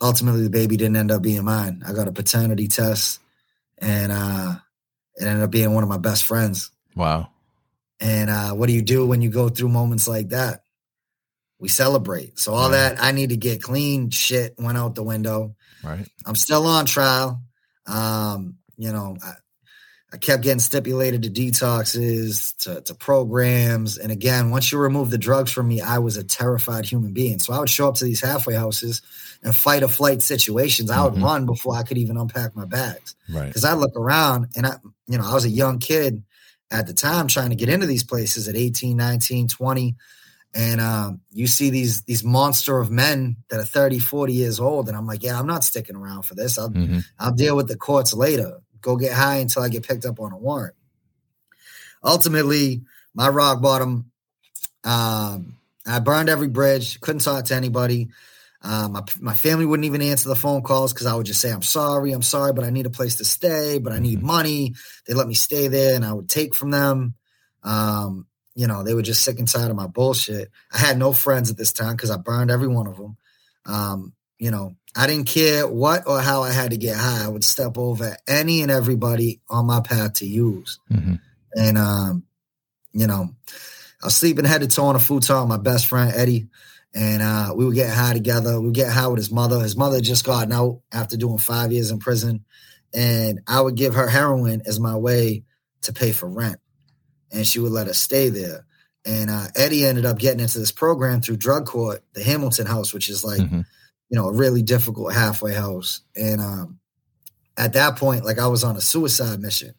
ultimately 0.01 0.43
the 0.43 0.51
baby 0.51 0.77
didn't 0.77 0.97
end 0.97 1.11
up 1.11 1.23
being 1.23 1.45
mine. 1.45 1.83
I 1.85 1.93
got 1.93 2.09
a 2.09 2.13
paternity 2.13 2.69
test 2.69 3.21
and 3.79 4.13
uh 4.13 4.55
it 5.17 5.25
ended 5.27 5.43
up 5.43 5.51
being 5.51 5.75
one 5.75 5.83
of 5.83 5.89
my 5.89 5.99
best 5.99 6.25
friends. 6.25 6.71
Wow. 6.95 7.31
And 7.99 8.29
uh, 8.29 8.51
what 8.53 8.67
do 8.67 8.75
you 8.75 8.83
do 8.83 9.07
when 9.07 9.23
you 9.23 9.31
go 9.31 9.49
through 9.49 9.71
moments 9.71 10.07
like 10.07 10.29
that? 10.29 10.63
We 11.59 11.69
celebrate. 11.69 12.39
So 12.39 12.53
all 12.55 12.71
Right. 12.71 12.95
that 12.95 13.03
I 13.03 13.13
need 13.13 13.31
to 13.31 13.37
get 13.37 13.63
clean 13.63 14.11
shit 14.11 14.55
went 14.59 14.77
out 14.79 14.95
the 14.95 15.03
window. 15.03 15.55
Right. 15.83 16.07
I'm 16.27 16.35
still 16.35 16.67
on 16.67 16.85
trial. 16.87 17.43
Um, 17.87 18.57
you 18.77 18.93
know, 18.93 19.17
I, 19.25 19.33
I 20.13 20.17
kept 20.19 20.43
getting 20.43 20.59
stipulated 20.61 21.23
to 21.23 21.31
detoxes, 21.31 22.57
to, 22.59 22.81
to 22.83 22.95
programs. 22.95 23.99
And 23.99 24.13
again, 24.13 24.51
once 24.51 24.71
you 24.71 24.79
remove 24.79 25.11
the 25.11 25.19
drugs 25.19 25.51
from 25.53 25.69
me, 25.69 25.81
I 25.81 25.99
was 25.99 26.17
a 26.17 26.25
terrified 26.25 26.85
human 26.85 27.13
being. 27.13 27.39
So 27.39 27.53
I 27.53 27.59
would 27.59 27.71
show 27.71 27.89
up 27.89 27.95
to 27.97 28.05
these 28.05 28.21
halfway 28.21 28.55
houses 28.55 29.03
and 29.43 29.55
fight 29.57 29.83
or 29.83 29.89
flight 29.89 30.23
situations. 30.23 30.91
I 30.91 31.03
would 31.05 31.15
Mhm. 31.15 31.23
run 31.25 31.47
before 31.47 31.75
I 31.77 31.83
could 31.83 31.99
even 31.99 32.17
unpack 32.17 32.55
my 32.57 32.65
bags 32.65 33.15
Right. 33.29 33.47
because 33.47 33.65
I 33.65 33.75
look 33.75 33.97
around 33.97 34.49
and 34.57 34.67
I, 34.67 34.77
you 35.09 35.19
know, 35.19 35.25
I 35.25 35.35
was 35.35 35.45
a 35.45 35.51
young 35.51 35.79
kid 35.79 36.23
at 36.71 36.87
the 36.87 36.95
time 36.95 37.29
trying 37.29 37.51
to 37.51 37.57
get 37.57 37.69
into 37.69 37.87
these 37.87 38.05
places 38.05 38.49
at 38.49 38.57
18, 38.57 38.97
19, 38.97 39.49
20. 39.49 39.97
And 40.57 40.81
um, 40.81 41.21
you 41.31 41.47
see 41.47 41.69
these 41.69 42.01
these 42.03 42.25
monster 42.25 42.79
of 42.79 42.91
men 42.91 43.37
that 43.51 43.61
are 43.61 43.65
30, 43.65 43.99
40 43.99 44.33
years 44.33 44.59
old. 44.59 44.89
And 44.89 44.97
I'm 44.97 45.07
like, 45.07 45.23
yeah, 45.23 45.39
I'm 45.39 45.47
not 45.47 45.65
sticking 45.65 45.97
around 45.97 46.23
for 46.23 46.35
this. 46.35 46.59
I'll, 46.59 46.71
hmm 46.71 47.01
I'll 47.19 47.33
deal 47.35 47.57
with 47.57 47.69
the 47.69 47.77
courts 47.77 48.15
later. 48.15 48.61
Go 48.81 48.97
get 48.97 49.13
high 49.13 49.37
until 49.37 49.63
I 49.63 49.69
get 49.69 49.87
picked 49.87 50.07
up 50.07 50.19
on 50.19 50.33
a 50.33 50.39
warrant. 50.39 50.75
Ultimately, 52.03 52.83
my 53.15 53.29
rock 53.29 53.61
bottom, 53.61 54.11
um, 54.85 55.59
I 55.87 55.99
burned 55.99 56.31
every 56.31 56.49
bridge, 56.49 57.01
couldn't 57.01 57.23
talk 57.23 57.45
to 57.47 57.55
anybody. 57.55 58.09
Um, 58.63 58.93
my, 58.93 59.03
my 59.21 59.35
family 59.35 59.67
wouldn't 59.67 59.85
even 59.85 60.01
answer 60.03 60.29
the 60.29 60.37
phone 60.37 60.63
calls 60.63 60.93
because 60.93 61.07
I 61.07 61.15
would 61.15 61.27
just 61.27 61.41
say, 61.41 61.53
I'm 61.53 61.63
sorry, 61.63 62.13
I'm 62.13 62.23
sorry, 62.23 62.53
but 62.55 62.65
I 62.65 62.71
need 62.71 62.87
a 62.87 62.91
place 62.91 63.17
to 63.17 63.25
stay, 63.25 63.79
but 63.79 63.93
I 63.93 63.99
need 63.99 64.21
Mhm. 64.21 64.25
money. 64.25 64.75
They 65.07 65.15
let 65.15 65.29
me 65.29 65.35
stay 65.35 65.69
there 65.69 65.95
and 65.95 66.05
I 66.05 66.13
would 66.13 66.29
take 66.29 66.55
from 66.55 66.71
them. 66.71 67.15
Um, 67.63 68.27
you 68.57 68.67
know, 68.67 68.83
they 68.83 68.95
were 68.95 69.03
just 69.03 69.23
sick 69.23 69.39
and 69.39 69.47
tired 69.47 69.71
of 69.71 69.77
my 69.77 69.87
bullshit. 69.87 70.51
I 70.73 70.79
had 70.79 70.99
no 70.99 71.13
friends 71.13 71.51
at 71.51 71.59
this 71.59 71.73
time 71.73 71.93
because 71.93 72.11
I 72.11 72.17
burned 72.17 72.51
every 72.51 72.69
one 72.69 72.87
of 72.87 72.97
them. 72.97 73.17
Um, 73.67 74.15
you 74.39 74.51
know, 74.51 74.77
I 74.97 75.07
didn't 75.07 75.27
care 75.27 75.69
what 75.69 76.07
or 76.07 76.21
how 76.21 76.43
I 76.43 76.53
had 76.53 76.71
to 76.71 76.79
get 76.79 76.97
high. 76.97 77.25
I 77.25 77.29
would 77.29 77.45
step 77.45 77.77
over 77.77 78.17
any 78.27 78.63
and 78.63 78.71
everybody 78.71 79.41
on 79.49 79.67
my 79.67 79.81
path 79.81 80.15
to 80.15 80.27
use. 80.27 80.81
hmm 80.89 81.17
And 81.55 81.77
um, 81.77 82.25
you 82.93 83.07
know, 83.07 83.29
I 84.03 84.07
was 84.07 84.17
sleeping 84.17 84.47
head 84.47 84.63
to 84.63 84.69
toe 84.69 84.87
on 84.87 84.97
a 84.97 85.01
futon 85.01 85.41
with 85.41 85.49
my 85.49 85.59
best 85.59 85.87
friend 85.87 86.13
Eddie, 86.15 86.49
and 86.95 87.21
uh, 87.21 87.53
we 87.55 87.67
would 87.67 87.75
get 87.75 87.95
high 87.95 88.15
together. 88.15 88.59
We 88.59 88.69
would 88.69 88.75
get 88.75 88.91
high 88.91 89.07
with 89.09 89.19
his 89.19 89.31
mother. 89.31 89.61
His 89.61 89.77
mother 89.77 89.97
had 89.97 90.05
just 90.05 90.25
gotten 90.25 90.53
out 90.53 90.81
after 90.91 91.19
doing 91.19 91.39
five 91.39 91.73
years 91.73 91.91
in 91.91 91.99
prison, 91.99 92.47
and 92.95 93.41
I 93.47 93.61
would 93.61 93.75
give 93.75 93.95
her 93.95 94.09
heroin 94.09 94.63
as 94.65 94.81
my 94.81 94.97
way 94.97 95.45
to 95.83 95.93
pay 95.93 96.13
for 96.13 96.27
rent, 96.27 96.59
and 97.33 97.47
she 97.47 97.59
would 97.61 97.73
let 97.73 97.89
us 97.89 97.99
stay 97.99 98.29
there. 98.29 98.67
And 99.05 99.31
uh, 99.31 99.47
Eddie 99.55 99.85
ended 99.85 100.05
up 100.05 100.19
getting 100.19 100.41
into 100.41 100.59
this 100.59 100.73
program 100.73 101.21
through 101.21 101.37
drug 101.37 101.67
court, 101.67 102.03
the 102.13 102.23
Hamilton 102.23 102.67
House, 102.67 102.93
which 102.93 103.09
is 103.09 103.25
like 103.25 103.41
hmm 103.41 103.61
you 104.09 104.19
know, 104.19 104.29
a 104.29 104.33
really 104.33 104.63
difficult 104.63 105.13
halfway 105.13 105.53
house. 105.53 106.01
And 106.15 106.41
um, 106.41 106.79
at 107.57 107.73
that 107.73 107.97
point, 107.97 108.25
like 108.25 108.39
I 108.39 108.47
was 108.47 108.65
on 108.65 108.77
a 108.77 108.81
suicide 108.81 109.41
mission, 109.41 109.75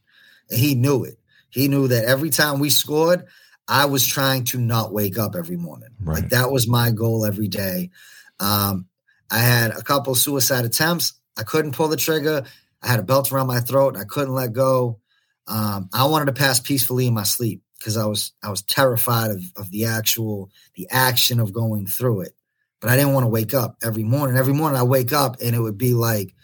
and 0.50 0.60
he 0.60 0.76
knew 0.76 1.04
it. 1.04 1.18
He 1.50 1.68
knew 1.68 1.88
that 1.88 2.06
every 2.06 2.30
time 2.30 2.60
we 2.60 2.70
scored, 2.70 3.26
I 3.68 3.86
was 3.86 4.06
trying 4.06 4.46
to 4.46 4.60
not 4.60 4.94
wake 4.94 5.18
up 5.18 5.36
every 5.36 5.58
morning. 5.58 5.90
Right. 6.02 6.22
Like 6.22 6.30
that 6.30 6.52
was 6.52 6.68
my 6.68 6.92
goal 6.92 7.26
every 7.26 7.48
day. 7.48 7.92
Um, 8.40 8.88
I 9.32 9.40
had 9.40 9.72
a 9.72 9.82
couple 9.82 10.16
suicide 10.16 10.66
attempts. 10.66 11.14
I 11.38 11.44
couldn't 11.44 11.74
pull 11.74 11.88
the 11.88 11.98
trigger. 11.98 12.44
I 12.82 12.88
had 12.88 13.00
a 13.00 13.04
belt 13.04 13.32
around 13.32 13.48
my 13.48 13.60
throat. 13.60 13.96
And 13.96 14.02
I 14.02 14.06
couldn't 14.06 14.34
let 14.34 14.54
go. 14.54 15.00
Um, 15.48 15.90
I 15.94 16.06
wanted 16.06 16.26
to 16.26 16.34
pass 16.34 16.60
peacefully 16.60 17.08
in 17.08 17.14
my 17.14 17.24
sleep 17.24 17.62
because 17.80 17.98
I 17.98 18.06
was 18.06 18.34
I 18.44 18.50
was 18.50 18.62
terrified 18.62 19.32
of, 19.32 19.42
of 19.56 19.72
the 19.72 19.86
actual 19.86 20.50
the 20.76 20.88
action 20.92 21.40
of 21.40 21.54
going 21.54 21.88
through 21.88 22.22
it 22.22 22.34
but 22.80 22.90
I 22.92 22.96
didn't 22.96 23.14
want 23.14 23.24
to 23.24 23.30
wake 23.30 23.54
up 23.54 23.78
every 23.84 24.04
morning. 24.04 24.38
Every 24.38 24.54
morning 24.54 24.80
I 24.80 24.84
wake 24.84 25.12
up 25.12 25.38
and 25.44 25.56
it 25.56 25.60
would 25.60 25.78
be 25.78 25.94
like 25.94 26.36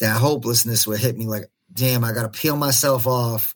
that 0.00 0.16
hopelessness 0.16 0.86
would 0.86 0.98
hit 0.98 1.16
me 1.16 1.26
like, 1.26 1.44
damn, 1.72 2.04
I 2.04 2.12
got 2.12 2.22
to 2.22 2.38
peel 2.38 2.56
myself 2.56 3.06
off. 3.06 3.54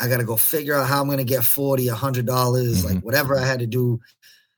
I 0.00 0.08
got 0.08 0.18
to 0.18 0.24
go 0.24 0.36
figure 0.36 0.74
out 0.74 0.88
how 0.88 1.00
I'm 1.00 1.06
going 1.06 1.18
to 1.18 1.24
get 1.24 1.44
40, 1.44 1.88
a 1.88 1.94
hundred 1.94 2.26
dollars, 2.26 2.84
like 2.84 3.00
whatever 3.02 3.38
I 3.38 3.44
had 3.44 3.60
to 3.60 3.66
do. 3.66 4.00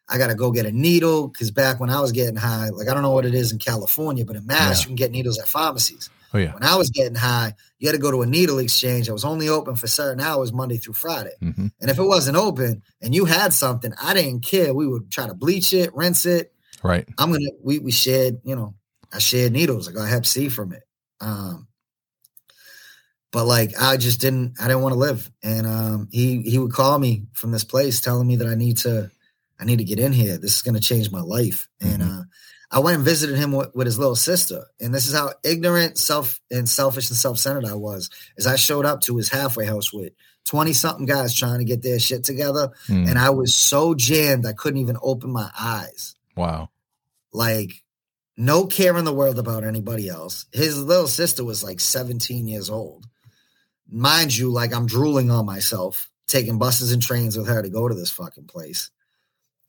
I 0.08 0.18
got 0.18 0.26
to 0.28 0.34
go 0.34 0.50
get 0.50 0.66
a 0.66 0.72
needle 0.72 1.28
because 1.28 1.50
back 1.50 1.78
when 1.80 1.88
I 1.88 2.00
was 2.00 2.12
getting 2.12 2.36
high, 2.36 2.70
like 2.70 2.88
I 2.88 2.94
don't 2.94 3.02
know 3.02 3.12
what 3.12 3.26
it 3.26 3.34
is 3.34 3.52
in 3.52 3.58
California, 3.58 4.24
but 4.24 4.36
in 4.36 4.44
Mass, 4.46 4.78
Yeah. 4.78 4.82
you 4.82 4.86
can 4.88 4.96
get 4.96 5.12
needles 5.12 5.38
at 5.38 5.48
pharmacies. 5.48 6.10
Oh 6.32 6.38
yeah. 6.38 6.54
When 6.54 6.62
I 6.62 6.76
was 6.76 6.90
getting 6.90 7.16
high, 7.16 7.54
you 7.78 7.88
had 7.88 7.94
to 7.94 8.00
go 8.00 8.10
to 8.10 8.22
a 8.22 8.26
needle 8.26 8.58
exchange 8.58 9.06
that 9.06 9.12
was 9.12 9.24
only 9.24 9.48
open 9.48 9.74
for 9.76 9.86
certain 9.86 10.20
hours 10.20 10.52
Monday 10.52 10.76
through 10.76 10.94
Friday. 10.94 11.32
hmm 11.40 11.68
And 11.80 11.90
if 11.90 11.98
it 11.98 12.04
wasn't 12.04 12.36
open 12.36 12.82
and 13.02 13.14
you 13.14 13.24
had 13.24 13.52
something, 13.52 13.92
I 14.00 14.14
didn't 14.14 14.44
care. 14.44 14.72
We 14.72 14.86
would 14.86 15.10
try 15.10 15.26
to 15.26 15.34
bleach 15.34 15.72
it, 15.72 15.94
rinse 15.94 16.26
it. 16.26 16.52
Right. 16.82 17.08
I'm 17.18 17.32
gonna 17.32 17.50
we 17.62 17.78
we 17.78 17.90
shared, 17.90 18.40
you 18.44 18.54
know, 18.54 18.74
I 19.12 19.18
shared 19.18 19.52
needles. 19.52 19.88
I 19.88 19.92
got 19.92 20.08
Hep 20.08 20.24
C 20.24 20.48
from 20.48 20.72
it. 20.72 20.82
Um 21.20 21.66
but 23.32 23.46
like 23.46 23.72
I 23.80 23.96
just 23.96 24.20
didn't 24.20 24.54
I 24.60 24.68
didn't 24.68 24.82
want 24.82 24.92
to 24.92 24.98
live. 24.98 25.30
And 25.42 25.66
um 25.66 26.08
he 26.12 26.42
he 26.42 26.58
would 26.58 26.72
call 26.72 26.98
me 26.98 27.26
from 27.32 27.50
this 27.50 27.64
place 27.64 28.00
telling 28.00 28.26
me 28.26 28.36
that 28.36 28.48
I 28.48 28.54
need 28.54 28.78
to 28.78 29.10
I 29.58 29.64
need 29.64 29.78
to 29.78 29.84
get 29.84 29.98
in 29.98 30.12
here. 30.12 30.38
This 30.38 30.54
is 30.56 30.62
gonna 30.62 30.80
change 30.80 31.10
my 31.10 31.20
life. 31.20 31.68
And 31.80 32.02
uh 32.02 32.22
I 32.72 32.78
went 32.78 32.96
and 32.96 33.04
visited 33.04 33.36
him 33.36 33.52
with, 33.52 33.74
with 33.74 33.86
his 33.86 33.98
little 33.98 34.16
sister. 34.16 34.64
And 34.80 34.94
this 34.94 35.06
is 35.06 35.14
how 35.14 35.30
ignorant, 35.44 35.98
self 35.98 36.40
and 36.50 36.68
selfish 36.68 37.10
and 37.10 37.16
self-centered 37.16 37.64
I 37.64 37.74
was. 37.74 38.10
As 38.38 38.46
I 38.46 38.56
showed 38.56 38.86
up 38.86 39.00
to 39.02 39.16
his 39.16 39.28
halfway 39.28 39.66
house 39.66 39.92
with 39.92 40.12
20 40.46 40.72
something 40.72 41.06
guys 41.06 41.34
trying 41.34 41.58
to 41.58 41.64
get 41.64 41.82
their 41.82 41.98
shit 41.98 42.24
together. 42.24 42.70
Mm. 42.88 43.08
And 43.08 43.18
I 43.18 43.30
was 43.30 43.54
so 43.54 43.94
jammed 43.94 44.46
I 44.46 44.52
couldn't 44.52 44.80
even 44.80 44.96
open 45.02 45.30
my 45.32 45.50
eyes 45.58 46.14
wow. 46.36 46.70
like 47.32 47.82
no 48.36 48.66
care 48.66 48.96
in 48.96 49.04
the 49.04 49.14
world 49.14 49.38
about 49.38 49.64
anybody 49.64 50.08
else. 50.08 50.46
His 50.52 50.82
little 50.82 51.08
sister 51.08 51.44
was 51.44 51.62
like 51.62 51.80
17 51.80 52.48
years 52.48 52.70
old. 52.70 53.06
Mind 53.88 54.36
you, 54.36 54.50
like 54.50 54.72
I'm 54.72 54.86
drooling 54.86 55.30
on 55.30 55.44
myself, 55.44 56.08
taking 56.26 56.58
buses 56.58 56.92
and 56.92 57.02
trains 57.02 57.36
with 57.36 57.48
her 57.48 57.62
to 57.62 57.68
go 57.68 57.88
to 57.88 57.94
this 57.94 58.10
fucking 58.10 58.46
place. 58.46 58.90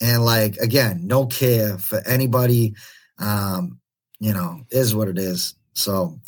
And 0.02 0.26
like 0.26 0.58
again, 0.58 1.08
no 1.08 1.28
care 1.28 1.78
for 1.78 2.02
anybody. 2.06 2.76
Um, 3.20 3.80
you 4.20 4.34
know, 4.34 4.62
is 4.70 4.94
what 4.96 5.08
it 5.08 5.18
is. 5.18 5.56
So 5.74 6.20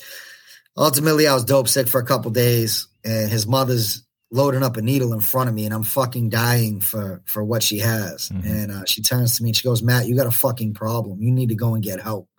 ultimately 0.77 1.27
I 1.27 1.33
was 1.33 1.43
dope 1.45 1.67
sick 1.67 1.87
for 1.87 1.99
a 1.99 2.05
couple 2.05 2.31
days 2.31 2.87
and 3.03 3.29
his 3.29 3.45
mother's 3.45 4.03
loading 4.31 4.63
up 4.63 4.77
a 4.77 4.81
needle 4.81 5.13
in 5.13 5.19
front 5.19 5.47
of 5.49 5.53
me 5.55 5.65
and 5.65 5.73
I'm 5.73 5.83
fucking 5.83 6.29
dying 6.29 6.81
for 6.81 7.21
for 7.25 7.43
what 7.43 7.61
she 7.61 7.79
has. 7.79 8.29
Mhm. 8.29 8.45
And 8.45 8.71
uh, 8.71 8.85
she 8.85 9.01
turns 9.01 9.37
to 9.37 9.43
me 9.43 9.49
and 9.49 9.57
she 9.57 9.63
goes, 9.63 9.83
Matt, 9.83 10.07
you 10.07 10.15
got 10.15 10.27
a 10.27 10.31
fucking 10.31 10.73
problem. 10.73 11.21
You 11.21 11.31
need 11.31 11.49
to 11.49 11.55
go 11.55 11.73
and 11.75 11.83
get 11.83 11.99
help. 11.99 12.29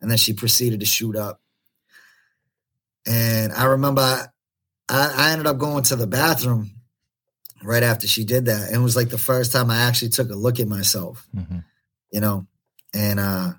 And 0.00 0.10
then 0.10 0.18
she 0.18 0.32
proceeded 0.32 0.80
to 0.80 0.86
shoot 0.86 1.16
up. 1.16 1.40
And 3.06 3.52
I 3.52 3.64
remember 3.64 4.02
I, 4.88 5.14
I 5.16 5.32
ended 5.32 5.46
up 5.46 5.58
going 5.58 5.84
to 5.84 5.96
the 5.96 6.06
bathroom 6.06 6.70
right 7.64 7.82
after 7.82 8.06
she 8.06 8.24
did 8.24 8.46
that. 8.46 8.68
And 8.68 8.76
it 8.76 8.80
was 8.84 8.96
like 8.96 9.08
the 9.08 9.18
first 9.18 9.52
time 9.52 9.70
I 9.70 9.78
actually 9.82 10.10
took 10.10 10.30
a 10.30 10.34
look 10.34 10.60
at 10.60 10.68
myself, 10.68 11.26
hmm 11.32 11.58
you 12.10 12.20
know, 12.20 12.46
and 12.92 13.18
uh 13.18 13.52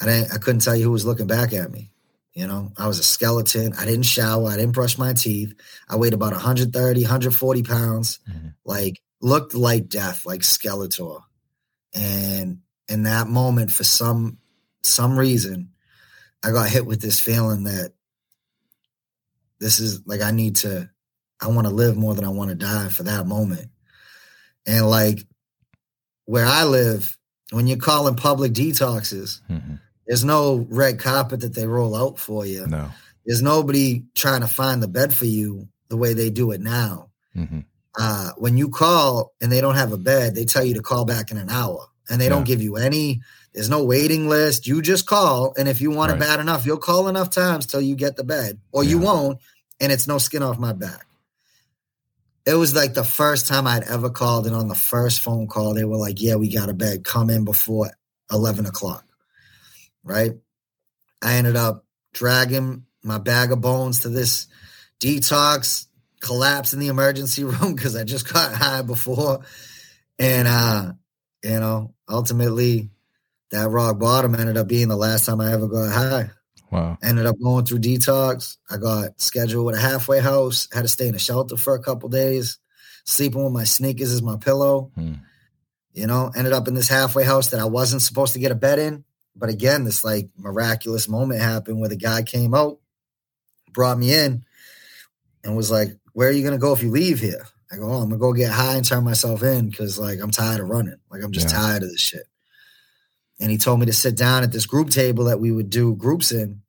I 0.00 0.04
didn't 0.04 0.32
I 0.32 0.38
couldn't 0.38 0.60
tell 0.60 0.76
you 0.76 0.84
who 0.84 0.90
was 0.90 1.06
looking 1.06 1.26
back 1.26 1.54
at 1.54 1.70
me. 1.70 1.90
You 2.34 2.46
know, 2.46 2.70
I 2.76 2.86
was 2.86 2.98
a 2.98 3.02
skeleton. 3.02 3.72
I 3.78 3.86
didn't 3.86 4.02
shower. 4.04 4.50
I 4.50 4.56
didn't 4.56 4.74
brush 4.74 4.98
my 4.98 5.14
teeth. 5.14 5.54
I 5.88 5.96
weighed 5.96 6.12
about 6.12 6.32
130, 6.32 7.00
140 7.00 7.62
pounds. 7.62 8.18
Mhm. 8.28 8.54
Like 8.66 9.00
looked 9.22 9.54
like 9.54 9.88
death, 9.88 10.26
like 10.26 10.42
Skeletor. 10.42 11.22
And 11.94 12.60
in 12.88 13.04
that 13.04 13.28
moment, 13.28 13.72
for 13.72 13.84
some 13.84 14.38
some 14.82 15.18
reason, 15.18 15.70
I 16.44 16.50
got 16.52 16.68
hit 16.68 16.84
with 16.84 17.00
this 17.00 17.18
feeling 17.18 17.64
that 17.64 17.94
this 19.58 19.80
is 19.80 20.06
like 20.06 20.20
I 20.20 20.30
need 20.30 20.56
to 20.56 20.90
I 21.40 21.48
want 21.48 21.66
to 21.66 21.72
live 21.72 21.96
more 21.96 22.14
than 22.14 22.24
I 22.24 22.28
want 22.30 22.50
to 22.50 22.56
die 22.56 22.88
for 22.88 23.02
that 23.04 23.26
moment. 23.26 23.68
And 24.66 24.88
like 24.88 25.26
where 26.24 26.46
I 26.46 26.64
live, 26.64 27.16
when 27.50 27.66
you're 27.66 27.76
calling 27.78 28.16
public 28.16 28.52
detoxes, 28.52 29.40
hmm 29.46 29.74
there's 30.08 30.24
no 30.24 30.64
red 30.70 31.00
carpet 31.00 31.40
that 31.40 31.52
they 31.56 31.66
roll 31.66 31.96
out 31.96 32.16
for 32.16 32.46
you. 32.46 32.64
No. 32.68 32.90
There's 33.24 33.42
nobody 33.42 34.04
trying 34.14 34.42
to 34.42 34.46
find 34.46 34.80
the 34.80 34.86
bed 34.86 35.12
for 35.12 35.24
you 35.24 35.66
the 35.88 35.96
way 35.96 36.14
they 36.14 36.30
do 36.30 36.52
it 36.52 36.60
now. 36.60 37.10
hmm 37.34 37.60
Uh, 37.98 38.30
when 38.38 38.56
you 38.56 38.68
call 38.68 39.32
and 39.40 39.50
they 39.50 39.60
don't 39.60 39.74
have 39.74 39.90
a 39.92 39.98
bed, 39.98 40.36
they 40.36 40.44
tell 40.44 40.64
you 40.64 40.74
to 40.74 40.80
call 40.80 41.04
back 41.04 41.32
in 41.32 41.36
an 41.38 41.50
hour 41.50 41.88
and 42.08 42.20
they 42.20 42.28
don't 42.28 42.44
give 42.44 42.62
you 42.62 42.76
any, 42.76 43.20
there's 43.52 43.68
no 43.68 43.82
waiting 43.82 44.28
list. 44.28 44.68
You 44.68 44.80
just 44.80 45.06
call. 45.06 45.52
And 45.58 45.66
if 45.68 45.80
you 45.80 45.90
want 45.90 46.12
Right. 46.12 46.18
it 46.18 46.24
bad 46.24 46.38
enough, 46.38 46.64
you'll 46.64 46.76
call 46.78 47.08
enough 47.08 47.30
times 47.30 47.66
till 47.66 47.80
you 47.80 47.96
get 47.96 48.14
the 48.14 48.22
bed 48.22 48.60
or 48.70 48.84
you 48.84 48.98
won't. 48.98 49.40
And 49.80 49.90
it's 49.90 50.06
no 50.06 50.18
skin 50.18 50.42
off 50.44 50.56
my 50.56 50.72
back. 50.72 51.04
It 52.46 52.54
was 52.54 52.74
like 52.76 52.94
the 52.94 53.04
first 53.04 53.48
time 53.48 53.66
I'd 53.66 53.82
ever 53.82 54.08
called. 54.08 54.46
And 54.46 54.54
on 54.54 54.68
the 54.68 54.74
first 54.74 55.20
phone 55.20 55.48
call, 55.48 55.74
they 55.74 55.84
were 55.84 55.96
like, 55.96 56.22
yeah, 56.22 56.36
we 56.36 56.52
got 56.52 56.68
a 56.68 56.74
bed. 56.74 57.04
Come 57.04 57.28
in 57.28 57.44
before 57.44 57.90
11 58.30 58.66
o'clock. 58.66 59.04
Right. 60.04 60.32
I 61.20 61.34
ended 61.34 61.56
up 61.56 61.84
dragging 62.14 62.84
my 63.02 63.18
bag 63.18 63.50
of 63.50 63.60
bones 63.60 64.00
to 64.00 64.08
this 64.08 64.46
detox, 65.00 65.86
collapse 66.20 66.72
in 66.72 66.80
the 66.80 66.88
emergency 66.88 67.44
room 67.44 67.74
because 67.74 67.96
I 67.96 68.04
just 68.04 68.32
got 68.32 68.54
high 68.54 68.82
before. 68.82 69.40
And 70.18 70.46
uh, 70.48 70.92
you 71.42 71.60
know, 71.60 71.94
ultimately 72.08 72.90
that 73.50 73.68
rock 73.68 73.98
bottom 73.98 74.34
ended 74.34 74.56
up 74.56 74.68
being 74.68 74.88
the 74.88 74.96
last 74.96 75.26
time 75.26 75.40
I 75.40 75.52
ever 75.52 75.68
got 75.68 75.92
high. 75.92 76.30
Wow. 76.70 76.98
Ended 77.02 77.26
up 77.26 77.36
going 77.40 77.64
through 77.64 77.78
detox. 77.78 78.56
I 78.70 78.76
got 78.76 79.20
scheduled 79.20 79.66
with 79.66 79.76
a 79.76 79.80
halfway 79.80 80.20
house, 80.20 80.68
had 80.72 80.82
to 80.82 80.88
stay 80.88 81.08
in 81.08 81.14
a 81.14 81.18
shelter 81.18 81.56
for 81.56 81.74
a 81.74 81.82
couple 81.82 82.08
days, 82.08 82.58
sleeping 83.04 83.42
with 83.44 83.52
my 83.52 83.64
sneakers 83.64 84.12
as 84.12 84.22
my 84.22 84.36
pillow. 84.36 84.90
Hmm. 84.94 85.14
You 85.92 86.06
know, 86.06 86.30
ended 86.36 86.52
up 86.52 86.68
in 86.68 86.74
this 86.74 86.88
halfway 86.88 87.24
house 87.24 87.48
that 87.48 87.60
I 87.60 87.64
wasn't 87.64 88.02
supposed 88.02 88.34
to 88.34 88.38
get 88.38 88.52
a 88.52 88.56
bed 88.56 88.78
in. 88.78 89.04
But 89.34 89.48
again, 89.48 89.84
this 89.84 90.04
like 90.04 90.28
miraculous 90.36 91.08
moment 91.08 91.40
happened 91.40 91.78
where 91.80 91.88
the 91.88 91.96
guy 91.96 92.22
came 92.22 92.54
out, 92.54 92.78
brought 93.72 93.98
me 93.98 94.12
in, 94.12 94.44
and 95.44 95.56
was 95.56 95.70
like, 95.70 95.96
Where 96.12 96.28
are 96.28 96.32
you 96.32 96.42
gonna 96.44 96.58
go 96.58 96.72
if 96.72 96.82
you 96.82 96.90
leave 96.90 97.20
here? 97.20 97.46
I 97.70 97.76
go, 97.76 97.90
Oh, 97.90 97.96
I'm 97.96 98.08
gonna 98.08 98.18
go 98.18 98.32
get 98.32 98.50
high 98.50 98.76
and 98.76 98.84
turn 98.84 99.04
myself 99.04 99.42
in 99.42 99.70
because 99.70 99.98
like 99.98 100.18
I'm 100.20 100.30
tired 100.30 100.60
of 100.60 100.68
running. 100.68 100.96
Like 101.10 101.22
I'm 101.22 101.32
just 101.32 101.50
Yeah. 101.50 101.56
tired 101.56 101.82
of 101.82 101.90
this 101.90 102.00
shit. 102.00 102.24
And 103.40 103.50
he 103.50 103.58
told 103.58 103.80
me 103.80 103.86
to 103.86 103.92
sit 103.92 104.16
down 104.16 104.42
at 104.42 104.52
this 104.52 104.66
group 104.66 104.90
table 104.90 105.24
that 105.24 105.40
we 105.40 105.50
would 105.52 105.68
do 105.70 105.94
groups 105.94 106.32
in, 106.32 106.62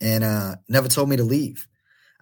and 0.00 0.22
uh 0.24 0.56
never 0.68 0.88
told 0.88 1.08
me 1.08 1.16
to 1.16 1.24
leave. 1.24 1.66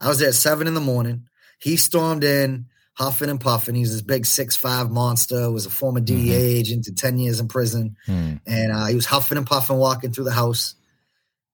I 0.00 0.08
was 0.08 0.18
there 0.18 0.28
at 0.28 0.34
seven 0.34 0.66
in 0.66 0.74
the 0.74 0.80
morning. 0.80 1.26
He 1.58 1.76
stormed 1.76 2.24
in, 2.24 2.66
huffing 2.94 3.28
and 3.28 3.40
puffing. 3.40 3.74
He's 3.74 3.92
this 3.92 4.02
big 4.02 4.24
six 4.24 4.56
five 4.56 4.90
monster, 4.90 5.50
was 5.50 5.66
a 5.66 5.70
former 5.70 6.00
DEA 6.00 6.32
agent, 6.58 6.84
did 6.84 6.96
10 6.96 7.18
years 7.18 7.40
in 7.40 7.48
prison 7.48 7.96
Hmm. 8.06 8.34
and 8.46 8.72
uh, 8.72 8.86
he 8.86 8.94
was 8.94 9.06
huffing 9.06 9.36
and 9.38 9.46
puffing 9.46 9.76
walking 9.76 10.12
through 10.12 10.24
the 10.24 10.32
house 10.32 10.74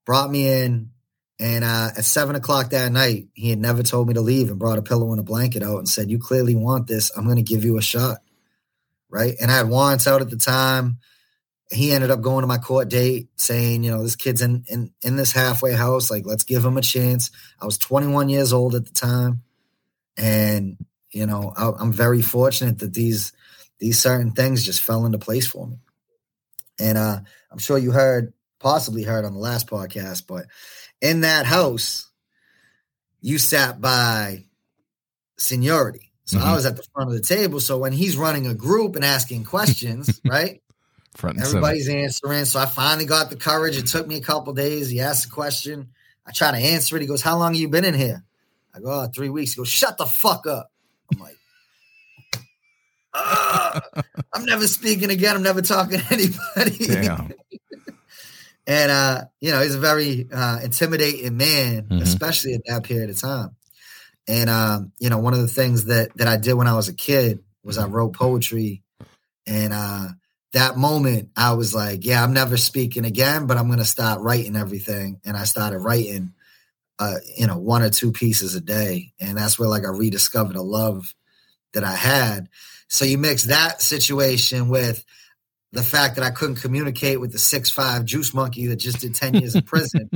brought 0.05 0.29
me 0.31 0.47
in 0.47 0.91
and 1.39 1.63
uh, 1.63 1.89
at 1.97 2.05
seven 2.05 2.35
o'clock 2.35 2.69
that 2.69 2.91
night 2.91 3.27
he 3.33 3.49
had 3.49 3.59
never 3.59 3.83
told 3.83 4.07
me 4.07 4.13
to 4.13 4.21
leave 4.21 4.49
and 4.49 4.57
brought 4.59 4.77
a 4.77 4.81
pillow 4.81 5.11
and 5.11 5.19
a 5.19 5.23
blanket 5.23 5.61
out 5.63 5.77
and 5.79 5.89
said 5.89 6.09
you 6.09 6.17
clearly 6.19 6.55
want 6.55 6.87
this 6.87 7.11
i'm 7.17 7.25
going 7.25 7.35
to 7.35 7.41
give 7.41 7.65
you 7.65 7.77
a 7.77 7.81
shot 7.81 8.17
right 9.09 9.35
and 9.41 9.51
i 9.51 9.57
had 9.57 9.67
warrants 9.69 10.07
out 10.07 10.21
at 10.21 10.29
the 10.29 10.37
time 10.37 10.97
he 11.69 11.91
ended 11.91 12.11
up 12.11 12.21
going 12.21 12.41
to 12.43 12.47
my 12.47 12.57
court 12.57 12.89
date 12.89 13.27
saying 13.35 13.83
you 13.83 13.91
know 13.91 14.01
this 14.03 14.15
kid's 14.15 14.41
in 14.41 14.63
in, 14.69 14.91
in 15.03 15.15
this 15.17 15.31
halfway 15.31 15.73
house 15.73 16.09
like 16.09 16.25
let's 16.25 16.43
give 16.43 16.63
him 16.63 16.77
a 16.77 16.81
chance 16.81 17.29
i 17.61 17.65
was 17.65 17.77
21 17.77 18.29
years 18.29 18.53
old 18.53 18.73
at 18.73 18.85
the 18.85 18.93
time 18.93 19.41
and 20.15 20.77
you 21.11 21.25
know 21.25 21.53
I, 21.57 21.71
i'm 21.79 21.91
very 21.91 22.21
fortunate 22.21 22.79
that 22.79 22.93
these 22.93 23.33
these 23.79 23.99
certain 23.99 24.31
things 24.31 24.63
just 24.63 24.81
fell 24.81 25.05
into 25.05 25.19
place 25.19 25.45
for 25.47 25.67
me 25.67 25.77
and 26.79 26.97
uh, 26.97 27.19
I'm 27.51 27.57
sure 27.57 27.79
you 27.79 27.91
heard, 27.91 28.33
possibly 28.59 29.01
heard 29.01 29.25
on 29.25 29.33
the 29.33 29.39
last 29.39 29.65
podcast, 29.67 30.27
but 30.27 30.45
in 31.01 31.21
that 31.21 31.47
house, 31.47 32.07
you 33.19 33.39
sat 33.39 33.81
by 33.81 34.43
seniority. 35.37 36.11
So 36.25 36.37
I 36.37 36.43
Mhm. 36.51 36.53
was 36.53 36.65
at 36.67 36.75
the 36.77 36.83
front 36.93 37.09
of 37.09 37.15
the 37.15 37.21
table. 37.23 37.59
So 37.59 37.79
when 37.79 37.93
he's 37.93 38.15
running 38.15 38.45
a 38.45 38.53
group 38.53 38.95
and 38.95 39.03
asking 39.03 39.45
questions, 39.45 40.21
right? 40.25 40.61
Front 41.17 41.37
and 41.37 41.45
center. 41.45 41.57
Everybody's 41.57 41.89
answering. 41.89 42.45
So 42.45 42.59
I 42.59 42.65
finally 42.67 43.05
got 43.05 43.29
the 43.29 43.35
courage. 43.35 43.77
It 43.77 43.87
took 43.87 44.07
me 44.07 44.17
a 44.17 44.21
couple 44.21 44.53
days. 44.53 44.89
He 44.89 44.99
asked 45.01 45.25
a 45.25 45.29
question. 45.29 45.89
I 46.25 46.31
try 46.31 46.51
to 46.51 46.57
answer 46.57 46.95
it. 46.95 47.01
He 47.01 47.07
goes, 47.07 47.21
How 47.21 47.37
long 47.37 47.53
have 47.53 47.59
you 47.61 47.67
been 47.69 47.85
in 47.85 47.93
here? 47.93 48.23
I 48.75 48.79
go, 48.79 48.91
oh, 48.91 49.07
three 49.07 49.29
weeks. 49.29 49.53
He 49.53 49.57
goes, 49.57 49.67
Shut 49.69 49.97
the 49.97 50.05
fuck 50.05 50.45
up. 50.45 50.71
I'm 51.11 51.19
like, 51.19 51.37
"Ah, 53.13 53.81
I'm 54.33 54.45
never 54.45 54.67
speaking 54.67 55.09
again. 55.09 55.35
I'm 55.35 55.43
never 55.43 55.61
talking 55.61 55.99
to 55.99 56.13
anybody. 56.13 57.33
And 58.69 58.91
uh, 58.91 59.21
you 59.39 59.51
know, 59.51 59.61
he's 59.61 59.75
a 59.75 59.79
very 59.79 60.27
uh, 60.29 60.59
intimidating 60.61 61.37
man, 61.37 61.83
Mhm. 61.83 62.01
especially 62.01 62.53
at 62.53 62.65
that 62.67 62.83
period 62.83 63.09
of 63.09 63.17
time. 63.17 63.55
And 64.27 64.49
um, 64.49 64.91
you 64.99 65.09
know, 65.09 65.19
one 65.19 65.33
of 65.33 65.39
the 65.39 65.47
things 65.47 65.85
that 65.85 66.09
that 66.17 66.27
I 66.27 66.35
did 66.35 66.53
when 66.55 66.67
I 66.67 66.73
was 66.75 66.89
a 66.89 66.93
kid 66.93 67.39
was 67.63 67.77
I 67.77 67.87
wrote 67.87 68.11
poetry, 68.11 68.83
and 69.45 69.71
uh, 69.71 70.07
that 70.53 70.77
moment 70.77 71.29
I 71.35 71.53
was 71.53 71.75
like, 71.75 72.05
yeah, 72.05 72.23
I'm 72.23 72.33
never 72.33 72.57
speaking 72.57 73.05
again, 73.05 73.47
but 73.47 73.57
I'm 73.57 73.69
gonna 73.69 73.85
start 73.85 74.21
writing 74.21 74.55
everything. 74.55 75.19
And 75.25 75.35
I 75.35 75.43
started 75.43 75.79
writing, 75.79 76.33
uh, 76.99 77.15
you 77.37 77.47
know, 77.47 77.57
one 77.57 77.81
or 77.81 77.89
two 77.89 78.11
pieces 78.11 78.55
a 78.55 78.61
day, 78.61 79.13
and 79.19 79.37
that's 79.37 79.59
where 79.59 79.69
like 79.69 79.85
I 79.85 79.89
rediscovered 79.89 80.55
a 80.55 80.61
love 80.61 81.13
that 81.73 81.83
I 81.83 81.95
had. 81.95 82.49
So 82.87 83.05
you 83.05 83.17
mix 83.17 83.43
that 83.43 83.81
situation 83.81 84.69
with 84.69 85.03
the 85.71 85.83
fact 85.83 86.15
that 86.15 86.23
I 86.23 86.31
couldn't 86.31 86.55
communicate 86.57 87.19
with 87.19 87.31
the 87.31 87.39
six 87.39 87.69
five 87.69 88.05
juice 88.05 88.33
monkey 88.33 88.67
that 88.67 88.77
just 88.77 89.01
did 89.01 89.15
10 89.15 89.35
years 89.35 89.55
in 89.55 89.61
prison. 89.63 90.09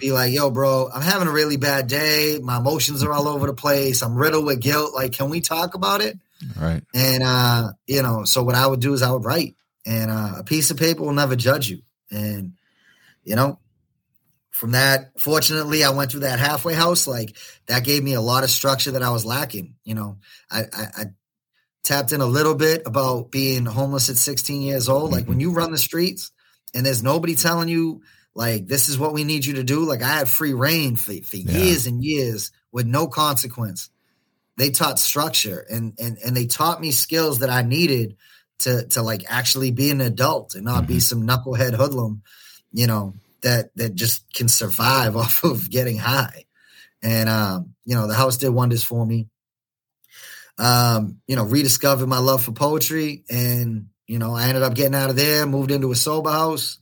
Be 0.00 0.12
like, 0.12 0.32
yo, 0.32 0.50
bro, 0.50 0.88
I'm 0.92 1.02
having 1.02 1.28
a 1.28 1.32
really 1.32 1.58
bad 1.58 1.86
day. 1.86 2.38
My 2.42 2.56
emotions 2.56 3.02
are 3.02 3.12
all 3.12 3.28
over 3.28 3.46
the 3.46 3.54
place. 3.54 4.02
I'm 4.02 4.16
riddled 4.16 4.46
with 4.46 4.60
guilt. 4.60 4.94
Like, 4.94 5.12
can 5.12 5.28
we 5.28 5.42
talk 5.42 5.74
about 5.74 6.00
it? 6.00 6.18
Right. 6.58 6.82
And 6.94 7.22
uh, 7.22 7.72
you 7.86 8.02
know, 8.02 8.24
so 8.24 8.42
what 8.42 8.54
I 8.54 8.66
would 8.66 8.80
do 8.80 8.92
is 8.92 9.02
I 9.02 9.10
would 9.10 9.24
write. 9.24 9.56
And 9.86 10.10
uh, 10.10 10.34
a 10.38 10.44
piece 10.44 10.70
of 10.70 10.76
paper 10.76 11.02
will 11.02 11.12
never 11.12 11.36
judge 11.36 11.70
you. 11.70 11.82
And 12.10 12.54
you 13.24 13.36
know, 13.36 13.58
from 14.50 14.72
that, 14.72 15.18
fortunately, 15.18 15.84
I 15.84 15.90
went 15.90 16.10
through 16.10 16.20
that 16.20 16.38
halfway 16.38 16.74
house. 16.74 17.06
Like 17.06 17.36
that 17.66 17.84
gave 17.84 18.02
me 18.02 18.14
a 18.14 18.20
lot 18.20 18.44
of 18.44 18.50
structure 18.50 18.92
that 18.92 19.02
I 19.02 19.10
was 19.10 19.24
lacking. 19.24 19.74
You 19.84 19.94
know, 19.94 20.18
I, 20.50 20.60
I, 20.72 20.86
I 20.96 21.04
tapped 21.82 22.12
in 22.12 22.20
a 22.20 22.26
little 22.26 22.54
bit 22.54 22.82
about 22.84 23.30
being 23.30 23.64
homeless 23.64 24.10
at 24.10 24.16
16 24.16 24.62
years 24.62 24.88
old. 24.88 25.12
Like 25.12 25.26
when 25.26 25.38
mm-hmm. 25.38 25.40
you 25.40 25.52
run 25.52 25.72
the 25.72 25.78
streets 25.78 26.30
and 26.74 26.84
there's 26.84 27.02
nobody 27.02 27.34
telling 27.36 27.68
you 27.68 28.02
like 28.34 28.66
this 28.66 28.88
is 28.88 28.98
what 28.98 29.12
we 29.12 29.24
need 29.24 29.44
you 29.44 29.54
to 29.54 29.64
do. 29.64 29.80
Like 29.80 30.02
I 30.02 30.08
had 30.08 30.28
free 30.28 30.52
reign 30.52 30.96
for, 30.96 31.12
for 31.12 31.36
yeah. 31.36 31.52
years 31.52 31.86
and 31.86 32.04
years 32.04 32.52
with 32.72 32.86
no 32.86 33.06
consequence. 33.06 33.90
They 34.60 34.68
taught 34.68 34.98
structure 34.98 35.64
and 35.70 35.94
and 35.98 36.18
and 36.18 36.36
they 36.36 36.44
taught 36.44 36.82
me 36.82 36.90
skills 36.90 37.38
that 37.38 37.48
I 37.48 37.62
needed 37.62 38.18
to 38.58 38.86
to 38.88 39.00
like 39.00 39.24
actually 39.26 39.70
be 39.70 39.90
an 39.90 40.02
adult 40.02 40.54
and 40.54 40.66
not 40.66 40.82
mm-hmm. 40.82 40.92
be 40.92 41.00
some 41.00 41.26
knucklehead 41.26 41.72
hoodlum, 41.72 42.20
you 42.70 42.86
know, 42.86 43.14
that 43.40 43.74
that 43.76 43.94
just 43.94 44.30
can 44.34 44.48
survive 44.48 45.16
off 45.22 45.44
of 45.44 45.70
getting 45.70 45.96
high. 45.96 46.44
And 47.02 47.30
um, 47.30 47.74
you 47.86 47.94
know, 47.94 48.06
the 48.06 48.12
house 48.12 48.36
did 48.36 48.50
wonders 48.50 48.84
for 48.84 49.06
me. 49.06 49.28
Um, 50.58 51.22
you 51.26 51.36
know, 51.36 51.44
rediscovered 51.44 52.06
my 52.06 52.18
love 52.18 52.44
for 52.44 52.52
poetry 52.52 53.24
and 53.30 53.86
you 54.06 54.18
know, 54.18 54.34
I 54.34 54.48
ended 54.48 54.62
up 54.62 54.74
getting 54.74 54.94
out 54.94 55.08
of 55.08 55.16
there, 55.16 55.46
moved 55.46 55.70
into 55.70 55.90
a 55.90 55.96
sober 55.96 56.32
house, 56.32 56.76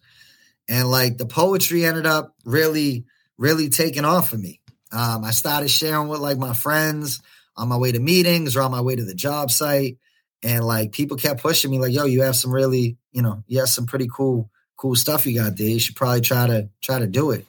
and 0.68 0.90
like 0.90 1.16
the 1.16 1.26
poetry 1.26 1.84
ended 1.84 2.06
up 2.06 2.34
really, 2.44 3.04
really 3.36 3.68
taking 3.68 4.04
off 4.04 4.30
for 4.30 4.36
me. 4.36 4.60
Um, 4.90 5.22
I 5.22 5.30
started 5.30 5.68
sharing 5.68 6.08
with 6.08 6.18
like 6.18 6.38
my 6.38 6.54
friends 6.54 7.22
on 7.58 7.68
my 7.68 7.76
way 7.76 7.92
to 7.92 7.98
meetings 7.98 8.56
or 8.56 8.62
on 8.62 8.70
my 8.70 8.80
way 8.80 8.96
to 8.96 9.04
the 9.04 9.14
job 9.14 9.50
site. 9.50 9.98
And 10.42 10.64
like 10.64 10.92
people 10.92 11.16
kept 11.16 11.42
pushing 11.42 11.70
me, 11.70 11.78
like, 11.78 11.92
yo, 11.92 12.04
you 12.04 12.22
have 12.22 12.36
some 12.36 12.54
really, 12.54 12.96
you 13.12 13.20
know, 13.20 13.42
you 13.46 13.58
have 13.58 13.68
some 13.68 13.86
pretty 13.86 14.08
cool 14.10 14.48
cool 14.76 14.94
stuff 14.94 15.26
you 15.26 15.34
got 15.34 15.56
there. 15.56 15.66
You 15.66 15.80
should 15.80 15.96
probably 15.96 16.20
try 16.20 16.46
to 16.46 16.70
try 16.80 17.00
to 17.00 17.06
do 17.06 17.32
it. 17.32 17.44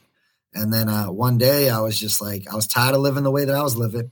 And 0.54 0.74
then 0.74 0.90
uh, 0.90 1.12
one 1.12 1.38
day 1.38 1.70
I 1.70 1.80
was 1.82 1.98
just 1.98 2.22
like, 2.22 2.52
I 2.52 2.56
was 2.56 2.68
tired 2.68 2.96
of 2.96 3.02
living 3.02 3.24
the 3.24 3.32
way 3.32 3.46
that 3.46 3.56
I 3.56 3.62
was 3.62 3.78
living. 3.78 4.12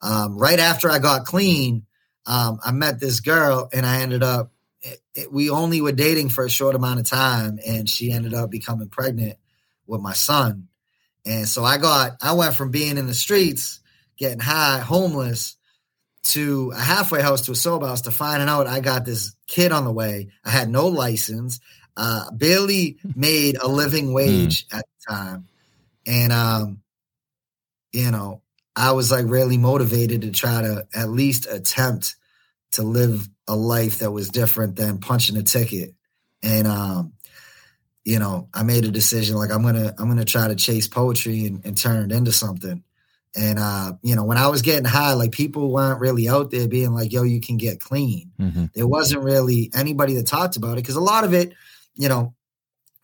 Um, 0.00 0.38
right 0.38 0.58
after 0.58 0.90
I 0.90 0.98
got 0.98 1.26
clean, 1.26 1.84
um, 2.26 2.58
I 2.64 2.72
met 2.72 2.98
this 2.98 3.20
girl 3.20 3.68
and 3.72 3.84
I 3.84 4.00
ended 4.00 4.22
up, 4.22 4.52
it, 4.80 5.00
it, 5.14 5.32
we 5.32 5.50
only 5.50 5.82
were 5.82 5.92
dating 5.92 6.30
for 6.30 6.44
a 6.44 6.50
short 6.50 6.74
amount 6.74 7.00
of 7.00 7.06
time 7.06 7.58
and 7.66 7.88
she 7.88 8.10
ended 8.10 8.32
up 8.32 8.50
becoming 8.50 8.88
pregnant 8.88 9.36
with 9.86 10.00
my 10.00 10.14
son. 10.14 10.68
And 11.26 11.46
so 11.46 11.62
I 11.62 11.76
got, 11.76 12.16
I 12.22 12.32
went 12.32 12.54
from 12.54 12.70
being 12.70 12.96
in 12.96 13.06
the 13.06 13.14
streets, 13.14 13.80
getting 14.16 14.40
high, 14.40 14.78
homeless, 14.78 15.56
to 16.26 16.72
a 16.74 16.80
halfway 16.80 17.22
house 17.22 17.42
to 17.42 17.52
a 17.52 17.56
sober 17.56 17.86
house 17.86 18.02
to 18.02 18.10
finding 18.10 18.48
out 18.48 18.66
I 18.66 18.80
got 18.80 19.04
this 19.04 19.34
kid 19.46 19.72
on 19.72 19.84
the 19.84 19.92
way. 19.92 20.28
I 20.44 20.50
had 20.50 20.68
no 20.68 20.88
license 20.88 21.60
uh, 21.96 22.30
barely 22.32 22.98
made 23.14 23.56
a 23.60 23.68
living 23.68 24.12
wage 24.12 24.68
mm. 24.68 24.78
at 24.78 24.84
the 24.84 25.14
time. 25.14 25.48
And, 26.06 26.32
um, 26.32 26.82
you 27.92 28.10
know, 28.10 28.42
I 28.74 28.92
was 28.92 29.10
like 29.10 29.24
really 29.26 29.56
motivated 29.56 30.22
to 30.22 30.30
try 30.30 30.62
to 30.62 30.86
at 30.94 31.08
least 31.08 31.46
attempt 31.50 32.16
to 32.72 32.82
live 32.82 33.28
a 33.48 33.56
life 33.56 34.00
that 34.00 34.10
was 34.10 34.28
different 34.28 34.76
than 34.76 34.98
punching 34.98 35.36
a 35.36 35.42
ticket. 35.42 35.94
And, 36.42 36.66
um, 36.66 37.12
you 38.04 38.18
know, 38.18 38.48
I 38.52 38.62
made 38.62 38.84
a 38.84 38.90
decision 38.90 39.36
like 39.36 39.50
I'm 39.50 39.62
gonna 39.62 39.92
I'm 39.98 40.08
gonna 40.08 40.24
try 40.24 40.46
to 40.46 40.54
chase 40.54 40.86
poetry 40.86 41.46
and, 41.46 41.64
and 41.64 41.76
turn 41.76 42.10
it 42.10 42.14
into 42.14 42.30
something. 42.30 42.84
And 43.34 43.58
uh, 43.58 43.92
you 44.02 44.14
know, 44.14 44.24
when 44.24 44.38
I 44.38 44.48
was 44.48 44.62
getting 44.62 44.84
high, 44.84 45.12
like 45.12 45.32
people 45.32 45.70
weren't 45.70 46.00
really 46.00 46.28
out 46.28 46.50
there 46.50 46.68
being 46.68 46.92
like, 46.92 47.12
"Yo, 47.12 47.22
you 47.22 47.40
can 47.40 47.56
get 47.56 47.80
clean." 47.80 48.32
Mm-hmm. 48.38 48.66
There 48.74 48.86
wasn't 48.86 49.24
really 49.24 49.70
anybody 49.74 50.14
that 50.14 50.26
talked 50.26 50.56
about 50.56 50.74
it 50.74 50.82
because 50.82 50.96
a 50.96 51.00
lot 51.00 51.24
of 51.24 51.34
it 51.34 51.52
you 51.96 52.08
know, 52.08 52.34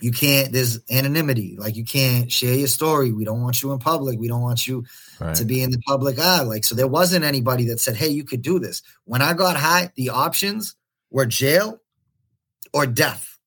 you 0.01 0.13
can't, 0.13 0.53
there's 0.53 0.81
anonymity. 0.91 1.57
Like 1.59 1.77
you 1.77 1.85
can't 1.85 2.31
share 2.31 2.55
your 2.55 2.69
story. 2.69 3.13
We 3.13 3.25
don't 3.25 3.43
want 3.43 3.63
you 3.63 3.73
in 3.73 3.79
public. 3.79 4.19
We 4.19 4.29
don't 4.29 4.43
want 4.43 4.67
you 4.67 4.85
right. 5.21 5.35
to 5.37 5.45
be 5.45 5.63
in 5.63 5.71
the 5.71 5.81
public 5.87 6.19
eye. 6.19 6.43
Like, 6.43 6.65
so 6.65 6.75
there 6.75 6.89
wasn't 6.89 7.25
anybody 7.25 7.67
that 7.67 7.81
said, 7.81 7.97
hey, 7.97 8.09
you 8.09 8.25
could 8.25 8.43
do 8.43 8.59
this. 8.59 8.83
When 9.05 9.23
I 9.23 9.33
got 9.33 9.57
high, 9.57 9.93
the 9.95 10.11
options 10.11 10.75
were 11.11 11.27
jail 11.27 11.81
or 12.73 12.87
death. 12.87 13.39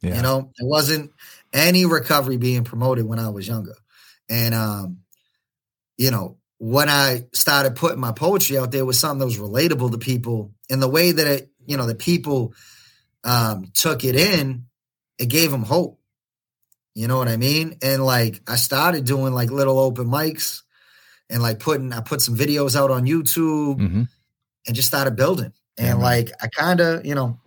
Yeah. 0.00 0.16
You 0.16 0.22
know, 0.22 0.52
there 0.58 0.68
wasn't 0.68 1.12
any 1.52 1.86
recovery 1.86 2.36
being 2.38 2.64
promoted 2.64 3.06
when 3.06 3.18
I 3.18 3.28
was 3.28 3.46
younger. 3.46 3.76
And, 4.28 4.54
um, 4.54 4.98
you 5.96 6.10
know, 6.10 6.38
when 6.58 6.88
I 6.88 7.26
started 7.32 7.76
putting 7.76 8.00
my 8.00 8.12
poetry 8.12 8.58
out 8.58 8.70
there 8.70 8.84
was 8.84 8.98
something 8.98 9.18
that 9.18 9.26
was 9.26 9.38
relatable 9.38 9.90
to 9.90 9.98
people 9.98 10.52
And 10.70 10.82
the 10.82 10.88
way 10.88 11.12
that 11.12 11.26
it, 11.26 11.50
you 11.66 11.76
know, 11.76 11.86
the 11.86 11.94
people 11.94 12.54
um, 13.22 13.70
took 13.74 14.04
it 14.04 14.16
in, 14.16 14.66
it 15.18 15.26
gave 15.26 15.50
them 15.50 15.62
hope. 15.62 16.00
You 16.94 17.08
know 17.08 17.18
what 17.18 17.28
I 17.28 17.36
mean? 17.36 17.78
And 17.82 18.04
like 18.04 18.40
I 18.46 18.56
started 18.56 19.04
doing 19.04 19.34
like 19.34 19.50
little 19.50 19.78
open 19.78 20.06
mics 20.06 20.62
and 21.28 21.42
like 21.42 21.58
putting 21.58 21.92
I 21.92 22.00
put 22.00 22.20
some 22.20 22.36
videos 22.36 22.76
out 22.76 22.90
on 22.90 23.04
YouTube 23.04 23.80
mm-hmm. 23.80 24.02
and 24.66 24.76
just 24.76 24.88
started 24.88 25.16
building. 25.16 25.52
And 25.76 25.98
yeah, 25.98 26.04
like 26.04 26.30
I 26.40 26.46
kind 26.46 26.80
of, 26.80 27.04
you 27.04 27.16
know, 27.16 27.40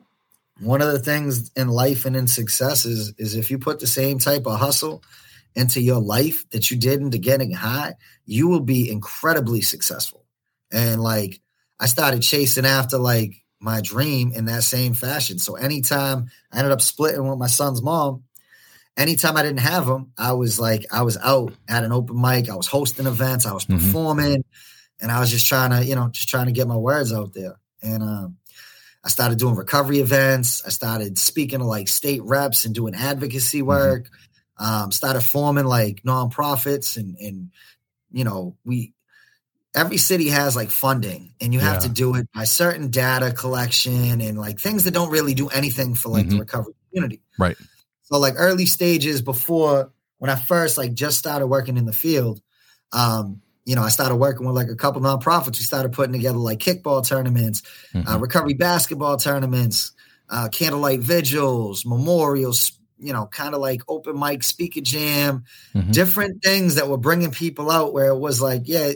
one 0.59 0.81
of 0.81 0.91
the 0.91 0.99
things 0.99 1.51
in 1.55 1.69
life 1.69 2.05
and 2.05 2.15
in 2.15 2.27
success 2.27 2.85
is 2.85 3.13
is 3.17 3.35
if 3.35 3.49
you 3.49 3.57
put 3.57 3.79
the 3.79 3.87
same 3.87 4.19
type 4.19 4.45
of 4.45 4.59
hustle 4.59 5.01
into 5.55 5.81
your 5.81 5.99
life 5.99 6.49
that 6.51 6.69
you 6.69 6.77
did 6.77 7.01
into 7.01 7.17
getting 7.17 7.51
high, 7.51 7.95
you 8.25 8.47
will 8.47 8.61
be 8.61 8.89
incredibly 8.89 9.61
successful. 9.61 10.25
And 10.71 11.01
like 11.01 11.39
I 11.79 11.87
started 11.87 12.21
chasing 12.21 12.65
after 12.65 12.97
like 12.97 13.43
my 13.59 13.81
dream 13.81 14.31
in 14.33 14.45
that 14.45 14.63
same 14.63 14.93
fashion. 14.93 15.39
So 15.39 15.55
anytime 15.55 16.29
I 16.51 16.59
ended 16.59 16.71
up 16.71 16.81
splitting 16.81 17.27
with 17.27 17.39
my 17.39 17.47
son's 17.47 17.81
mom, 17.81 18.23
anytime 18.95 19.37
I 19.37 19.43
didn't 19.43 19.59
have 19.59 19.87
him, 19.87 20.11
I 20.17 20.33
was 20.33 20.59
like, 20.59 20.85
I 20.91 21.03
was 21.03 21.17
out 21.17 21.53
at 21.67 21.83
an 21.83 21.91
open 21.91 22.19
mic, 22.19 22.49
I 22.49 22.55
was 22.55 22.67
hosting 22.67 23.07
events, 23.07 23.45
I 23.45 23.53
was 23.53 23.65
mm-hmm. 23.65 23.77
performing, 23.77 24.43
and 24.99 25.11
I 25.11 25.19
was 25.19 25.31
just 25.31 25.47
trying 25.47 25.71
to, 25.71 25.83
you 25.85 25.95
know, 25.95 26.09
just 26.09 26.29
trying 26.29 26.47
to 26.47 26.51
get 26.51 26.67
my 26.67 26.77
words 26.77 27.13
out 27.13 27.33
there. 27.33 27.59
And 27.81 28.03
um, 28.03 28.37
I 29.03 29.09
started 29.09 29.37
doing 29.37 29.55
recovery 29.55 29.99
events. 29.99 30.63
I 30.65 30.69
started 30.69 31.17
speaking 31.17 31.59
to 31.59 31.65
like 31.65 31.87
state 31.87 32.21
reps 32.23 32.65
and 32.65 32.75
doing 32.75 32.95
advocacy 32.95 33.59
mm-hmm. 33.59 33.67
work. 33.67 34.05
Mm-hmm. 34.05 34.15
Um, 34.60 34.91
started 34.91 35.22
forming 35.22 35.66
like 35.66 36.01
nonprofits 36.01 36.97
and 36.97 37.16
and 37.18 37.51
you 38.12 38.24
know 38.24 38.58
we 38.66 38.93
every 39.78 39.97
city 39.97 40.30
has 40.30 40.55
like 40.55 40.72
funding 40.72 41.34
and 41.39 41.53
you 41.53 41.60
have 41.60 41.76
yeah. 41.76 41.80
to 41.82 41.89
do 41.89 42.16
it 42.16 42.28
by 42.34 42.43
certain 42.45 42.89
data 42.89 43.32
collection 43.32 44.22
and 44.22 44.38
like 44.38 44.60
things 44.60 44.86
that 44.86 44.93
don't 44.93 45.12
really 45.12 45.36
do 45.36 45.49
anything 45.49 45.93
for 45.93 46.10
like 46.10 46.26
mm-hmm. 46.26 46.34
the 46.34 46.39
recovery 46.39 46.74
community. 46.89 47.22
Right. 47.38 47.55
So 48.03 48.18
like 48.18 48.34
early 48.38 48.66
stages 48.66 49.22
before 49.22 49.91
when 50.18 50.32
I 50.32 50.36
first 50.36 50.78
like 50.78 50.93
just 50.93 51.20
started 51.20 51.47
working 51.47 51.78
in 51.78 51.86
the 51.86 51.93
field, 51.93 52.41
um, 52.91 53.41
you 53.66 53.76
know, 53.76 53.84
I 53.84 53.89
started 53.89 54.16
working 54.16 54.47
with 54.47 54.55
like 54.55 54.70
a 54.70 54.76
couple 54.76 55.01
nonprofits. 55.01 55.60
We 55.60 55.64
started 55.66 55.91
putting 55.91 56.14
together 56.14 56.38
like 56.38 56.60
kickball 56.60 57.05
tournaments, 57.05 57.64
uh, 57.93 57.97
mm-hmm. 57.97 58.08
uh, 58.08 58.18
recovery 58.18 58.53
basketball 58.53 59.18
tournaments, 59.18 59.91
uh, 60.30 60.47
candlelight 60.49 61.01
vigils, 61.01 61.86
memorials, 61.86 62.72
you 62.99 63.13
know, 63.13 63.27
kind 63.27 63.53
of 63.53 63.61
like 63.61 63.81
open 63.87 64.19
mic, 64.19 64.43
speaker 64.43 64.81
jam, 64.81 65.43
mm-hmm. 65.73 65.91
different 65.91 66.41
things 66.41 66.75
that 66.75 66.87
were 66.87 66.97
bringing 66.97 67.31
people 67.31 67.69
out 67.69 67.93
where 67.93 68.07
it 68.07 68.17
was 68.17 68.41
like, 68.41 68.63
yeah, 68.65 68.91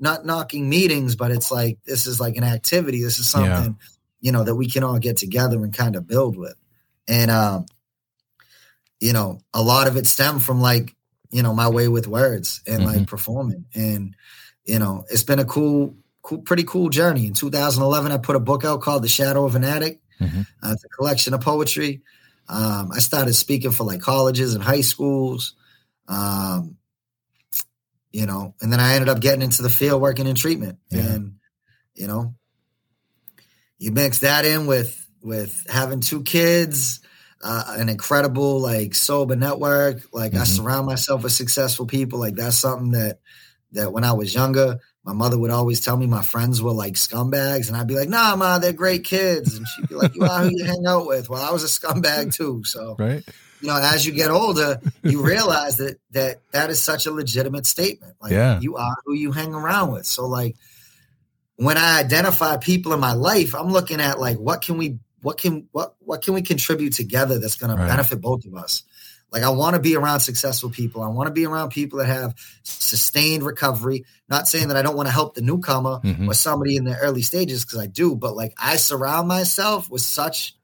not 0.00 0.26
knocking 0.26 0.68
meetings, 0.68 1.16
but 1.16 1.30
it's 1.30 1.50
like, 1.50 1.78
this 1.84 2.06
is 2.06 2.20
like 2.20 2.36
an 2.36 2.44
activity. 2.44 3.02
This 3.02 3.18
is 3.18 3.28
something, 3.28 3.76
yeah. 3.78 3.88
you 4.20 4.32
know, 4.32 4.44
that 4.44 4.54
we 4.54 4.68
can 4.68 4.82
all 4.82 4.98
get 4.98 5.16
together 5.16 5.62
and 5.62 5.72
kind 5.72 5.96
of 5.96 6.06
build 6.06 6.36
with. 6.36 6.56
And, 7.06 7.30
um, 7.30 7.66
you 9.00 9.12
know, 9.12 9.40
a 9.52 9.62
lot 9.62 9.86
of 9.86 9.96
it 9.96 10.06
stemmed 10.06 10.42
from 10.42 10.60
like, 10.60 10.94
you 11.30 11.42
know, 11.42 11.52
my 11.52 11.68
way 11.68 11.88
with 11.88 12.06
words 12.06 12.62
and 12.66 12.82
mm-hmm. 12.82 12.98
like 12.98 13.06
performing. 13.06 13.66
And, 13.74 14.16
you 14.64 14.78
know, 14.78 15.04
it's 15.10 15.24
been 15.24 15.38
a 15.38 15.44
cool, 15.44 15.94
cool, 16.22 16.38
pretty 16.38 16.64
cool 16.64 16.88
journey. 16.88 17.26
In 17.26 17.34
2011, 17.34 18.12
I 18.12 18.18
put 18.18 18.36
a 18.36 18.40
book 18.40 18.64
out 18.64 18.80
called 18.80 19.02
The 19.02 19.08
Shadow 19.08 19.44
of 19.44 19.54
an 19.54 19.64
Addict. 19.64 20.02
Mm-hmm. 20.20 20.40
Uh, 20.62 20.72
it's 20.72 20.84
a 20.84 20.88
collection 20.88 21.34
of 21.34 21.40
poetry. 21.40 22.02
Um, 22.48 22.92
I 22.92 22.98
started 22.98 23.34
speaking 23.34 23.70
for 23.70 23.84
like 23.84 24.00
colleges 24.00 24.54
and 24.54 24.62
high 24.62 24.82
schools, 24.82 25.54
um, 26.08 26.76
you 28.12 28.26
know, 28.26 28.54
and 28.60 28.72
then 28.72 28.80
I 28.80 28.94
ended 28.94 29.08
up 29.08 29.20
getting 29.20 29.42
into 29.42 29.62
the 29.62 29.70
field 29.70 30.00
working 30.00 30.26
in 30.26 30.34
treatment. 30.34 30.78
Yeah. 30.90 31.00
And, 31.00 31.36
you 31.94 32.06
know, 32.06 32.34
you 33.78 33.92
mix 33.92 34.20
that 34.20 34.44
in 34.44 34.66
with 34.66 35.00
with 35.22 35.66
having 35.68 36.00
two 36.00 36.22
kids, 36.22 37.00
uh, 37.42 37.74
an 37.78 37.88
incredible 37.88 38.60
like 38.60 38.94
sober 38.94 39.36
network. 39.36 40.02
Like 40.12 40.32
mm-hmm. 40.32 40.42
I 40.42 40.44
surround 40.44 40.86
myself 40.86 41.22
with 41.22 41.32
successful 41.32 41.86
people. 41.86 42.18
Like 42.18 42.34
that's 42.36 42.58
something 42.58 42.92
that 42.92 43.20
that 43.72 43.92
when 43.92 44.04
I 44.04 44.12
was 44.12 44.34
younger, 44.34 44.80
my 45.04 45.12
mother 45.12 45.38
would 45.38 45.50
always 45.50 45.80
tell 45.80 45.96
me 45.96 46.06
my 46.06 46.22
friends 46.22 46.62
were 46.62 46.72
like 46.72 46.94
scumbags, 46.94 47.68
and 47.68 47.76
I'd 47.76 47.86
be 47.86 47.94
like, 47.94 48.08
"Nah, 48.08 48.36
ma, 48.36 48.58
they're 48.58 48.72
great 48.72 49.04
kids," 49.04 49.56
and 49.56 49.66
she'd 49.68 49.88
be 49.88 49.94
like, 49.94 50.14
"You 50.14 50.22
are 50.24 50.42
who 50.44 50.50
you 50.56 50.64
hang 50.64 50.86
out 50.86 51.06
with." 51.06 51.28
Well, 51.28 51.42
I 51.42 51.52
was 51.52 51.62
a 51.64 51.66
scumbag 51.66 52.34
too, 52.34 52.62
so 52.64 52.96
right. 52.98 53.22
You 53.60 53.68
know, 53.68 53.80
as 53.80 54.04
you 54.04 54.12
get 54.12 54.30
older, 54.30 54.78
you 55.02 55.22
realize 55.22 55.78
that 55.78 55.98
that 56.10 56.40
that 56.52 56.68
is 56.70 56.82
such 56.82 57.06
a 57.06 57.10
legitimate 57.10 57.64
statement. 57.66 58.14
Like, 58.20 58.32
Yeah. 58.32 58.60
you 58.60 58.76
are 58.76 58.94
who 59.06 59.14
you 59.14 59.32
hang 59.32 59.54
around 59.54 59.92
with. 59.92 60.04
So, 60.06 60.26
like, 60.26 60.56
when 61.56 61.78
I 61.78 61.98
identify 62.00 62.56
people 62.58 62.92
in 62.92 63.00
my 63.00 63.12
life, 63.14 63.54
I'm 63.54 63.70
looking 63.70 64.00
at 64.00 64.18
like, 64.20 64.38
what 64.38 64.60
can 64.60 64.76
we, 64.76 64.98
what 65.22 65.38
can, 65.38 65.66
what, 65.72 65.94
what 66.00 66.20
can 66.22 66.34
we 66.34 66.42
contribute 66.42 66.92
together 66.92 67.38
that's 67.38 67.54
going 67.56 67.70
Right. 67.74 67.80
to 67.82 67.86
benefit 67.88 68.20
both 68.20 68.44
of 68.44 68.54
us? 68.54 68.82
Like, 69.34 69.42
I 69.42 69.48
want 69.48 69.74
to 69.74 69.80
be 69.80 69.96
around 69.96 70.20
successful 70.20 70.70
people. 70.70 71.02
I 71.02 71.08
want 71.08 71.26
to 71.26 71.32
be 71.32 71.44
around 71.44 71.70
people 71.70 71.98
that 71.98 72.06
have 72.06 72.36
sustained 72.62 73.42
recovery. 73.42 74.04
Not 74.28 74.46
saying 74.46 74.68
that 74.68 74.76
I 74.76 74.82
don't 74.82 74.94
want 74.96 75.08
to 75.08 75.12
help 75.12 75.34
the 75.34 75.40
newcomer 75.42 75.98
Mhm. 76.04 76.28
or 76.28 76.34
somebody 76.34 76.76
in 76.76 76.84
the 76.84 76.96
early 76.98 77.22
stages 77.22 77.64
because 77.64 77.80
I 77.80 77.86
do, 77.86 78.14
but 78.14 78.36
like 78.36 78.54
I 78.56 78.76
surround 78.76 79.26
myself 79.26 79.90
with 79.90 80.02
such 80.02 80.54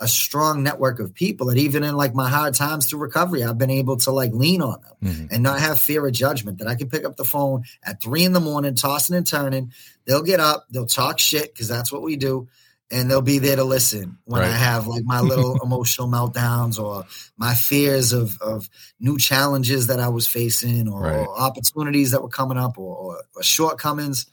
a 0.00 0.08
strong 0.08 0.64
network 0.64 0.98
of 0.98 1.14
people 1.14 1.46
that 1.46 1.56
even 1.56 1.84
in 1.84 1.96
like 1.96 2.16
my 2.16 2.28
hard 2.28 2.54
times 2.54 2.86
through 2.86 2.98
recovery, 2.98 3.44
I've 3.44 3.58
been 3.58 3.70
able 3.70 3.96
to 3.98 4.10
like 4.10 4.32
lean 4.34 4.60
on 4.60 4.80
them 4.82 4.94
Mhm. 5.04 5.28
and 5.30 5.42
not 5.44 5.60
have 5.60 5.80
fear 5.80 6.04
of 6.04 6.12
judgment. 6.12 6.58
That 6.58 6.66
I 6.66 6.74
can 6.74 6.88
pick 6.88 7.04
up 7.04 7.16
the 7.16 7.24
phone 7.24 7.62
at 7.84 8.02
three 8.02 8.24
in 8.24 8.32
the 8.32 8.40
morning, 8.40 8.74
tossing 8.74 9.14
and 9.14 9.24
turning. 9.26 9.72
They'll 10.04 10.22
get 10.24 10.40
up, 10.40 10.66
they'll 10.70 10.84
talk 10.84 11.20
shit 11.20 11.54
because 11.54 11.68
that's 11.68 11.92
what 11.92 12.02
we 12.02 12.16
do, 12.16 12.48
and 12.90 13.10
they'll 13.10 13.20
be 13.22 13.38
there 13.40 13.56
to 13.56 13.64
listen 13.64 14.18
when 14.26 14.42
I 14.42 14.48
have 14.48 14.86
like 14.86 15.02
my 15.04 15.20
little 15.20 15.58
emotional 15.62 16.06
meltdowns 16.08 16.78
or 16.82 17.04
my 17.36 17.54
fears 17.54 18.12
of 18.12 18.40
of 18.40 18.68
new 19.00 19.18
challenges 19.18 19.88
that 19.88 19.98
I 20.00 20.08
was 20.08 20.26
facing 20.28 20.88
or, 20.88 21.02
Right. 21.02 21.16
or 21.26 21.38
opportunities 21.40 22.12
that 22.12 22.22
were 22.22 22.28
coming 22.28 22.58
up 22.58 22.78
or, 22.78 22.96
or, 22.96 23.22
or 23.34 23.42
shortcomings. 23.42 24.26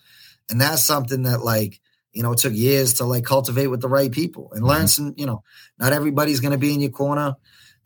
And 0.49 0.61
that's 0.61 0.83
something 0.83 1.23
that 1.23 1.43
like 1.43 1.79
you 2.11 2.21
know 2.21 2.33
it 2.33 2.39
took 2.39 2.53
years 2.53 2.93
to 2.95 3.05
like 3.05 3.23
cultivate 3.25 3.67
with 3.67 3.81
the 3.81 3.89
right 3.89 4.11
people 4.11 4.51
and 4.53 4.63
learn 4.65 4.83
Mhm. 4.85 4.89
some. 4.89 5.13
You 5.17 5.25
know, 5.25 5.43
not 5.79 5.93
everybody's 5.93 6.39
going 6.41 6.51
to 6.51 6.57
be 6.59 6.73
in 6.73 6.79
your 6.81 6.91
corner. 6.91 7.35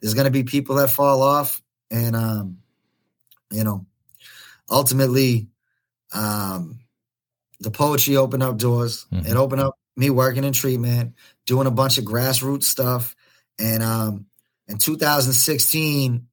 There's 0.00 0.14
going 0.14 0.26
to 0.26 0.30
be 0.30 0.44
people 0.44 0.76
that 0.76 0.90
fall 0.90 1.22
off, 1.22 1.62
and 1.90 2.14
um, 2.14 2.58
you 3.50 3.64
know, 3.64 3.86
ultimately, 4.70 5.48
um, 6.12 6.80
the 7.60 7.70
poetry 7.70 8.16
opened 8.16 8.42
up 8.42 8.58
doors. 8.58 9.06
Mhm. 9.12 9.26
It 9.26 9.36
opened 9.36 9.62
up 9.62 9.78
me 9.98 10.10
working 10.10 10.44
in 10.44 10.52
treatment, 10.52 11.14
doing 11.46 11.66
a 11.66 11.70
bunch 11.70 11.98
of 11.98 12.04
grassroots 12.04 12.64
stuff, 12.64 13.14
and 13.58 13.82
um, 13.82 14.26
in 14.68 14.78
2016, 14.78 16.26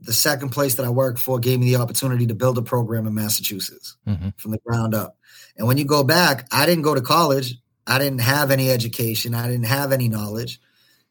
the 0.00 0.12
second 0.12 0.50
place 0.50 0.74
that 0.74 0.84
I 0.84 0.90
worked 0.90 1.18
for 1.18 1.38
gave 1.38 1.58
me 1.58 1.66
the 1.74 1.80
opportunity 1.80 2.26
to 2.26 2.34
build 2.34 2.58
a 2.58 2.62
program 2.62 3.06
in 3.06 3.14
Massachusetts 3.14 3.96
Mhm. 4.06 4.38
from 4.38 4.50
the 4.50 4.58
ground 4.58 4.94
up. 4.94 5.16
And 5.56 5.66
when 5.66 5.78
you 5.78 5.86
go 5.86 6.04
back, 6.04 6.46
I 6.52 6.66
didn't 6.66 6.82
go 6.82 6.94
to 6.94 7.00
college. 7.00 7.54
I 7.86 7.98
didn't 7.98 8.20
have 8.20 8.50
any 8.50 8.70
education. 8.70 9.34
I 9.34 9.46
didn't 9.48 9.64
have 9.66 9.92
any 9.92 10.08
knowledge. 10.08 10.60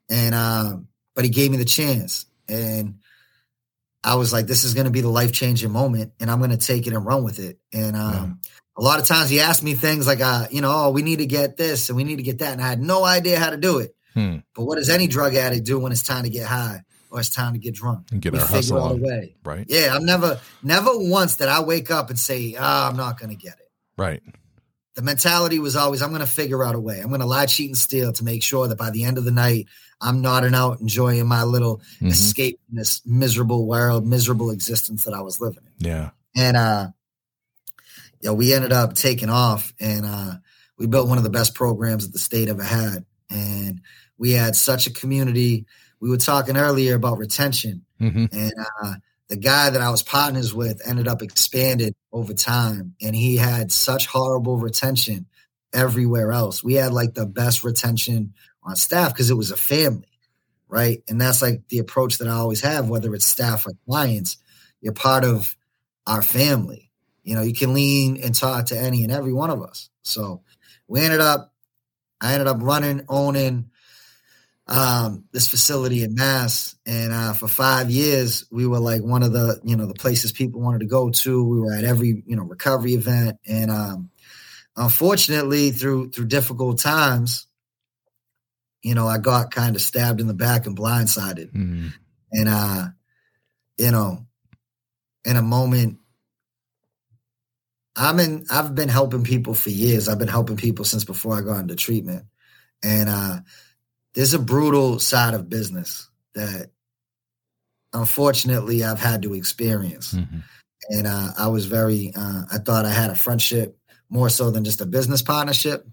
And 0.07 0.35
um, 0.35 0.87
but 1.15 1.23
he 1.23 1.31
gave 1.31 1.49
me 1.49 1.57
the 1.57 1.65
chance. 1.65 2.27
And 2.47 2.99
I 4.03 4.15
was 4.15 4.31
like, 4.31 4.45
this 4.45 4.63
is 4.63 4.75
going 4.75 4.85
to 4.85 4.91
be 4.91 5.01
the 5.01 5.09
life 5.09 5.31
changing 5.31 5.71
moment, 5.71 6.13
and 6.19 6.29
I'm 6.29 6.37
going 6.37 6.51
to 6.51 6.57
take 6.57 6.85
it 6.85 6.93
and 6.93 7.03
run 7.03 7.23
with 7.23 7.39
it. 7.39 7.57
And 7.73 7.95
um, 7.95 8.39
a 8.77 8.81
lot 8.81 8.99
of 8.99 9.05
times 9.05 9.29
he 9.29 9.39
asked 9.39 9.63
me 9.63 9.73
things 9.73 10.05
like, 10.05 10.19
uh, 10.21 10.47
you 10.51 10.61
know, 10.61 10.71
oh, 10.73 10.89
we 10.91 11.01
need 11.01 11.19
to 11.19 11.25
get 11.25 11.57
this 11.57 11.89
and 11.89 11.95
we 11.95 12.03
need 12.03 12.17
to 12.17 12.23
get 12.23 12.39
that. 12.39 12.53
And 12.53 12.61
I 12.61 12.67
had 12.67 12.81
no 12.81 13.05
idea 13.05 13.39
how 13.39 13.49
to 13.49 13.57
do 13.57 13.79
it. 13.79 13.95
Hmm. 14.13 14.37
But 14.53 14.65
what 14.65 14.77
does 14.77 14.89
any 14.89 15.07
drug 15.07 15.35
addict 15.35 15.65
do 15.65 15.79
when 15.79 15.91
it's 15.91 16.03
time 16.03 16.23
to 16.23 16.29
get 16.29 16.45
high 16.45 16.83
or 17.09 17.19
it's 17.19 17.29
time 17.29 17.53
to 17.53 17.59
get 17.59 17.73
drunk? 17.73 18.11
And 18.11 18.21
get 18.21 18.33
we 18.33 18.39
our 18.39 18.45
hustle 18.45 18.83
out 18.83 18.99
way. 18.99 19.35
Right. 19.43 19.65
Yeah, 19.69 19.93
I'm 19.95 20.05
never, 20.05 20.39
never 20.63 20.89
once 20.93 21.37
did 21.37 21.47
I 21.47 21.61
wake 21.61 21.89
up 21.91 22.09
and 22.09 22.19
say, 22.19 22.55
ah, 22.59 22.89
I'm 22.89 22.97
not 22.97 23.19
going 23.19 23.29
to 23.29 23.35
get 23.35 23.53
it. 23.53 23.71
Right. 23.97 24.21
The 24.95 25.01
mentality 25.01 25.59
was 25.59 25.75
always, 25.75 26.01
I'm 26.01 26.09
going 26.09 26.21
to 26.21 26.27
figure 26.27 26.63
out 26.63 26.75
a 26.75 26.79
way. 26.79 26.99
I'm 27.01 27.09
going 27.09 27.19
to 27.19 27.25
lie, 27.27 27.45
cheat, 27.47 27.69
and 27.69 27.77
steal 27.77 28.13
to 28.13 28.23
make 28.23 28.43
sure 28.43 28.67
that 28.69 28.77
by 28.77 28.91
the 28.91 29.03
end 29.03 29.17
of 29.17 29.25
the 29.25 29.31
night, 29.31 29.67
I'm 29.99 30.21
nodding 30.21 30.53
out, 30.55 30.79
enjoying 30.79 31.25
my 31.27 31.43
little 31.43 31.81
Mhm. 32.01 32.11
escape 32.11 32.59
from 32.67 32.77
this 32.77 33.01
miserable 33.05 33.65
world, 33.67 34.05
miserable 34.05 34.51
existence 34.51 35.03
that 35.05 35.13
I 35.13 35.21
was 35.21 35.39
living 35.41 35.63
in. 35.79 35.85
Yeah. 35.87 36.09
And 36.35 36.55
uh 36.57 36.89
yeah, 38.21 38.31
we 38.31 38.53
ended 38.53 38.71
up 38.71 38.93
taking 38.95 39.29
off 39.29 39.73
and 39.79 40.05
uh 40.05 40.33
we 40.77 40.87
built 40.87 41.07
one 41.07 41.17
of 41.17 41.23
the 41.23 41.29
best 41.29 41.55
programs 41.55 42.05
that 42.05 42.11
the 42.11 42.19
state 42.19 42.49
ever 42.49 42.63
had. 42.63 43.05
And 43.29 43.81
we 44.17 44.31
had 44.31 44.55
such 44.55 44.87
a 44.87 44.93
community. 44.93 45.65
We 45.99 46.09
were 46.09 46.17
talking 46.17 46.57
earlier 46.57 46.95
about 46.95 47.17
retention. 47.17 47.85
hmm 47.99 48.25
And 48.31 48.53
uh 48.83 48.95
the 49.27 49.37
guy 49.37 49.71
that 49.71 49.81
I 49.81 49.89
was 49.89 50.03
partners 50.03 50.53
with 50.53 50.87
ended 50.87 51.07
up 51.07 51.21
expanded 51.23 51.95
over 52.11 52.33
time 52.33 52.93
and 53.01 53.15
he 53.15 53.37
had 53.37 53.71
such 53.71 54.05
horrible 54.05 54.57
retention 54.57 55.25
everywhere 55.73 56.31
else. 56.31 56.63
We 56.63 56.75
had 56.75 56.93
like 56.93 57.15
the 57.15 57.25
best 57.25 57.63
retention 57.63 58.33
on 58.63 58.75
staff 58.75 59.13
because 59.13 59.29
it 59.29 59.35
was 59.35 59.51
a 59.51 59.57
family, 59.57 60.07
right? 60.67 61.03
And 61.07 61.19
that's 61.19 61.41
like 61.41 61.67
the 61.69 61.79
approach 61.79 62.17
that 62.19 62.27
I 62.27 62.33
always 62.33 62.61
have, 62.61 62.87
whether 62.87 63.13
it's 63.15 63.25
staff 63.25 63.65
or 63.65 63.73
clients. 63.87 64.37
You're 64.81 64.93
part 64.93 65.23
of 65.23 65.55
our 66.05 66.21
family. 66.21 66.84
You 67.25 67.35
know, 67.35 67.41
you 67.41 67.53
can 67.53 67.73
lean 67.73 68.17
and 68.23 68.33
talk 68.33 68.67
to 68.67 68.79
any 68.79 69.03
and 69.03 69.11
every 69.11 69.33
one 69.33 69.49
of 69.49 69.61
us. 69.61 69.89
So 70.03 70.43
we 70.87 71.01
ended 71.01 71.19
up, 71.19 71.53
I 72.21 72.33
ended 72.33 72.47
up 72.47 72.57
running, 72.61 73.03
owning 73.09 73.71
um, 74.67 75.25
this 75.31 75.47
facility 75.47 76.03
in 76.03 76.15
Mass, 76.15 76.75
and 76.85 77.13
uh, 77.13 77.33
for 77.33 77.47
five 77.47 77.91
years 77.91 78.45
we 78.51 78.65
were 78.65 78.79
like 78.79 79.03
one 79.03 79.21
of 79.21 79.31
the 79.31 79.59
you 79.63 79.75
know 79.75 79.85
the 79.85 79.93
places 79.93 80.31
people 80.31 80.59
wanted 80.59 80.79
to 80.79 80.87
go 80.87 81.11
to. 81.11 81.43
We 81.43 81.59
were 81.59 81.73
at 81.73 81.83
every 81.83 82.23
you 82.25 82.35
know 82.35 82.43
recovery 82.43 82.95
event, 82.95 83.37
and 83.45 83.69
um, 83.69 84.09
unfortunately 84.75 85.69
through 85.71 86.09
through 86.09 86.25
difficult 86.25 86.79
times, 86.79 87.45
you 88.81 88.95
know 88.95 89.07
I 89.07 89.19
got 89.19 89.51
kind 89.51 89.75
of 89.75 89.83
stabbed 89.83 90.19
in 90.19 90.27
the 90.27 90.33
back 90.33 90.65
and 90.65 90.77
blindsided, 90.77 91.51
hmm 91.51 91.87
and 92.31 92.49
uh, 92.49 92.87
you 93.77 93.91
know, 93.91 94.25
in 95.25 95.35
a 95.35 95.41
moment. 95.41 95.99
I'm 97.95 98.19
in 98.19 98.45
I've 98.49 98.75
been 98.75 98.89
helping 98.89 99.23
people 99.23 99.53
for 99.53 99.69
years. 99.69 100.09
I've 100.09 100.19
been 100.19 100.27
helping 100.27 100.57
people 100.57 100.85
since 100.85 101.03
before 101.03 101.37
I 101.37 101.41
got 101.41 101.59
into 101.59 101.75
treatment. 101.75 102.25
And 102.83 103.09
uh 103.09 103.39
there's 104.15 104.33
a 104.33 104.39
brutal 104.39 104.99
side 104.99 105.33
of 105.33 105.49
business 105.49 106.09
that 106.33 106.71
unfortunately 107.93 108.83
I've 108.83 108.99
had 108.99 109.21
to 109.23 109.33
experience. 109.33 110.11
hmm 110.11 110.39
And 110.89 111.07
uh, 111.07 111.31
I 111.37 111.47
was 111.47 111.65
very, 111.65 112.13
uh, 112.15 112.43
I 112.51 112.59
thought 112.59 112.85
I 112.85 112.91
had 112.91 113.09
a 113.09 113.15
friendship 113.15 113.77
more 114.09 114.29
so 114.29 114.51
than 114.51 114.63
just 114.63 114.81
a 114.81 114.85
business 114.85 115.21
partnership. 115.21 115.87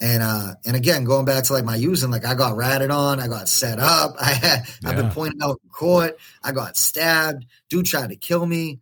And 0.00 0.22
uh, 0.22 0.54
and 0.64 0.74
again, 0.74 1.04
going 1.04 1.24
back 1.24 1.44
to 1.44 1.52
like 1.52 1.64
my 1.64 1.76
using, 1.76 2.10
like 2.10 2.24
I 2.24 2.34
got 2.34 2.56
ratted 2.56 2.90
on, 2.90 3.20
I 3.20 3.28
got 3.28 3.48
set 3.48 3.78
up, 3.78 4.16
I 4.20 4.32
had, 4.32 4.62
I've 4.84 4.96
been 4.96 5.10
pointed 5.10 5.40
out 5.42 5.60
in 5.62 5.70
court, 5.70 6.18
I 6.42 6.52
got 6.52 6.76
stabbed, 6.76 7.46
dude 7.68 7.86
tried 7.86 8.10
to 8.10 8.16
kill 8.16 8.44
me. 8.44 8.80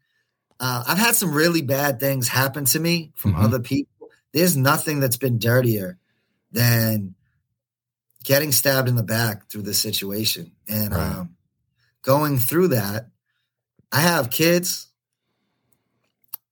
Uh, 0.60 0.84
I've 0.86 0.98
had 0.98 1.16
some 1.16 1.32
really 1.32 1.62
bad 1.62 1.98
things 1.98 2.28
happen 2.28 2.66
to 2.66 2.78
me 2.78 3.12
from 3.16 3.32
Mhm. 3.34 3.42
other 3.44 3.58
people. 3.60 4.10
There's 4.32 4.56
nothing 4.56 5.00
that's 5.00 5.16
been 5.16 5.38
dirtier 5.38 5.98
than 6.52 7.14
getting 8.24 8.52
stabbed 8.52 8.86
in 8.88 8.94
the 8.96 9.02
back 9.02 9.48
through 9.48 9.62
this 9.62 9.78
situation 9.80 10.52
and 10.68 10.92
Right. 10.92 11.00
um, 11.16 11.36
going 12.02 12.38
through 12.38 12.68
that. 12.68 13.08
I 13.90 14.00
have 14.02 14.28
kids, 14.30 14.88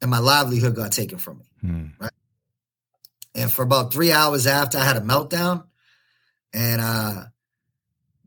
and 0.01 0.11
my 0.11 0.19
livelihood 0.19 0.75
got 0.75 0.91
taken 0.93 1.19
from 1.19 1.39
me. 1.39 1.45
Hmm. 1.61 1.87
And 3.35 3.53
for 3.53 3.63
about 3.63 3.93
three 3.93 4.11
hours 4.11 4.47
after, 4.47 4.79
I 4.79 4.85
had 4.85 4.97
a 4.97 5.01
meltdown, 5.03 5.67
and 6.53 6.81
uh, 6.81 7.27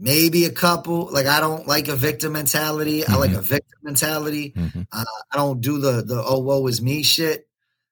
maybe 0.01 0.45
a 0.45 0.51
couple. 0.51 1.09
Like 1.13 1.27
I 1.27 1.39
don't 1.39 1.67
like 1.67 1.87
a 1.87 1.95
victim 1.95 2.33
mentality. 2.33 3.05
I 3.05 3.15
like 3.15 3.31
a 3.31 3.41
victim 3.41 3.79
mentality. 3.83 4.51
Mhm. 4.57 4.87
Uh, 4.91 5.05
I 5.31 5.37
don't 5.37 5.61
do 5.61 5.79
the 5.79 6.01
the 6.01 6.21
oh 6.25 6.39
woe 6.39 6.65
is 6.67 6.81
me 6.81 7.03
shit. 7.03 7.47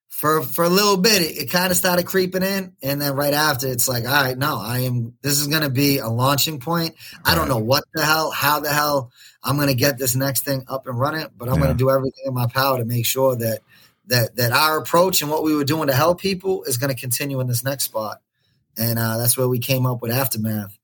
For 0.09 0.41
for 0.41 0.65
a 0.65 0.69
little 0.69 0.97
bit, 0.97 1.21
it, 1.21 1.37
it 1.43 1.51
kind 1.51 1.71
of 1.71 1.77
started 1.77 2.05
creeping 2.07 2.41
in, 2.43 2.73
and 2.81 2.99
then 2.99 3.13
right 3.13 3.33
after, 3.33 3.67
it's 3.67 3.87
like, 3.87 4.03
all 4.05 4.11
right, 4.23 4.37
no, 4.37 4.57
I 4.59 4.79
am. 4.79 5.13
This 5.21 5.39
is 5.39 5.47
going 5.47 5.61
to 5.61 5.69
be 5.69 5.99
a 5.99 6.09
launching 6.09 6.59
point. 6.59 6.95
I 7.23 7.35
don't 7.35 7.47
know 7.47 7.59
what 7.59 7.83
the 7.93 8.03
hell, 8.03 8.31
how 8.31 8.59
the 8.59 8.73
hell 8.73 9.11
I'm 9.43 9.55
going 9.55 9.69
to 9.69 9.75
get 9.75 9.97
this 9.97 10.15
next 10.15 10.43
thing 10.43 10.65
up 10.67 10.87
and 10.87 10.99
running, 10.99 11.27
but 11.37 11.47
I'm 11.47 11.55
Yeah. 11.55 11.61
going 11.61 11.77
to 11.77 11.77
do 11.77 11.89
everything 11.91 12.23
in 12.25 12.33
my 12.33 12.47
power 12.47 12.79
to 12.79 12.85
make 12.85 13.05
sure 13.05 13.35
that 13.37 13.59
that 14.07 14.35
that 14.37 14.51
our 14.51 14.79
approach 14.79 15.21
and 15.21 15.29
what 15.29 15.43
we 15.43 15.55
were 15.55 15.63
doing 15.63 15.87
to 15.87 15.93
help 15.95 16.19
people 16.19 16.63
is 16.63 16.77
going 16.77 16.93
to 16.93 16.99
continue 16.99 17.39
in 17.39 17.47
this 17.47 17.63
next 17.63 17.83
spot. 17.85 18.19
And 18.77 18.97
uh, 18.97 19.17
that's 19.19 19.37
where 19.37 19.47
we 19.47 19.59
came 19.59 19.85
up 19.85 20.01
with 20.01 20.11
aftermath. 20.11 20.75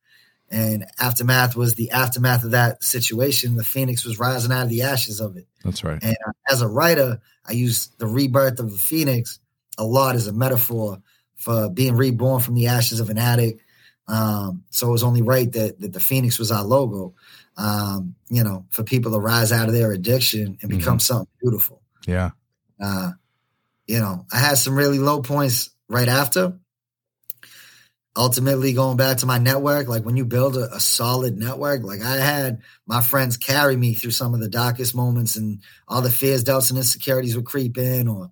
And 0.55 0.85
aftermath 1.01 1.57
was 1.57 1.75
the 1.75 1.91
aftermath 1.91 2.45
of 2.45 2.51
that 2.51 2.81
situation. 2.81 3.57
The 3.57 3.63
phoenix 3.65 4.05
was 4.05 4.17
rising 4.17 4.53
out 4.53 4.63
of 4.63 4.69
the 4.69 4.83
ashes 4.83 5.19
of 5.19 5.35
it. 5.35 5.47
That's 5.65 5.83
right. 5.83 6.01
And 6.01 6.15
uh, 6.25 6.31
as 6.49 6.61
a 6.61 6.67
writer, 6.69 7.19
I 7.45 7.51
use 7.51 7.87
the 7.97 8.07
rebirth 8.07 8.61
of 8.61 8.71
the 8.71 8.77
phoenix 8.77 9.39
a 9.77 9.83
lot 9.83 10.15
as 10.15 10.27
a 10.27 10.31
metaphor 10.31 11.01
for 11.35 11.69
being 11.69 11.97
reborn 11.97 12.39
from 12.39 12.55
the 12.55 12.67
ashes 12.67 13.01
of 13.01 13.09
an 13.09 13.17
addict. 13.17 13.61
Um, 14.07 14.63
so 14.69 14.87
it 14.87 14.91
was 14.91 15.03
only 15.03 15.21
right 15.21 15.51
that, 15.51 15.81
that 15.81 15.91
the 15.91 15.99
phoenix 15.99 16.39
was 16.39 16.53
our 16.53 16.63
logo, 16.63 17.15
um, 17.57 18.15
you 18.29 18.43
know, 18.43 18.65
for 18.69 18.83
people 18.83 19.11
to 19.11 19.19
rise 19.19 19.51
out 19.51 19.67
of 19.67 19.73
their 19.73 19.91
addiction 19.91 20.57
and 20.61 20.69
become 20.69 20.99
something 20.99 21.27
beautiful. 21.41 21.81
Yeah. 22.07 22.29
Uh, 22.79 23.11
you 23.87 23.99
know, 23.99 24.25
I 24.31 24.37
had 24.37 24.57
some 24.57 24.77
really 24.77 24.99
low 24.99 25.21
points 25.21 25.71
right 25.89 26.07
after. 26.07 26.57
Ultimately, 28.17 28.73
going 28.73 28.95
back 28.95 29.17
to 29.17 29.25
my 29.25 29.37
network, 29.39 29.89
like 29.89 30.03
when 30.03 30.15
you 30.15 30.23
build 30.23 30.55
a, 30.55 30.73
a, 30.73 30.79
solid 30.79 31.37
network, 31.37 31.83
like 31.83 32.01
I 32.01 32.15
had 32.15 32.61
my 32.87 33.01
friends 33.01 33.35
carry 33.35 33.75
me 33.75 33.93
through 33.93 34.11
some 34.11 34.33
of 34.33 34.39
the 34.39 34.47
darkest 34.47 34.95
moments 34.95 35.35
and 35.35 35.59
all 35.87 36.01
the 36.01 36.09
fears, 36.09 36.43
doubts, 36.43 36.69
and 36.69 36.77
insecurities 36.77 37.35
would 37.35 37.45
creep 37.45 37.77
in. 37.77 38.07
Or 38.07 38.31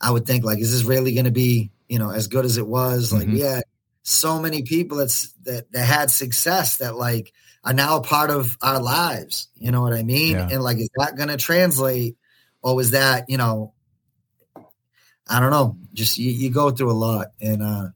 I 0.00 0.12
would 0.12 0.26
think, 0.26 0.44
like, 0.44 0.60
is 0.60 0.70
this 0.70 0.84
really 0.84 1.14
going 1.14 1.24
to 1.24 1.32
be, 1.32 1.72
you 1.88 1.98
know, 1.98 2.10
as 2.10 2.28
good 2.28 2.44
as 2.44 2.56
it 2.56 2.66
was? 2.66 3.12
Like, 3.12 3.24
mm-hmm. 3.24 3.34
we 3.34 3.40
had 3.40 3.64
so 4.02 4.40
many 4.40 4.62
people 4.62 4.98
that's 4.98 5.32
that 5.42 5.72
that 5.72 5.84
had 5.84 6.12
success 6.12 6.76
that 6.76 6.94
like 6.94 7.32
are 7.64 7.72
now 7.72 7.96
a 7.96 8.02
part 8.02 8.30
of 8.30 8.56
our 8.62 8.80
lives. 8.80 9.48
You 9.56 9.72
know 9.72 9.82
what 9.82 9.92
I 9.92 10.04
mean? 10.04 10.36
Yeah. 10.36 10.48
And 10.52 10.62
like, 10.62 10.78
is 10.78 10.88
that 10.96 11.16
going 11.16 11.30
to 11.30 11.36
translate, 11.36 12.16
or 12.62 12.76
was 12.76 12.92
that, 12.92 13.28
you 13.28 13.36
know, 13.36 13.74
I 15.28 15.40
don't 15.40 15.50
know. 15.50 15.76
Just 15.92 16.18
you, 16.18 16.30
you 16.30 16.50
go 16.50 16.70
through 16.70 16.92
a 16.92 16.94
lot, 16.94 17.28
and 17.40 17.62
uh, 17.62 17.88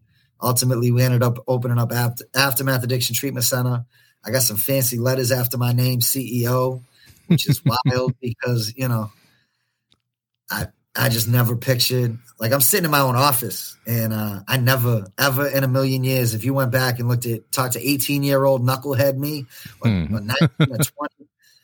ultimately 0.42 0.90
we 0.90 1.02
ended 1.02 1.22
up 1.22 1.38
opening 1.46 1.78
up 1.78 1.92
after, 1.92 2.24
aftermath 2.34 2.84
addiction 2.84 3.14
treatment 3.14 3.44
center. 3.44 3.84
I 4.24 4.30
got 4.30 4.42
some 4.42 4.56
fancy 4.56 4.98
letters 4.98 5.32
after 5.32 5.56
my 5.56 5.72
name, 5.72 6.00
CEO, 6.00 6.82
which 7.26 7.48
is 7.48 7.62
wild 7.64 8.14
because 8.20 8.74
you 8.76 8.88
know, 8.88 9.10
I 10.50 10.66
I 10.94 11.08
just 11.08 11.28
never 11.28 11.56
pictured 11.56 12.18
like 12.38 12.52
I'm 12.52 12.60
sitting 12.60 12.84
in 12.84 12.90
my 12.90 13.00
own 13.00 13.16
office, 13.16 13.76
and 13.86 14.12
uh, 14.12 14.40
I 14.46 14.56
never 14.58 15.06
ever 15.16 15.46
in 15.46 15.64
a 15.64 15.68
million 15.68 16.04
years, 16.04 16.34
if 16.34 16.44
you 16.44 16.52
went 16.52 16.72
back 16.72 16.98
and 16.98 17.08
looked 17.08 17.26
at 17.26 17.50
talked 17.52 17.74
to 17.74 17.88
18 17.88 18.22
year 18.22 18.44
old 18.44 18.62
knucklehead 18.62 19.16
me, 19.16 19.46
or, 19.80 19.90
hmm. 19.90 20.14
or 20.14 20.20
19 20.20 20.48
or 20.60 20.66
20, 20.66 20.84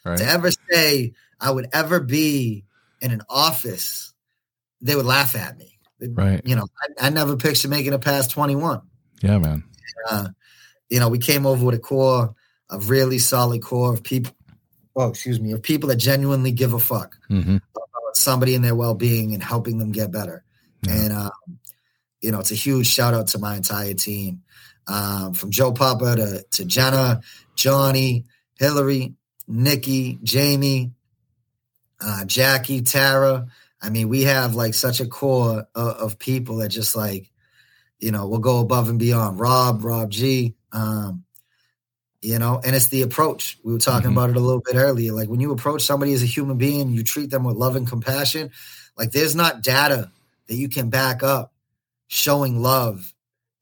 right. 0.05 0.19
to 0.19 0.25
ever 0.25 0.51
say 0.71 1.13
I 1.41 1.51
would 1.51 1.69
ever 1.73 2.01
be 2.01 2.65
in 3.01 3.11
an 3.11 3.23
office 3.29 4.15
they 4.81 4.95
would 4.95 5.07
laugh 5.07 5.35
at 5.37 5.59
me. 5.59 5.76
Right. 6.01 6.43
You 6.45 6.57
know, 6.57 6.67
I, 6.81 7.07
I 7.07 7.11
never 7.11 7.37
pictured 7.37 7.71
making 7.71 7.93
it 7.93 8.01
past 8.01 8.31
21. 8.31 8.83
Yeah, 9.23 9.39
man. 9.39 9.65
Uh, 10.11 10.29
you 10.89 11.01
know, 11.01 11.09
we 11.09 11.19
came 11.19 11.47
over 11.47 11.65
with 11.65 11.75
a 11.75 11.79
core, 11.79 12.35
a 12.71 12.79
really 12.79 13.19
solid 13.19 13.63
core 13.63 13.93
of 13.93 14.03
people. 14.03 14.35
Oh, 14.95 15.09
excuse 15.09 15.41
me, 15.41 15.53
of 15.53 15.63
people 15.63 15.89
that 15.91 15.97
genuinely 15.97 16.53
give 16.53 16.73
a 16.73 16.79
fuck 16.79 17.17
mm-hmm. 17.31 17.57
about 17.57 18.17
somebody 18.17 18.55
and 18.55 18.65
their 18.65 18.75
well 18.75 18.95
being 18.95 19.35
and 19.35 19.43
helping 19.43 19.79
them 19.79 19.93
get 19.93 20.11
better. 20.11 20.43
Yeah. 20.83 20.95
And, 20.95 21.13
um, 21.13 21.59
you 22.23 22.31
know, 22.33 22.41
it's 22.41 22.51
a 22.51 22.57
huge 22.57 22.87
shout 22.87 23.13
out 23.13 23.29
to 23.29 23.39
my 23.39 23.57
entire 23.57 23.95
team, 23.95 24.43
um, 24.87 25.35
from 25.35 25.51
Joe 25.51 25.73
Papa 25.73 26.17
to, 26.17 26.43
to 26.43 26.65
Jenna, 26.65 27.21
Johnny, 27.57 28.25
Hillary, 28.59 29.15
Nikki, 29.47 30.19
Jamie, 30.23 30.93
uh, 32.01 32.25
Jackie, 32.25 32.83
Tara, 32.83 33.47
I 33.81 33.91
mean, 33.91 34.09
we 34.09 34.23
have 34.25 34.55
like 34.55 34.75
such 34.75 35.01
a 35.01 35.07
core 35.07 35.67
of, 35.75 35.89
of 35.97 36.19
people 36.19 36.57
that 36.57 36.69
just 36.69 36.97
like, 36.97 37.31
you 37.99 38.11
know, 38.11 38.27
will 38.27 38.39
go 38.39 38.61
above 38.61 38.89
and 38.89 38.99
beyond. 38.99 39.39
Rob, 39.39 39.85
Rob 39.85 40.11
G, 40.11 40.55
um, 40.73 41.25
you 42.23 42.39
know, 42.39 42.61
and 42.65 42.75
it's 42.75 42.89
the 42.89 43.03
approach. 43.03 43.59
We 43.63 43.73
were 43.73 43.79
talking 43.79 44.09
mm-hmm. 44.09 44.19
about 44.19 44.31
it 44.31 44.37
a 44.37 44.41
little 44.41 44.63
bit 44.65 44.77
earlier. 44.77 45.13
Like 45.13 45.29
when 45.29 45.41
you 45.41 45.53
approach 45.53 45.83
somebody 45.83 46.13
as 46.13 46.23
a 46.23 46.27
human 46.27 46.59
being, 46.59 46.91
you 46.91 47.05
treat 47.05 47.31
them 47.31 47.45
with 47.45 47.57
love 47.57 47.77
and 47.77 47.87
compassion. 47.87 48.51
Like 48.97 49.13
there's 49.13 49.37
not 49.37 49.63
data 49.63 50.11
that 50.49 50.55
you 50.55 50.69
can 50.69 50.91
back 50.91 51.23
up 51.23 51.53
showing 52.09 52.63
love 52.63 53.13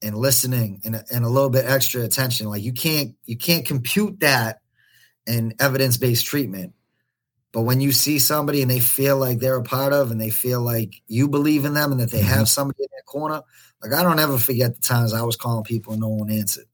and 0.02 0.16
listening 0.16 0.80
and, 0.84 1.02
and 1.10 1.24
a 1.24 1.28
little 1.28 1.50
bit 1.50 1.64
extra 1.64 2.02
attention. 2.02 2.48
Like 2.48 2.62
you 2.62 2.72
can't 2.72 3.14
you 3.24 3.36
can't 3.36 3.66
compute 3.66 4.20
that 4.20 4.60
in 5.26 5.54
evidence 5.58 5.96
based 5.96 6.26
treatment. 6.26 6.74
But 7.54 7.62
when 7.62 7.80
you 7.80 7.92
see 7.92 8.18
somebody 8.18 8.62
and 8.62 8.70
they 8.70 8.80
feel 8.80 9.16
like 9.16 9.38
they're 9.38 9.54
a 9.54 9.62
part 9.62 9.92
of 9.92 10.10
and 10.10 10.20
they 10.20 10.30
feel 10.30 10.60
like 10.60 11.00
you 11.06 11.28
believe 11.28 11.64
in 11.64 11.74
them 11.74 11.92
and 11.92 12.00
that 12.00 12.10
they 12.10 12.18
mm-hmm. 12.18 12.26
have 12.26 12.48
somebody 12.48 12.82
in 12.82 12.88
their 12.90 13.04
corner, 13.06 13.42
like 13.80 13.92
I 13.92 14.02
don't 14.02 14.18
ever 14.18 14.38
forget 14.38 14.74
the 14.74 14.80
times 14.80 15.14
I 15.14 15.22
was 15.22 15.36
calling 15.36 15.62
people 15.62 15.92
and 15.92 16.02
no 16.02 16.08
one 16.08 16.32
answered. 16.32 16.64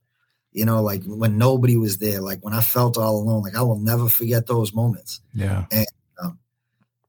You 0.52 0.64
know, 0.64 0.82
like 0.82 1.02
when 1.04 1.36
nobody 1.36 1.76
was 1.76 1.98
there, 1.98 2.22
like 2.22 2.42
when 2.42 2.54
I 2.54 2.62
felt 2.62 2.96
all 2.96 3.18
alone, 3.18 3.42
like 3.42 3.56
I 3.56 3.60
will 3.60 3.78
never 3.78 4.08
forget 4.08 4.46
those 4.46 4.72
moments. 4.72 5.20
Yeah. 5.34 5.66
And, 5.70 5.86
um, 6.20 6.38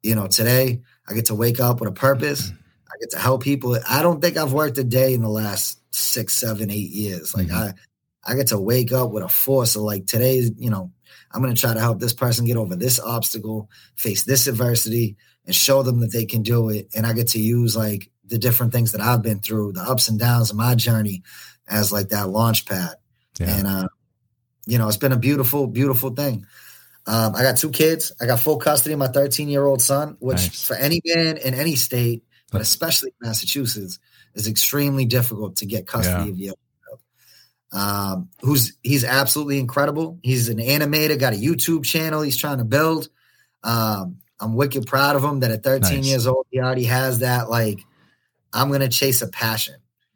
you 0.04 0.16
know, 0.16 0.28
today 0.28 0.82
I 1.08 1.14
get 1.14 1.28
to 1.28 1.36
wake 1.36 1.62
up 1.62 1.80
with 1.80 1.90
a 1.90 1.94
purpose. 1.94 2.48
Mm-hmm. 2.48 2.58
I 2.88 2.98
get 3.00 3.12
to 3.12 3.20
help 3.20 3.42
people. 3.42 3.80
I 3.88 4.04
don't 4.04 4.20
think 4.20 4.36
I've 4.36 4.52
worked 4.52 4.80
a 4.80 4.84
day 4.84 5.14
in 5.14 5.22
the 5.22 5.30
last 5.30 5.80
six, 5.96 6.34
seven, 6.34 6.70
eight 6.70 6.90
years. 6.90 7.34
Like 7.34 7.48
mm-hmm. 7.48 7.56
I, 7.56 8.34
I 8.34 8.36
get 8.36 8.48
to 8.48 8.60
wake 8.60 8.92
up 8.92 9.12
with 9.12 9.24
a 9.24 9.30
force 9.30 9.78
of 9.78 9.84
like 9.84 10.08
today's, 10.08 10.52
you 10.58 10.70
know, 10.70 10.92
I'm 11.34 11.42
going 11.42 11.54
to 11.54 11.60
try 11.60 11.74
to 11.74 11.80
help 11.80 12.00
this 12.00 12.14
person 12.14 12.46
get 12.46 12.58
over 12.58 12.76
this 12.76 13.00
obstacle, 13.00 13.70
face 13.96 14.24
this 14.24 14.48
adversity, 14.48 15.16
and 15.46 15.56
show 15.56 15.84
them 15.84 16.00
that 16.02 16.12
they 16.12 16.26
can 16.26 16.44
do 16.44 16.70
it. 16.70 16.90
And 16.96 17.06
I 17.06 17.14
get 17.14 17.30
to 17.30 17.40
use 17.40 17.76
like 17.76 18.10
the 18.26 18.38
different 18.38 18.72
things 18.72 18.92
that 18.92 19.02
I've 19.02 19.22
been 19.22 19.40
through, 19.40 19.74
the 19.74 19.82
ups 19.82 20.10
and 20.10 20.20
downs 20.20 20.52
of 20.52 20.58
my 20.58 20.76
journey 20.76 21.24
as 21.68 21.92
like 21.92 22.10
that 22.10 22.30
launch 22.30 22.66
pad. 22.66 22.96
Yeah. 23.40 23.58
And, 23.58 23.68
uh, 23.68 23.88
you 24.66 24.78
know, 24.78 24.88
it's 24.88 24.98
been 24.98 25.12
a 25.12 25.18
beautiful, 25.18 25.68
beautiful 25.68 26.12
thing. 26.12 26.46
Um, 27.08 27.36
I 27.36 27.42
got 27.42 27.58
two 27.58 27.72
kids. 27.72 28.12
I 28.22 28.26
got 28.28 28.40
full 28.40 28.58
custody 28.58 28.94
of 28.94 29.00
my 29.00 29.08
13 29.08 29.50
year 29.50 29.66
old 29.66 29.82
son, 29.82 30.18
which 30.20 30.38
nice. 30.38 30.68
for 30.68 30.76
any 30.76 31.02
man 31.06 31.38
in 31.38 31.54
any 31.54 31.76
state, 31.76 32.24
but 32.52 32.62
especially 32.62 33.14
Massachusetts, 33.22 34.00
is 34.34 34.48
extremely 34.48 35.06
difficult 35.06 35.58
to 35.58 35.66
get 35.66 35.88
custody 35.88 36.26
yeah. 36.26 36.32
of 36.32 36.38
your 36.40 36.54
um, 37.72 38.30
who's 38.42 38.74
he's 38.84 39.04
absolutely 39.04 39.60
incredible. 39.60 40.20
He's 40.24 40.50
an 40.50 40.58
animator, 40.58 41.20
got 41.20 41.34
a 41.34 41.38
YouTube 41.38 41.86
channel 41.86 42.22
he's 42.22 42.38
trying 42.38 42.58
to 42.58 42.66
build. 42.66 43.10
Um, 43.64 44.18
I'm 44.40 44.56
wicked 44.56 44.88
proud 44.88 45.16
of 45.16 45.24
him 45.24 45.42
that 45.42 45.52
at 45.52 45.64
13 45.64 45.98
nice. 45.98 46.06
years 46.06 46.28
old, 46.28 46.48
he 46.50 46.60
already 46.60 46.86
has 46.86 47.20
that 47.20 47.50
like, 47.50 47.80
I'm 48.52 48.72
gonna 48.72 48.90
chase 48.90 49.22
a 49.22 49.28
passion. 49.28 49.76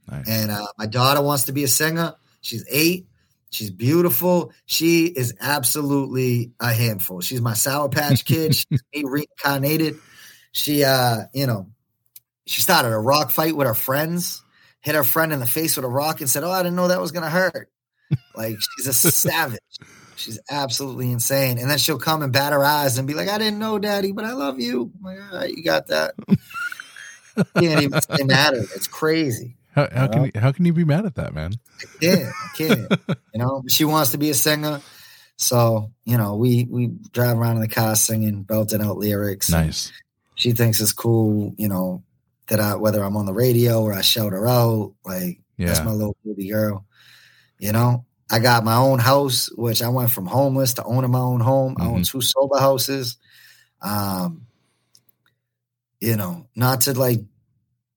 Nice. 0.09 0.27
And 0.27 0.51
uh, 0.51 0.67
my 0.77 0.85
daughter 0.85 1.21
wants 1.21 1.45
to 1.45 1.51
be 1.51 1.63
a 1.63 1.67
singer. 1.67 2.15
She's 2.41 2.65
eight. 2.69 3.07
She's 3.51 3.71
beautiful. 3.71 4.51
She 4.65 5.05
is 5.05 5.33
absolutely 5.39 6.51
a 6.59 6.73
handful. 6.73 7.21
She's 7.21 7.41
my 7.41 7.53
Sour 7.53 7.89
Patch 7.89 8.25
Kid. 8.25 8.53
She's 8.55 8.81
reincarnated. 8.93 9.97
She, 10.51 10.83
uh, 10.83 11.23
you 11.33 11.47
know, 11.47 11.69
she 12.45 12.61
started 12.61 12.89
a 12.89 12.99
rock 12.99 13.31
fight 13.31 13.55
with 13.55 13.67
her 13.67 13.73
friends 13.73 14.43
hit 14.85 14.93
her 14.93 15.03
friend 15.03 15.33
in 15.33 15.39
the 15.39 15.47
face 15.47 15.75
with 15.75 15.83
a 15.83 15.89
rock 15.89 16.21
and 16.21 16.29
said, 16.29 16.43
"Oh, 16.43 16.51
I 16.51 16.61
didn't 16.61 16.75
know 16.75 16.87
that 16.87 17.01
was 17.01 17.11
going 17.11 17.23
to 17.23 17.29
hurt." 17.29 17.69
like 18.35 18.55
she's 18.77 18.87
a 18.87 18.93
savage. 19.11 19.59
She's 20.15 20.39
absolutely 20.49 21.11
insane. 21.11 21.57
And 21.57 21.69
then 21.69 21.79
she'll 21.79 21.97
come 21.97 22.21
and 22.21 22.31
bat 22.31 22.53
her 22.53 22.63
eyes 22.63 22.97
and 22.97 23.07
be 23.07 23.15
like, 23.15 23.27
"I 23.27 23.39
didn't 23.39 23.59
know, 23.59 23.79
Daddy, 23.79 24.11
but 24.11 24.25
I 24.25 24.33
love 24.33 24.59
you." 24.59 24.91
I'm 24.97 25.03
like, 25.03 25.19
all 25.19 25.39
right, 25.39 25.53
you 25.53 25.63
got 25.63 25.87
that. 25.87 26.13
can't 27.57 27.81
even 27.81 27.99
say 27.99 28.23
mad 28.23 28.53
at 28.53 28.59
her. 28.59 28.75
It's 28.75 28.87
crazy. 28.87 29.57
How, 29.73 29.89
how 29.91 30.07
can 30.07 30.25
you, 30.25 30.31
how 30.35 30.51
can 30.53 30.65
you 30.65 30.71
be 30.71 30.85
mad 30.85 31.05
at 31.05 31.15
that, 31.15 31.33
man? 31.33 31.53
I 31.81 31.85
can't. 31.99 32.23
I 32.23 32.57
can't. 32.57 33.19
you 33.33 33.39
know, 33.39 33.63
she 33.67 33.83
wants 33.83 34.11
to 34.11 34.17
be 34.17 34.29
a 34.29 34.33
singer. 34.33 34.79
So, 35.35 35.91
you 36.05 36.17
know, 36.17 36.35
we 36.35 36.65
we 36.69 36.91
drive 37.11 37.37
around 37.37 37.55
in 37.55 37.61
the 37.61 37.67
car 37.67 37.95
singing, 37.95 38.43
belting 38.43 38.81
out 38.81 38.97
lyrics. 38.97 39.49
Nice. 39.49 39.91
She 40.35 40.51
thinks 40.51 40.79
it's 40.79 40.93
cool, 40.93 41.55
you 41.57 41.67
know, 41.67 42.03
that 42.47 42.59
I 42.59 42.75
whether 42.75 43.03
I'm 43.03 43.17
on 43.17 43.25
the 43.25 43.33
radio 43.33 43.81
or 43.81 43.93
I 43.93 44.01
shout 44.01 44.33
her 44.33 44.47
out, 44.47 44.93
like 45.03 45.39
yeah. 45.57 45.67
that's 45.67 45.83
my 45.83 45.91
little 45.91 46.17
baby 46.25 46.49
girl. 46.49 46.85
You 47.59 47.71
know, 47.71 48.05
I 48.29 48.39
got 48.39 48.63
my 48.63 48.75
own 48.75 48.99
house, 48.99 49.49
which 49.55 49.81
I 49.81 49.89
went 49.89 50.11
from 50.11 50.25
homeless 50.25 50.73
to 50.75 50.83
owning 50.83 51.11
my 51.11 51.19
own 51.19 51.39
home. 51.39 51.75
Mm-hmm. 51.75 51.81
I 51.81 51.85
own 51.85 52.01
mm-hmm. 52.01 52.03
two 52.03 52.21
sober 52.21 52.59
houses. 52.59 53.17
Um, 53.81 54.47
you 55.99 56.15
know, 56.15 56.47
not 56.55 56.81
to 56.81 56.93
like 56.93 57.21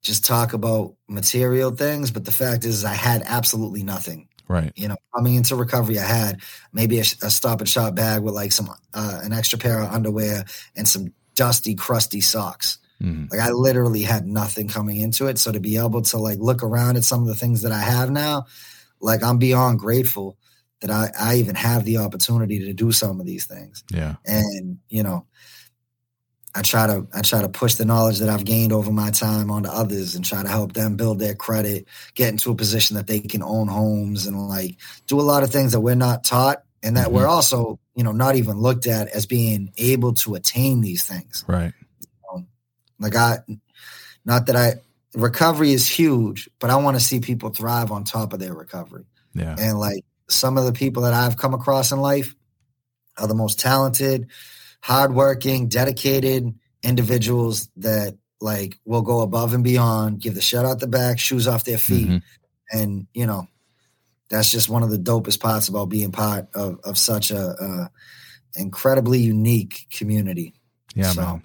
just 0.03 0.25
talk 0.25 0.53
about 0.53 0.95
material 1.09 1.71
things, 1.71 2.11
but 2.11 2.25
the 2.25 2.33
fact 2.33 2.65
is, 2.65 2.85
I 2.85 2.95
had 2.95 3.23
absolutely 3.25 3.83
nothing. 3.83 4.29
Right. 4.47 4.73
You 4.77 4.89
know, 4.89 4.97
coming 5.15 5.35
into 5.35 5.57
recovery, 5.57 5.99
I 5.99 6.07
had 6.07 6.41
maybe 6.73 6.99
a, 6.99 7.03
a 7.03 7.31
stop 7.31 7.61
and 7.61 7.69
shop 7.69 7.95
bag 7.95 8.23
with 8.23 8.35
like 8.35 8.53
some 8.53 8.71
uh, 8.95 9.21
an 9.23 9.33
extra 9.33 9.59
pair 9.59 9.81
of 9.81 9.93
underwear 9.93 10.45
and 10.75 10.89
some 10.89 11.13
dusty, 11.35 11.75
crusty 11.75 12.21
socks. 12.21 12.79
Mm-hmm. 13.03 13.27
Like 13.31 13.41
I 13.41 13.51
literally 13.51 14.03
had 14.03 14.27
nothing 14.27 14.69
coming 14.69 14.99
into 14.99 15.27
it. 15.27 15.39
So 15.39 15.53
to 15.53 15.61
be 15.61 15.77
able 15.77 16.03
to 16.03 16.19
like 16.19 16.39
look 16.39 16.63
around 16.63 16.97
at 16.97 17.05
some 17.05 17.21
of 17.23 17.29
the 17.29 17.35
things 17.35 17.63
that 17.63 17.73
I 17.73 17.81
have 17.81 18.11
now, 18.11 18.47
like 19.01 19.23
I'm 19.23 19.39
beyond 19.39 19.79
grateful 19.79 20.37
that 20.81 20.91
I, 20.91 21.11
I 21.19 21.37
even 21.37 21.55
have 21.55 21.85
the 21.85 21.99
opportunity 21.99 22.59
to 22.61 22.73
do 22.73 22.93
some 22.93 23.21
of 23.21 23.27
these 23.27 23.47
things. 23.47 23.85
Yeah. 23.91 24.17
And, 24.25 24.79
you 24.89 25.03
know, 25.03 25.27
I 26.55 26.63
try 26.63 26.87
to 26.87 27.07
I 27.13 27.21
try 27.21 27.43
to 27.43 27.49
push 27.49 27.75
the 27.75 27.85
knowledge 27.85 28.19
that 28.19 28.29
I've 28.29 28.45
gained 28.45 28.73
over 28.73 28.91
my 28.91 29.11
time 29.11 29.51
onto 29.51 29.69
others 29.69 30.15
and 30.15 30.25
try 30.25 30.43
to 30.43 30.49
help 30.49 30.73
them 30.73 30.97
build 30.97 31.19
their 31.19 31.35
credit, 31.35 31.87
get 32.15 32.31
into 32.31 32.51
a 32.51 32.57
position 32.57 32.97
that 32.97 33.07
they 33.07 33.21
can 33.21 33.43
own 33.43 33.69
homes 33.69 34.27
and 34.27 34.49
like 34.49 34.77
do 35.07 35.21
a 35.21 35.23
lot 35.23 35.43
of 35.43 35.51
things 35.51 35.73
that 35.73 35.81
we're 35.81 35.95
not 35.95 36.25
taught 36.25 36.65
and 36.83 36.97
that 36.97 37.07
mm-hmm. 37.07 37.17
we're 37.17 37.27
also, 37.27 37.79
you 37.95 38.03
know, 38.03 38.13
not 38.13 38.37
even 38.37 38.59
looked 38.59 38.87
at 38.87 39.09
as 39.09 39.27
being 39.27 39.73
able 39.77 40.15
to 40.15 40.35
attain 40.35 40.81
these 40.81 41.05
things. 41.05 41.45
Right. 41.47 41.73
Like 42.99 43.15
I, 43.17 43.39
not 44.25 44.47
that 44.47 44.57
I 44.57 44.75
recovery 45.15 45.73
is 45.73 45.87
huge, 45.87 46.49
but 46.59 46.71
I 46.71 46.77
want 46.77 46.97
to 46.99 47.03
see 47.05 47.21
people 47.21 47.51
thrive 47.51 47.91
on 47.91 48.05
top 48.05 48.33
of 48.33 48.41
their 48.41 48.55
recovery. 48.55 49.05
Yeah. 49.35 49.57
And 49.59 49.79
like 49.79 50.05
some 50.29 50.59
of 50.59 50.65
the 50.65 50.73
people 50.73 51.03
that 51.05 51.15
I've 51.15 51.37
come 51.37 51.55
across 51.55 51.93
in 51.93 52.01
life 52.01 52.35
are 53.17 53.27
the 53.27 53.35
most 53.35 53.59
talented, 53.59 54.29
hardworking, 54.81 55.69
dedicated 55.69 56.55
individuals 56.83 57.69
that 57.77 58.17
like 58.41 58.79
will 58.85 59.03
go 59.03 59.21
above 59.21 59.55
and 59.55 59.65
beyond, 59.65 60.21
give 60.21 60.35
the 60.35 60.41
shirt 60.41 60.65
out 60.65 60.79
the 60.81 60.87
back, 60.87 61.19
shoes 61.19 61.49
off 61.49 61.65
their 61.65 61.79
feet, 61.79 62.09
Mhm. 62.09 62.23
and 62.73 63.07
you 63.15 63.27
know, 63.27 63.49
that's 64.29 64.51
just 64.53 64.69
one 64.69 64.83
of 64.83 64.91
the 64.91 64.99
dopest 64.99 65.41
parts 65.41 65.69
about 65.69 65.87
being 65.87 66.13
part 66.13 66.49
of 66.55 66.79
of 66.85 66.97
such 66.99 67.31
a, 67.33 67.49
a 67.61 67.91
incredibly 68.61 69.19
unique 69.19 69.87
community. 69.91 70.55
Yeah, 70.95 71.13
So- 71.13 71.23
man. 71.23 71.43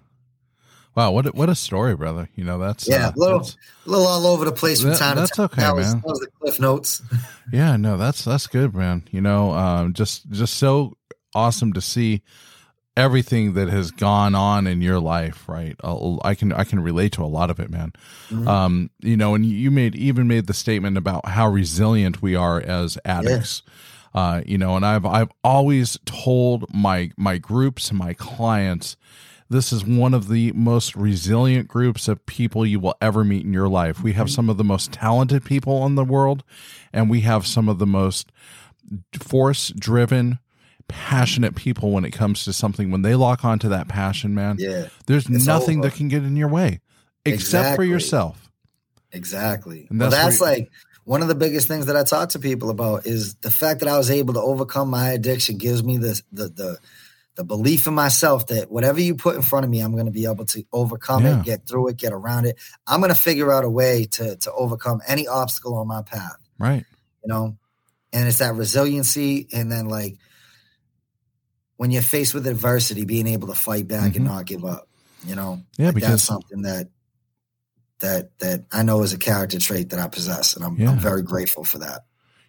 Wow, 0.96 1.12
what 1.12 1.26
a, 1.26 1.30
what 1.30 1.50
a 1.50 1.56
story, 1.56 1.96
brother. 1.96 2.30
You 2.36 2.44
know 2.44 2.58
that's 2.60 2.88
Yeah, 2.88 3.08
uh, 3.08 3.12
little- 3.16 3.40
that's- 3.40 3.58
A 3.86 3.90
little 3.90 4.08
all 4.08 4.28
over 4.28 4.46
the 4.46 4.52
place 4.52 4.82
from 4.82 4.92
That- 4.92 5.00
time 5.00 5.16
that's 5.18 5.32
to 5.32 5.36
time. 5.36 5.46
okay, 5.46 5.62
that 5.62 5.76
was, 5.76 5.88
man. 5.88 6.02
That 6.02 6.08
was 6.10 6.20
the 6.20 6.28
cliff 6.40 6.60
notes. 6.60 7.02
yeah, 7.52 7.76
no, 7.78 7.98
that's 7.98 8.24
that's 8.24 8.48
good, 8.48 8.74
man. 8.76 9.04
You 9.12 9.22
know, 9.22 9.52
um, 9.54 9.94
just 9.94 10.30
just 10.30 10.56
so 10.56 10.96
awesome 11.36 11.74
to 11.74 11.82
see 11.82 12.22
everything 12.96 13.54
that 13.54 13.70
has 13.70 13.90
gone 13.90 14.36
on 14.36 14.68
in 14.68 14.80
your 14.82 15.00
life, 15.00 15.50
right? 15.50 15.76
Uh, 15.84 16.18
I 16.24 16.36
can 16.36 16.54
I 16.54 16.64
can 16.64 16.80
relate 16.80 17.12
to 17.14 17.24
a 17.24 17.26
lot 17.26 17.50
of 17.50 17.60
it, 17.60 17.70
man. 17.72 17.92
Mhm. 18.30 18.48
Um, 18.48 18.90
you 19.02 19.18
know, 19.18 19.34
and 19.34 19.44
you 19.46 19.72
made 19.72 19.96
even 19.96 20.28
made 20.28 20.46
the 20.46 20.54
statement 20.54 20.98
about 20.98 21.28
how 21.28 21.50
resilient 21.50 22.22
we 22.22 22.36
are 22.36 22.62
as 22.62 22.98
addicts. 23.04 23.64
Uh, 24.14 24.42
you 24.46 24.60
know, 24.60 24.76
and 24.76 24.86
I've 24.86 25.08
I've 25.08 25.30
always 25.44 25.98
told 26.06 26.72
my 26.72 27.10
my 27.18 27.40
groups 27.40 27.90
and 27.90 27.98
my 27.98 28.14
clients 28.14 28.96
this 29.54 29.72
is 29.72 29.86
one 29.86 30.14
of 30.14 30.28
the 30.28 30.52
most 30.52 30.96
resilient 30.96 31.68
groups 31.68 32.08
of 32.08 32.26
people 32.26 32.66
you 32.66 32.80
will 32.80 32.96
ever 33.00 33.24
meet 33.24 33.46
in 33.46 33.54
your 33.54 33.70
life. 33.70 34.02
We 34.02 34.14
have 34.14 34.28
mhm. 34.28 34.36
some 34.36 34.50
of 34.50 34.58
the 34.58 34.64
most 34.64 34.92
talented 34.92 35.46
people 35.46 35.86
in 35.86 35.96
the 35.96 36.04
world, 36.04 36.44
and 36.92 37.10
we 37.10 37.22
have 37.22 37.48
some 37.48 37.70
of 37.70 37.80
the 37.80 37.86
most 37.86 38.32
force 39.18 39.70
driven, 39.70 40.40
passionate 40.88 41.56
people 41.56 41.92
when 41.92 42.04
it 42.04 42.12
comes 42.12 42.44
to 42.46 42.52
something. 42.54 42.92
When 42.92 43.04
they 43.04 43.16
lock 43.16 43.46
onto 43.46 43.70
that 43.70 43.88
passion, 43.88 44.36
man, 44.36 44.58
yeah, 44.60 44.88
there's 45.06 45.30
nothing 45.30 45.80
over. 45.80 45.90
that 45.90 45.96
can 45.96 46.10
get 46.10 46.24
in 46.24 46.36
your 46.36 46.50
way 46.50 46.82
except 47.24 47.76
for 47.76 47.84
yourself. 47.84 48.50
exactly. 49.12 49.88
And 49.90 50.00
well, 50.00 50.10
that's 50.10 50.40
that's 50.40 50.42
like 50.42 50.72
one 51.06 51.22
of 51.22 51.28
the 51.28 51.36
biggest 51.36 51.68
things 51.68 51.86
that 51.86 51.96
I 51.96 52.04
talk 52.04 52.30
to 52.30 52.40
people 52.40 52.70
about 52.70 53.06
is 53.06 53.36
the 53.36 53.52
fact 53.52 53.82
that 53.82 53.90
I 53.90 53.98
was 53.98 54.10
able 54.10 54.34
to 54.34 54.42
overcome 54.42 54.90
my 54.90 55.10
addiction 55.10 55.58
gives 55.58 55.84
me 55.84 55.98
the 55.98 56.22
the 56.32 56.48
the, 56.50 56.78
the 57.36 57.44
belief 57.44 57.88
in 57.88 57.94
myself 57.96 58.48
that 58.48 58.70
whatever 58.72 59.00
you 59.02 59.16
put 59.16 59.36
in 59.36 59.42
front 59.42 59.64
of 59.66 59.70
me, 59.72 59.80
I'm 59.80 59.94
going 59.94 60.06
to 60.06 60.12
be 60.12 60.26
able 60.26 60.46
to 60.46 60.64
overcome 60.72 61.24
Yeah. 61.26 61.40
it, 61.40 61.46
get 61.46 61.68
through 61.68 61.88
it, 61.90 61.98
get 61.98 62.14
around 62.14 62.46
it. 62.46 62.58
I'm 62.86 63.00
going 63.00 63.14
to 63.14 63.20
figure 63.20 63.52
out 63.52 63.64
a 63.64 63.70
way 63.70 64.06
to 64.06 64.36
to 64.36 64.52
overcome 64.54 65.02
any 65.08 65.28
obstacle 65.28 65.76
on 65.76 65.88
my 65.88 66.02
path. 66.04 66.38
Right. 66.60 66.86
you 67.24 67.28
know 67.34 67.58
and 68.14 68.28
it's 68.28 68.38
that 68.40 68.54
resiliency 68.54 69.48
and 69.54 69.72
then 69.72 69.88
like 69.88 70.18
when 71.78 71.90
you're 71.92 72.02
faced 72.04 72.34
with 72.34 72.46
adversity 72.48 73.06
being 73.06 73.28
able 73.28 73.48
to 73.48 73.54
fight 73.56 73.88
back 73.88 74.12
Mhm. 74.14 74.16
and 74.18 74.26
not 74.26 74.46
give 74.46 74.64
up 74.66 74.88
you 75.26 75.36
know 75.36 75.62
Yeah, 75.78 75.88
Like, 75.88 75.96
because- 75.96 76.10
that's 76.12 76.24
something 76.24 76.62
that 76.64 76.90
that 78.00 78.38
that 78.40 78.66
i 78.72 78.84
know 78.84 79.02
is 79.02 79.14
a 79.14 79.18
character 79.18 79.58
trait 79.60 79.90
that 79.90 80.00
i 80.00 80.08
possess 80.08 80.56
and 80.56 80.64
i'm, 80.66 80.76
Yeah. 80.80 80.92
I'm 80.92 81.00
very 81.00 81.24
grateful 81.24 81.64
for 81.64 81.80
that 81.80 82.06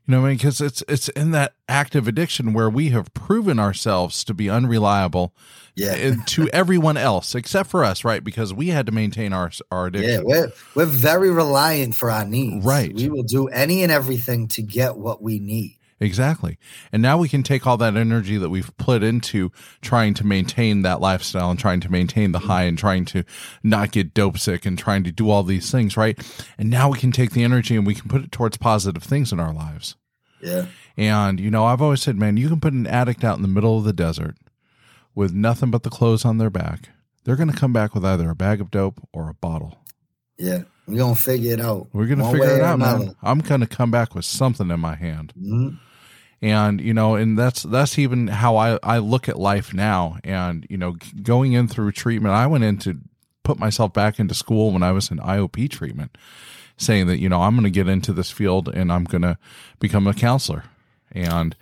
You 0.06 0.12
know, 0.12 0.20
what 0.20 0.26
I 0.26 0.28
mean, 0.30 0.36
because 0.36 0.60
it's 0.60 0.82
it's 0.86 1.08
in 1.10 1.30
that 1.30 1.54
active 1.68 2.06
addiction 2.06 2.52
where 2.52 2.68
we 2.68 2.90
have 2.90 3.12
proven 3.14 3.58
ourselves 3.58 4.22
to 4.24 4.34
be 4.34 4.50
unreliable 4.50 5.34
yeah 5.76 5.92
eh, 5.92 6.14
to 6.26 6.48
everyone 6.52 6.96
else 6.98 7.34
except 7.34 7.70
for 7.70 7.82
us, 7.84 8.04
right? 8.04 8.22
Because 8.22 8.52
we 8.52 8.68
had 8.68 8.84
to 8.86 8.92
maintain 8.92 9.32
our 9.32 9.50
our 9.70 9.86
addiction. 9.86 10.10
yeah 10.10 10.20
we're 10.22 10.52
we're 10.74 10.84
very 10.84 11.30
reliant 11.30 11.94
for 11.94 12.10
our 12.10 12.26
needs 12.26 12.64
Right. 12.66 12.94
we 12.94 13.08
will 13.08 13.22
do 13.22 13.48
any 13.48 13.82
and 13.82 13.90
everything 13.90 14.48
to 14.48 14.62
get 14.62 14.96
what 14.98 15.22
we 15.22 15.38
need 15.38 15.78
Exactly. 16.04 16.58
And 16.92 17.00
now 17.02 17.16
we 17.16 17.28
can 17.30 17.42
take 17.42 17.66
all 17.66 17.76
that 17.78 17.96
energy 17.96 18.36
that 18.36 18.50
we've 18.50 18.76
put 18.76 19.02
into 19.02 19.50
trying 19.80 20.12
to 20.14 20.26
maintain 20.26 20.82
that 20.82 21.00
lifestyle 21.00 21.50
and 21.50 21.58
trying 21.58 21.80
to 21.80 21.90
maintain 21.90 22.32
the 22.32 22.40
high 22.40 22.64
and 22.64 22.76
trying 22.76 23.06
to 23.06 23.24
not 23.62 23.90
get 23.90 24.12
dope 24.12 24.38
sick 24.38 24.66
and 24.66 24.78
trying 24.78 25.02
to 25.04 25.10
do 25.12 25.30
all 25.30 25.42
these 25.42 25.70
things, 25.70 25.96
right? 25.96 26.18
And 26.58 26.68
now 26.68 26.90
we 26.90 26.98
can 26.98 27.10
take 27.10 27.30
the 27.30 27.42
energy 27.42 27.74
and 27.74 27.86
we 27.86 27.94
can 27.94 28.08
put 28.08 28.22
it 28.22 28.30
towards 28.30 28.58
positive 28.58 29.02
things 29.02 29.32
in 29.32 29.40
our 29.40 29.52
lives. 29.54 29.96
yeah 30.42 30.66
And, 30.96 31.40
you 31.40 31.50
know, 31.50 31.64
I've 31.64 31.80
always 31.82 32.02
said, 32.02 32.18
man, 32.18 32.36
you 32.36 32.48
can 32.48 32.60
put 32.60 32.74
an 32.74 32.86
addict 32.86 33.24
out 33.24 33.36
in 33.36 33.42
the 33.42 33.48
middle 33.48 33.78
of 33.78 33.84
the 33.84 33.92
desert 33.94 34.36
with 35.14 35.32
nothing 35.32 35.70
but 35.70 35.84
the 35.84 35.90
clothes 35.90 36.24
on 36.26 36.36
their 36.38 36.50
back. 36.50 36.90
They're 37.24 37.36
going 37.36 37.50
to 37.50 37.56
come 37.56 37.72
back 37.72 37.94
with 37.94 38.04
either 38.04 38.28
a 38.28 38.34
bag 38.34 38.60
of 38.60 38.70
dope 38.70 39.00
or 39.12 39.30
a 39.30 39.34
bottle. 39.34 39.78
yeah 40.38 40.64
we're 40.86 40.98
gonna 40.98 41.14
figure 41.14 41.54
it 41.54 41.60
out 41.60 41.88
We're 41.94 42.04
going 42.06 42.18
to 42.18 42.30
figure 42.30 42.56
it 42.56 42.60
out, 42.60 42.78
man. 42.78 43.16
I'm 43.22 43.38
going 43.38 43.62
to 43.62 43.66
come 43.66 43.90
back 43.90 44.14
with 44.14 44.26
something 44.26 44.70
in 44.70 44.80
my 44.80 44.94
hand. 44.96 45.32
Mhm. 45.40 45.78
And 46.44 46.78
you 46.78 46.92
know 46.92 47.14
and 47.14 47.38
that's 47.38 47.62
that's 47.62 47.98
even 47.98 48.26
how 48.26 48.56
i 48.56 48.78
i 48.82 48.98
look 48.98 49.28
at 49.30 49.38
life 49.38 49.72
now. 49.72 50.18
And 50.22 50.66
you 50.68 50.76
know 50.76 50.96
going 51.22 51.54
in 51.54 51.68
through 51.68 51.92
treatment 51.92 52.34
i 52.34 52.46
went 52.46 52.64
in 52.64 52.76
to 52.78 52.98
put 53.42 53.58
myself 53.58 53.94
back 53.94 54.18
into 54.18 54.34
school 54.34 54.70
when 54.70 54.82
i 54.82 54.92
was 54.92 55.10
in 55.10 55.18
iop 55.18 55.70
treatment 55.70 56.16
saying 56.76 57.06
that 57.06 57.18
you 57.18 57.30
know 57.30 57.42
i'm 57.42 57.54
going 57.54 57.64
to 57.64 57.70
get 57.70 57.88
into 57.88 58.12
this 58.12 58.30
field 58.30 58.68
and 58.68 58.92
i'm 58.92 59.04
going 59.04 59.22
to 59.22 59.38
become 59.80 60.06
a 60.06 60.14
counselor. 60.14 60.64
And 61.12 61.56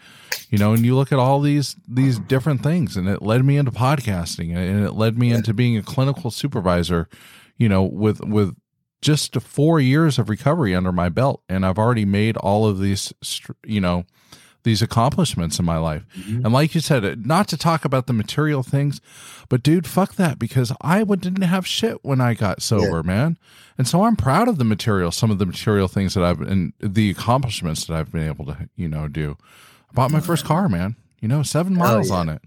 you 0.50 0.58
know 0.58 0.72
and 0.72 0.84
you 0.84 0.96
look 0.96 1.12
at 1.12 1.18
all 1.18 1.40
these 1.40 1.76
these 1.86 2.18
different 2.18 2.62
things 2.62 2.96
and 2.96 3.08
it 3.08 3.22
led 3.22 3.44
me 3.44 3.58
into 3.58 3.70
podcasting 3.70 4.56
and 4.56 4.84
it 4.84 4.94
led 4.94 5.16
me 5.16 5.30
into 5.30 5.54
being 5.54 5.76
a 5.76 5.82
clinical 5.82 6.30
supervisor 6.30 7.08
you 7.56 7.68
know 7.68 7.84
with 7.84 8.20
with 8.24 8.56
just 9.02 9.38
four 9.40 9.78
years 9.78 10.18
of 10.18 10.28
recovery 10.30 10.74
under 10.74 10.90
my 10.90 11.08
belt. 11.08 11.42
And 11.48 11.66
i've 11.66 11.78
already 11.78 12.06
made 12.06 12.36
all 12.38 12.66
of 12.66 12.80
these 12.80 13.12
you 13.64 13.80
know 13.80 14.06
these 14.64 14.82
accomplishments 14.82 15.58
in 15.58 15.64
my 15.64 15.76
life. 15.76 16.04
Mhm. 16.16 16.44
And 16.44 16.52
like 16.52 16.74
you 16.74 16.80
said, 16.80 17.26
not 17.26 17.48
to 17.48 17.56
talk 17.56 17.84
about 17.84 18.06
the 18.06 18.12
material 18.12 18.62
things, 18.62 19.00
but 19.48 19.62
dude, 19.62 19.86
fuck 19.86 20.14
that 20.16 20.38
because 20.38 20.72
I 20.80 21.02
didn't 21.04 21.42
have 21.42 21.66
shit 21.66 21.98
when 22.02 22.20
I 22.20 22.34
got 22.34 22.62
sober, 22.62 23.02
man. 23.02 23.38
And 23.76 23.88
so 23.88 24.04
I'm 24.04 24.16
proud 24.16 24.48
of 24.48 24.58
the 24.58 24.64
material, 24.64 25.10
some 25.10 25.30
of 25.30 25.38
the 25.38 25.46
material 25.46 25.88
things 25.88 26.14
that 26.14 26.22
I've 26.22 26.40
and 26.40 26.72
the 26.80 27.10
accomplishments 27.10 27.84
that 27.86 27.96
I've 27.96 28.12
been 28.12 28.26
able 28.26 28.44
to, 28.46 28.68
you 28.76 28.88
know, 28.88 29.08
do. 29.08 29.36
I 29.90 29.94
bought 29.94 30.10
my 30.10 30.20
first 30.20 30.44
car, 30.44 30.68
man. 30.68 30.96
You 31.20 31.28
know, 31.28 31.42
seven 31.42 31.74
miles 31.74 32.10
yeah. 32.10 32.16
on 32.16 32.28
it. 32.28 32.42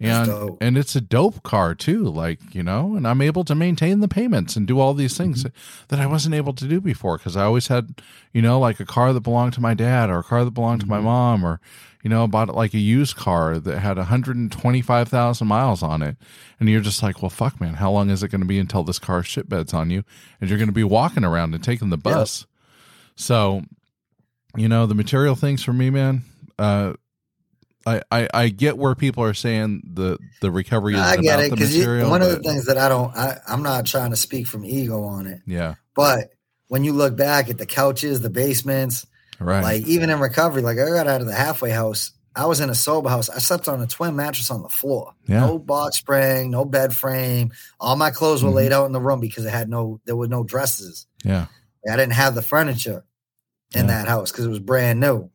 And 0.00 0.26
and 0.60 0.76
it's 0.76 0.96
a 0.96 1.00
dope 1.00 1.42
car 1.44 1.74
too, 1.74 2.04
like, 2.04 2.40
you 2.54 2.62
know, 2.62 2.96
and 2.96 3.06
I'm 3.06 3.22
able 3.22 3.44
to 3.44 3.54
maintain 3.54 4.00
the 4.00 4.08
payments 4.08 4.56
and 4.56 4.66
do 4.66 4.80
all 4.80 4.92
these 4.92 5.16
things 5.16 5.44
Mm-hmm. 5.44 5.84
that 5.88 6.00
I 6.00 6.06
wasn't 6.06 6.34
able 6.34 6.52
to 6.54 6.66
do 6.66 6.80
before 6.80 7.16
because 7.16 7.36
I 7.36 7.44
always 7.44 7.68
had, 7.68 8.02
you 8.32 8.42
know, 8.42 8.58
like 8.58 8.80
a 8.80 8.84
car 8.84 9.12
that 9.12 9.20
belonged 9.20 9.52
to 9.54 9.60
my 9.60 9.72
dad 9.72 10.10
or 10.10 10.18
a 10.18 10.22
car 10.24 10.44
that 10.44 10.50
belonged 10.50 10.80
to 10.80 10.86
my 10.88 10.96
Mm-hmm. 10.96 11.04
mom 11.06 11.44
or, 11.46 11.60
you 12.02 12.10
know, 12.10 12.26
bought 12.26 12.52
like 12.54 12.74
a 12.74 12.78
used 12.78 13.16
car 13.16 13.58
that 13.58 13.78
had 13.78 13.96
125,000 13.96 15.46
miles 15.46 15.82
on 15.82 16.02
it. 16.02 16.16
And 16.60 16.68
you're 16.68 16.80
just 16.80 17.02
like, 17.02 17.22
well, 17.22 17.30
fuck, 17.30 17.60
man, 17.60 17.74
how 17.74 17.90
long 17.92 18.10
is 18.10 18.22
it 18.22 18.28
going 18.28 18.40
to 18.42 18.46
be 18.46 18.58
until 18.58 18.82
this 18.82 18.98
car 18.98 19.22
shitbeds 19.22 19.72
on 19.72 19.90
you 19.90 20.02
and 20.40 20.50
you're 20.50 20.58
going 20.58 20.68
to 20.68 20.72
be 20.74 20.84
walking 20.84 21.24
around 21.24 21.54
and 21.54 21.62
taking 21.62 21.90
the 21.90 21.96
bus? 21.96 22.46
So, 23.16 23.62
you 24.56 24.68
know, 24.68 24.86
the 24.86 24.94
material 24.94 25.34
things 25.36 25.62
for 25.62 25.72
me, 25.72 25.88
man, 25.90 26.22
uh, 26.58 26.94
I, 27.86 28.02
I, 28.10 28.28
I 28.32 28.48
get 28.48 28.78
where 28.78 28.94
people 28.94 29.22
are 29.24 29.34
saying 29.34 29.82
the 29.92 30.18
the 30.40 30.50
recovery 30.50 30.94
is 30.94 31.00
I 31.00 31.16
get 31.16 31.38
it 31.40 31.50
the 31.50 31.56
because 31.56 32.08
one 32.08 32.22
of 32.22 32.30
the 32.30 32.38
things 32.40 32.66
that 32.66 32.78
I 32.78 32.88
don't, 32.88 33.14
I, 33.16 33.38
I'm 33.46 33.62
not 33.62 33.84
trying 33.86 34.10
to 34.10 34.16
speak 34.16 34.46
from 34.46 34.64
ego 34.64 35.04
on 35.04 35.26
it, 35.26 35.40
yeah, 35.46 35.74
but 35.94 36.30
when 36.68 36.82
you 36.84 36.92
look 36.94 37.14
back 37.16 37.50
at 37.50 37.58
the 37.58 37.66
couches, 37.66 38.20
the 38.20 38.30
basements, 38.30 39.06
right. 39.38 39.62
like 39.62 39.86
even 39.86 40.08
in 40.10 40.18
recovery, 40.18 40.62
like 40.62 40.78
I 40.78 40.88
got 40.88 41.06
out 41.06 41.20
of 41.20 41.26
the 41.26 41.34
halfway 41.34 41.70
house, 41.70 42.12
I 42.34 42.46
was 42.46 42.60
in 42.60 42.70
a 42.70 42.74
sober 42.74 43.10
house. 43.10 43.28
I 43.28 43.38
slept 43.38 43.68
on 43.68 43.82
a 43.82 43.86
twin 43.86 44.16
mattress 44.16 44.50
on 44.50 44.62
the 44.62 44.68
floor, 44.70 45.12
Yeah. 45.26 45.40
no 45.40 45.58
box 45.58 45.98
spring, 45.98 46.50
no 46.50 46.64
bed 46.64 46.94
frame. 46.96 47.52
All 47.78 47.96
my 47.96 48.10
clothes 48.10 48.42
were 48.42 48.50
Mhm. 48.50 48.54
laid 48.54 48.72
out 48.72 48.86
in 48.86 48.92
the 48.92 49.00
room 49.00 49.20
because 49.20 49.44
it 49.44 49.50
had 49.52 49.68
no, 49.68 50.00
there 50.06 50.16
were 50.16 50.26
no 50.28 50.42
dresses. 50.42 51.06
yeah, 51.22 51.46
I 51.88 51.96
didn't 51.96 52.14
have 52.14 52.34
the 52.34 52.42
furniture 52.42 53.04
in 53.74 53.82
Yeah. 53.82 53.86
that 53.88 54.08
house 54.08 54.30
because 54.32 54.46
it 54.46 54.50
was 54.50 54.58
brand 54.58 55.00
new. 55.00 55.30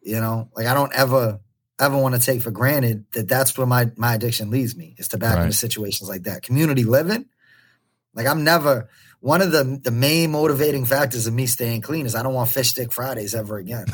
You 0.00 0.20
know, 0.20 0.48
like 0.56 0.66
I 0.66 0.74
don't 0.74 0.92
ever 0.94 1.40
ever 1.80 1.96
want 1.96 2.14
to 2.14 2.20
take 2.20 2.42
for 2.42 2.50
granted 2.50 3.04
that 3.12 3.28
that's 3.28 3.56
where 3.56 3.66
my 3.66 3.90
my 3.96 4.14
addiction 4.14 4.50
leads 4.50 4.76
me 4.76 4.94
is 4.98 5.08
to 5.08 5.18
back 5.18 5.36
Right. 5.36 5.44
into 5.44 5.56
situations 5.56 6.08
like 6.08 6.24
that. 6.24 6.42
Community 6.42 6.84
living, 6.84 7.26
like 8.14 8.26
I'm 8.26 8.44
never 8.44 8.88
one 9.20 9.42
of 9.42 9.50
the 9.52 9.80
the 9.82 9.90
main 9.90 10.30
motivating 10.32 10.84
factors 10.84 11.26
of 11.26 11.34
me 11.34 11.46
staying 11.46 11.80
clean 11.82 12.06
is 12.06 12.14
I 12.14 12.22
don't 12.22 12.34
want 12.34 12.50
fish 12.50 12.70
stick 12.70 12.92
Fridays 12.92 13.34
ever 13.34 13.58
again. 13.58 13.86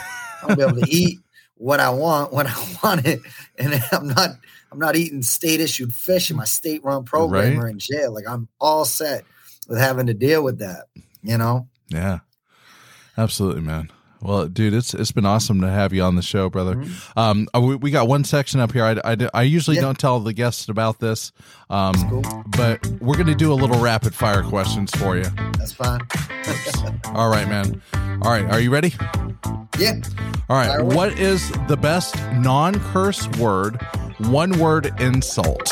I 0.43 0.47
want 0.47 0.51
to 0.51 0.66
be 0.66 0.70
able 0.72 0.87
to 0.87 0.91
eat 0.95 1.18
what 1.57 1.78
I 1.80 1.91
want 1.91 2.32
when 2.32 2.47
I 2.47 2.76
want 2.82 3.07
it, 3.07 3.20
and 3.59 3.74
I'm 3.93 4.09
not 4.09 4.30
I'm 4.72 4.78
not 4.78 4.97
eating 4.97 5.22
state 5.22 5.61
issued 5.61 5.95
fish 5.95 6.30
in 6.30 6.37
my 6.37 6.45
state 6.45 6.82
run 6.85 7.05
program 7.05 7.57
Right. 7.57 7.64
or 7.64 7.68
in 7.68 7.78
jail. 7.78 8.12
Like 8.12 8.24
I'm 8.28 8.49
all 8.61 8.85
set 8.85 9.24
with 9.68 9.78
having 9.78 10.07
to 10.07 10.14
deal 10.14 10.43
with 10.43 10.59
that. 10.59 10.87
You 11.22 11.39
know. 11.39 11.68
yeah, 11.89 12.18
absolutely, 13.16 13.62
man. 13.62 13.91
Well, 14.24 14.46
dude, 14.48 14.72
it's 14.72 14.94
it's 14.94 15.12
been 15.12 15.26
awesome 15.26 15.60
to 15.60 15.68
have 15.70 15.92
you 15.92 16.02
on 16.02 16.16
the 16.16 16.22
show, 16.22 16.48
brother. 16.48 16.82
Um, 17.16 17.46
uh, 17.54 17.60
we, 17.60 17.76
we 17.76 17.90
got 17.90 18.08
one 18.08 18.24
section 18.24 18.58
up 18.58 18.72
here. 18.72 18.84
I, 18.84 18.96
I, 19.12 19.16
I 19.34 19.42
usually 19.42 19.76
Yeah. 19.76 19.82
don't 19.82 19.98
tell 19.98 20.18
the 20.18 20.32
guests 20.32 20.68
about 20.70 20.98
this, 20.98 21.30
um, 21.68 21.94
Cool. 22.08 22.22
but 22.56 22.84
we're 23.02 23.16
gonna 23.18 23.34
do 23.34 23.52
a 23.52 23.54
little 23.54 23.78
rapid 23.80 24.14
fire 24.14 24.42
questions 24.42 24.90
for 24.92 25.16
you. 25.16 25.24
That's 25.58 25.72
fine. 25.72 26.00
All 27.14 27.28
right, 27.28 27.46
man. 27.48 27.82
All 28.22 28.30
right, 28.30 28.46
are 28.46 28.60
you 28.60 28.70
ready? 28.70 28.94
Yeah. 29.78 30.00
All 30.48 30.56
right. 30.56 30.68
Fire 30.68 30.80
away. 30.80 30.94
What 30.96 31.18
is 31.18 31.50
the 31.68 31.76
best 31.76 32.16
non-curse 32.34 33.28
word? 33.38 33.80
One 34.18 34.58
word 34.58 34.98
insult. 35.00 35.70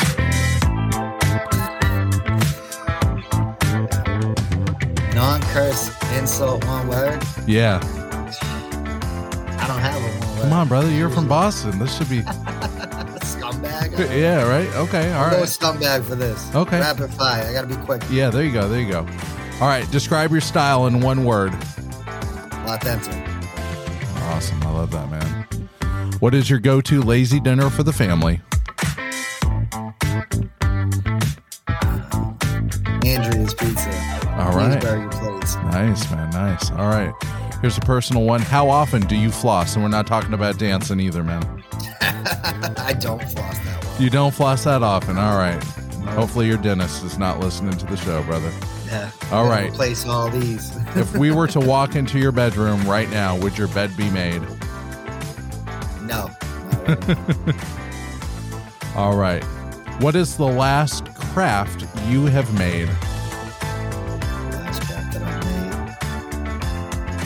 Non 5.14 5.40
curse, 5.42 5.90
insult, 6.18 6.64
one 6.66 6.88
word. 6.88 7.22
Yeah. 7.46 7.80
I 9.63 9.67
don't 9.69 9.79
have 9.79 10.03
one. 10.03 10.43
Come 10.43 10.53
on, 10.53 10.69
brother. 10.69 10.91
You're 10.91 11.11
from 11.11 11.29
Boston. 11.29 11.79
This 11.79 11.97
should 11.97 12.09
be. 12.09 12.23
scumbag. 13.23 13.97
Yeah. 14.19 14.49
Right. 14.49 14.67
Okay. 14.75 15.13
All 15.13 15.31
go 15.31 15.37
right. 15.39 15.45
scumbag 15.47 16.05
for 16.05 16.17
this. 16.17 16.53
Okay. 16.55 16.81
Rapid 16.81 17.13
fire. 17.15 17.45
I 17.45 17.53
gotta 17.53 17.69
be 17.69 17.77
quick. 17.77 18.03
Yeah. 18.11 18.31
There 18.31 18.43
you 18.43 18.53
go. 18.53 18.69
There 18.69 18.81
you 18.81 18.91
go. 18.91 19.07
All 19.61 19.69
right. 19.69 19.89
Describe 19.91 20.33
your 20.33 20.41
style 20.41 20.87
in 20.87 21.01
one 21.01 21.25
word. 21.25 21.53
Authentic. 22.67 23.15
Awesome. 24.25 24.63
I 24.63 24.71
love 24.71 24.91
that, 24.91 25.11
man. 25.11 25.47
What 26.21 26.35
is 26.35 26.49
your 26.49 26.59
go-to 26.59 27.03
lazy 27.03 27.41
dinner 27.41 27.71
for 27.71 27.83
the 27.83 27.93
family? 27.93 28.41
Andrea's 33.05 33.55
Pizza. 33.55 33.91
All 34.39 34.57
right. 34.57 34.81
Burger 34.81 35.09
plates. 35.09 35.57
Nice, 35.57 36.11
man. 36.11 36.31
Nice. 36.31 36.71
All 36.73 36.89
right. 36.89 37.13
Here's 37.63 37.79
a 37.79 37.83
personal 37.83 38.25
one. 38.25 38.41
How 38.41 38.69
often 38.69 39.03
do 39.03 39.17
you 39.17 39.31
floss? 39.31 39.75
And 39.75 39.85
we're 39.85 39.89
not 39.89 40.07
talking 40.07 40.35
about 40.35 40.59
dancing 40.59 40.99
either, 41.01 41.23
man. 41.23 41.63
I 42.01 42.93
don't 43.01 43.23
floss 43.23 43.57
that 43.61 43.85
one. 43.85 44.03
You 44.03 44.11
don't 44.11 44.35
floss 44.35 44.65
that 44.65 44.83
often. 44.83 45.17
All 45.17 45.39
right. 45.39 45.63
Hopefully 46.09 46.49
your 46.49 46.59
dentist 46.59 47.05
is 47.05 47.19
not 47.19 47.39
listening 47.39 47.77
to 47.79 47.87
the 47.87 47.97
show, 47.97 48.21
brother. 48.25 48.53
Yeah. 48.89 49.11
All 49.31 49.47
Gotta. 49.47 49.69
Replace 49.69 50.05
all 50.07 50.29
these. 50.29 50.77
If 50.97 51.17
we 51.17 51.31
were 51.31 51.47
to 51.47 51.61
walk 51.61 51.95
into 51.95 52.19
your 52.19 52.33
bedroom 52.33 52.83
right 52.87 53.09
now, 53.11 53.39
would 53.39 53.57
your 53.57 53.69
bed 53.69 53.97
be 53.97 54.11
made? 54.11 54.43
no. 56.03 56.29
Right. 56.87 57.57
All 58.97 59.17
right. 59.17 59.43
What 60.01 60.17
is 60.17 60.37
the 60.37 60.47
last 60.47 61.15
craft 61.15 61.87
you 62.09 62.27
have 62.27 62.53
made? 62.59 62.91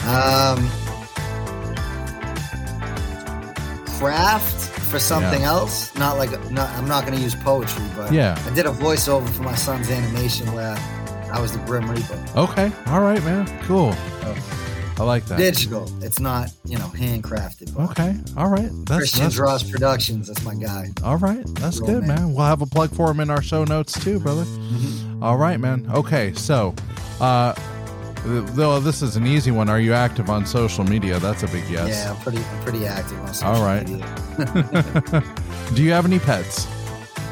Um, 0.07 0.69
craft 3.99 4.69
for 4.89 4.99
something 4.99 5.41
Yeah. 5.41 5.49
else. 5.51 5.93
Not 5.95 6.17
like 6.17 6.31
not. 6.51 6.69
I'm 6.77 6.87
not 6.87 7.05
going 7.05 7.17
to 7.17 7.21
use 7.23 7.35
poetry, 7.35 7.83
but 7.95 8.11
Yeah. 8.11 8.39
I 8.45 8.49
did 8.53 8.65
a 8.65 8.71
voiceover 8.71 9.27
for 9.29 9.43
my 9.43 9.55
son's 9.55 9.89
animation 9.89 10.51
where 10.53 10.77
I 11.31 11.41
was 11.41 11.51
the 11.51 11.59
Grim 11.59 11.89
Reaper. 11.89 12.17
Okay. 12.35 12.71
All 12.87 13.01
right, 13.01 13.21
man. 13.23 13.47
Cool. 13.63 13.93
I 14.99 15.03
like 15.03 15.25
that. 15.25 15.37
Digital. 15.37 15.91
It's 16.01 16.19
not 16.19 16.51
you 16.65 16.77
know 16.77 16.87
handcrafted. 16.87 17.77
Okay. 17.91 18.15
All 18.35 18.49
right. 18.49 18.69
That's, 18.85 18.97
Christian 18.97 19.23
that's 19.23 19.35
Draws 19.35 19.63
Productions. 19.69 20.27
That's 20.27 20.43
my 20.43 20.55
guy. 20.55 20.89
all 21.03 21.17
right. 21.17 21.45
That's 21.55 21.79
Real 21.79 21.87
good, 21.99 22.07
man. 22.07 22.15
man. 22.21 22.33
We'll 22.33 22.45
have 22.47 22.61
a 22.63 22.65
plug 22.65 22.91
for 22.95 23.11
him 23.11 23.19
in 23.19 23.29
our 23.29 23.41
show 23.43 23.63
notes 23.63 23.93
too, 24.03 24.19
brother. 24.19 24.45
All 25.21 25.37
right, 25.37 25.59
man. 25.59 25.87
Okay. 25.93 26.33
So, 26.33 26.73
uh, 27.19 27.53
though 28.27 28.79
this 28.79 29.01
is 29.01 29.15
an 29.15 29.25
easy 29.25 29.51
one, 29.51 29.69
are 29.69 29.79
you 29.79 29.93
active 29.93 30.29
on 30.29 30.45
social 30.45 30.83
media? 30.83 31.19
That's 31.19 31.43
a 31.43 31.47
big 31.47 31.63
yes. 31.69 31.89
Yeah, 31.89 32.11
I'm 32.11 32.17
pretty 32.21 32.37
I'm 32.39 32.61
pretty 32.63 32.85
active 32.87 33.19
on 33.21 33.33
social 33.33 33.49
All 33.55 33.63
right. 33.65 33.87
media. 33.87 35.23
Do 35.73 35.83
you 35.83 35.91
have 35.91 36.05
any 36.05 36.19
pets? 36.19 36.67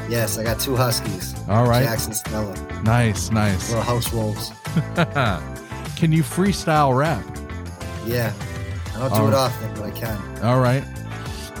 Yes, 0.08 0.38
I 0.38 0.44
got 0.44 0.60
two 0.60 0.76
huskies. 0.76 1.34
All 1.48 1.66
right. 1.66 1.82
Jackson 1.84 2.12
Stella, 2.14 2.54
Nice, 2.82 3.30
nice. 3.30 3.68
little 3.70 3.84
house 3.84 4.12
wolves. 4.12 4.52
Can 5.96 6.12
you 6.12 6.22
freestyle 6.22 6.96
rap? 6.96 7.24
Yeah, 8.06 8.32
I 8.94 8.98
don't 8.98 9.08
do 9.08 9.14
All 9.14 9.22
it 9.28 9.30
right. 9.30 9.34
often, 9.34 9.74
but 9.74 9.82
I 9.84 9.90
can. 9.90 10.44
All 10.44 10.60
right. 10.60 10.84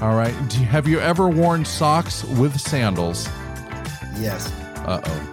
All 0.02 0.14
right. 0.14 0.34
Do 0.48 0.60
you, 0.60 0.66
have 0.66 0.86
you 0.86 1.00
ever 1.00 1.28
worn 1.28 1.64
socks 1.64 2.22
with 2.24 2.56
sandals? 2.60 3.26
Yes. 4.18 4.52
Uh 4.86 5.00
oh. 5.04 5.32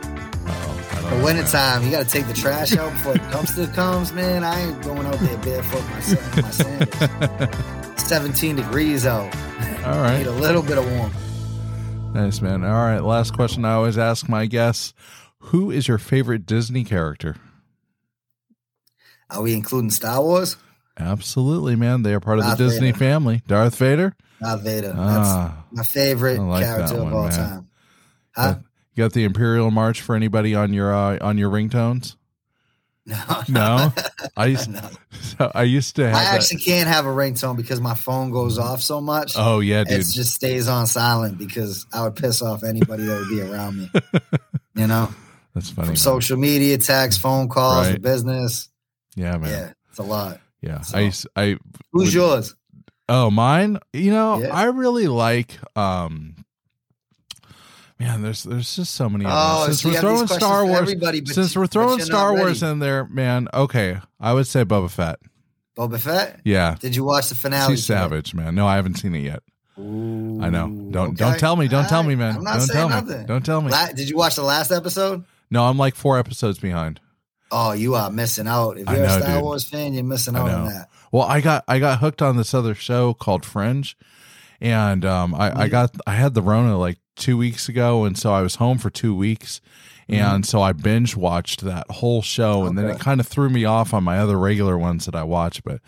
But 1.01 1.23
winter 1.23 1.43
time, 1.43 1.83
you 1.83 1.91
got 1.91 2.05
to 2.05 2.09
take 2.09 2.27
the 2.27 2.33
trash 2.33 2.75
out 2.75 2.91
before 2.93 3.13
the 3.13 3.19
dumpster 3.19 3.73
comes, 3.73 4.13
man. 4.13 4.43
I 4.43 4.61
ain't 4.61 4.81
going 4.83 5.05
out 5.05 5.19
there 5.19 5.37
barefoot 5.39 5.87
myself. 5.89 6.37
My 6.37 6.49
sandals. 6.49 7.55
17 8.07 8.55
degrees 8.55 9.05
out. 9.05 9.33
All 9.85 10.01
right. 10.01 10.19
Need 10.19 10.27
a 10.27 10.31
little 10.31 10.61
bit 10.61 10.77
of 10.77 10.89
warmth. 10.91 11.15
Nice, 12.13 12.41
man. 12.41 12.63
All 12.63 12.71
right. 12.71 12.99
Last 12.99 13.33
question 13.33 13.65
I 13.65 13.73
always 13.73 13.97
ask 13.97 14.29
my 14.29 14.45
guests 14.45 14.93
Who 15.39 15.71
is 15.71 15.87
your 15.87 15.97
favorite 15.97 16.45
Disney 16.45 16.83
character? 16.83 17.35
Are 19.29 19.41
we 19.41 19.53
including 19.53 19.89
Star 19.89 20.21
Wars? 20.21 20.57
Absolutely, 20.97 21.75
man. 21.75 22.03
They 22.03 22.13
are 22.13 22.19
part 22.19 22.39
of 22.39 22.45
the 22.45 22.55
Disney 22.55 22.87
Vader. 22.91 22.97
family. 22.99 23.41
Darth 23.47 23.75
Vader? 23.77 24.15
Darth 24.39 24.61
Vader. 24.61 24.89
That's 24.89 24.97
Ah, 24.99 25.63
my 25.71 25.83
favorite 25.83 26.39
like 26.39 26.63
character 26.63 26.95
that 26.97 27.01
of 27.07 27.13
all 27.13 27.23
man. 27.23 27.31
time. 27.31 27.67
Huh? 28.35 28.55
You 28.95 29.03
got 29.03 29.13
the 29.13 29.23
Imperial 29.23 29.71
March 29.71 30.01
for 30.01 30.15
anybody 30.15 30.55
on 30.55 30.73
your 30.73 30.93
uh, 30.93 31.17
on 31.21 31.37
your 31.37 31.49
ringtones? 31.49 32.15
No. 33.05 33.17
No? 33.49 33.91
I 34.37 34.45
used, 34.45 34.69
no. 34.69 34.89
so 35.11 35.51
I 35.53 35.63
used 35.63 35.97
to 35.97 36.05
have 36.07 36.15
I 36.15 36.23
that- 36.23 36.35
actually 36.35 36.61
can't 36.61 36.87
have 36.87 37.05
a 37.05 37.09
ringtone 37.09 37.57
because 37.57 37.81
my 37.81 37.95
phone 37.95 38.31
goes 38.31 38.57
off 38.57 38.81
so 38.81 39.01
much. 39.01 39.33
Oh 39.35 39.59
yeah, 39.59 39.83
it 39.85 40.03
just 40.03 40.33
stays 40.33 40.67
on 40.69 40.87
silent 40.87 41.37
because 41.37 41.85
I 41.93 42.03
would 42.03 42.15
piss 42.15 42.41
off 42.41 42.63
anybody 42.63 43.03
that 43.05 43.19
would 43.19 43.29
be 43.29 43.41
around 43.41 43.77
me. 43.77 43.89
You 44.75 44.87
know, 44.87 45.13
That's 45.53 45.69
funny. 45.69 45.85
from 45.85 45.91
man. 45.93 45.95
social 45.97 46.35
media, 46.37 46.79
text, 46.79 47.21
phone 47.21 47.47
calls, 47.47 47.89
Right. 47.91 48.01
business. 48.01 48.69
Yeah, 49.15 49.37
man. 49.37 49.49
Yeah, 49.51 49.73
it's 49.91 49.99
a 49.99 50.03
lot. 50.03 50.39
Yeah. 50.61 50.81
So- 50.81 50.97
I 50.97 51.01
used 51.01 51.27
I 51.35 51.57
Who's 51.91 52.05
Would- 52.05 52.13
yours? 52.13 52.55
Oh, 53.09 53.29
mine. 53.29 53.77
You 53.91 54.09
know, 54.11 54.39
Yeah. 54.39 54.55
I 54.55 54.63
really 54.63 55.07
like. 55.07 55.59
um 55.77 56.42
Man, 58.03 58.21
there's 58.21 58.43
there's 58.43 58.75
just 58.75 58.93
so 58.95 59.09
many. 59.09 59.25
Oh. 59.27 59.63
Since 59.65 59.81
so 59.81 59.89
we're 59.89 59.99
throwing 60.01 60.27
Star 60.27 60.65
Wars, 60.65 60.89
since 61.33 61.55
we're 61.55 61.67
throwing 61.67 61.99
Star 62.01 62.35
Wars 62.35 62.61
in 62.61 62.79
there, 62.79 63.05
man. 63.05 63.47
Okay, 63.53 63.97
I 64.19 64.33
would 64.33 64.45
say 64.47 64.65
Boba 64.65 64.89
Fett. 64.91 65.19
Boba 65.77 65.99
Fett. 65.99 66.39
Yeah, 66.43 66.75
Did 66.79 66.95
you 66.95 67.03
watch 67.05 67.29
the 67.29 67.35
finale? 67.35 67.75
she's 67.75 67.85
savage, 67.85 68.33
man. 68.33 68.55
No, 68.55 68.67
I 68.67 68.75
haven't 68.75 68.95
seen 68.95 69.15
it 69.15 69.21
yet. 69.21 69.41
Ooh, 69.79 70.39
I 70.41 70.49
know. 70.49 70.67
Don't 70.91 71.09
okay. 71.09 71.15
don't 71.15 71.39
tell 71.39 71.55
me. 71.55 71.67
Don't 71.67 71.87
tell 71.87 72.03
me, 72.03 72.15
man. 72.15 72.35
I'm 72.37 72.43
not 72.43 72.57
don't 72.57 72.61
saying 72.67 72.77
tell 72.77 72.89
me. 72.89 72.95
nothing. 73.09 73.25
Don't 73.25 73.45
tell 73.45 73.61
me. 73.61 73.71
La- 73.71 73.87
did 73.87 74.09
you 74.09 74.17
watch 74.17 74.35
the 74.35 74.43
last 74.43 74.71
episode? 74.71 75.23
No, 75.49 75.63
I'm 75.63 75.77
like 75.77 75.95
four 75.95 76.19
episodes 76.19 76.59
behind. 76.59 76.99
Oh, 77.51 77.71
you 77.71 77.95
are 77.95 78.09
missing 78.11 78.47
out. 78.47 78.77
If 78.77 78.89
you're 78.89 78.97
know, 78.99 79.17
a 79.17 79.21
Star 79.21 79.35
dude. 79.35 79.43
Wars 79.43 79.63
fan, 79.63 79.93
you're 79.93 80.03
missing 80.03 80.35
out 80.35 80.49
on 80.49 80.65
that. 80.67 80.89
Well, 81.11 81.23
I 81.23 81.39
got 81.41 81.63
I 81.67 81.79
got 81.79 81.99
hooked 81.99 82.21
on 82.21 82.35
this 82.37 82.53
other 82.53 82.75
show 82.75 83.13
called 83.13 83.45
Fringe, 83.45 83.95
and 84.59 85.05
um, 85.05 85.33
I, 85.33 85.63
I 85.63 85.67
Mhm. 85.67 85.71
got 85.71 85.95
I 86.05 86.13
had 86.15 86.33
the 86.33 86.41
Rona 86.41 86.77
like 86.77 86.97
two 87.15 87.37
weeks 87.37 87.69
ago, 87.69 88.05
and 88.05 88.17
so 88.17 88.33
I 88.33 88.41
was 88.41 88.55
home 88.55 88.77
for 88.77 88.89
two 88.89 89.15
weeks, 89.15 89.61
and 90.09 90.45
so 90.45 90.61
I 90.61 90.73
binge 90.73 91.15
watched 91.15 91.61
that 91.61 91.89
whole 91.89 92.21
show, 92.21 92.65
and 92.65 92.77
then 92.77 92.85
it 92.85 92.93
Mm-hmm. 92.93 93.01
Kind 93.01 93.19
of 93.19 93.27
threw 93.27 93.49
me 93.49 93.65
off 93.65 93.93
on 93.93 94.03
my 94.03 94.19
other 94.19 94.37
regular 94.37 94.77
ones 94.77 95.05
that 95.05 95.15
I 95.15 95.23
watch. 95.23 95.63
But 95.63 95.81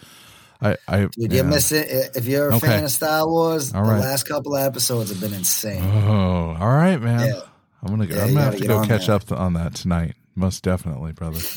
I, 0.62 0.78
I 0.88 1.00
Dude, 1.06 1.12
yeah. 1.18 1.36
you're 1.42 1.44
missing. 1.46 1.84
If 1.88 2.26
you're 2.26 2.50
a 2.50 2.56
Okay. 2.56 2.68
fan 2.68 2.84
of 2.86 2.92
Star 2.92 3.28
Wars, 3.28 3.74
All 3.74 3.86
the 3.86 3.92
last 4.00 4.24
couple 4.24 4.56
of 4.56 4.64
episodes 4.64 5.10
have 5.10 5.20
been 5.20 5.34
insane. 5.34 5.84
Oh, 5.84 6.56
all 6.60 6.68
right, 6.76 7.02
man. 7.02 7.28
Yeah. 7.28 7.42
I'm 7.84 7.90
gonna 7.90 8.08
go. 8.08 8.16
Yeah, 8.16 8.24
I'm 8.24 8.28
gonna 8.34 8.42
have 8.42 8.54
gotta 8.54 8.68
go 8.68 8.84
catch 8.86 9.08
that. 9.08 9.30
up 9.32 9.40
on 9.40 9.54
that 9.54 9.76
tonight. 9.76 10.16
Most 10.36 10.64
definitely, 10.64 11.12
brother. 11.12 11.40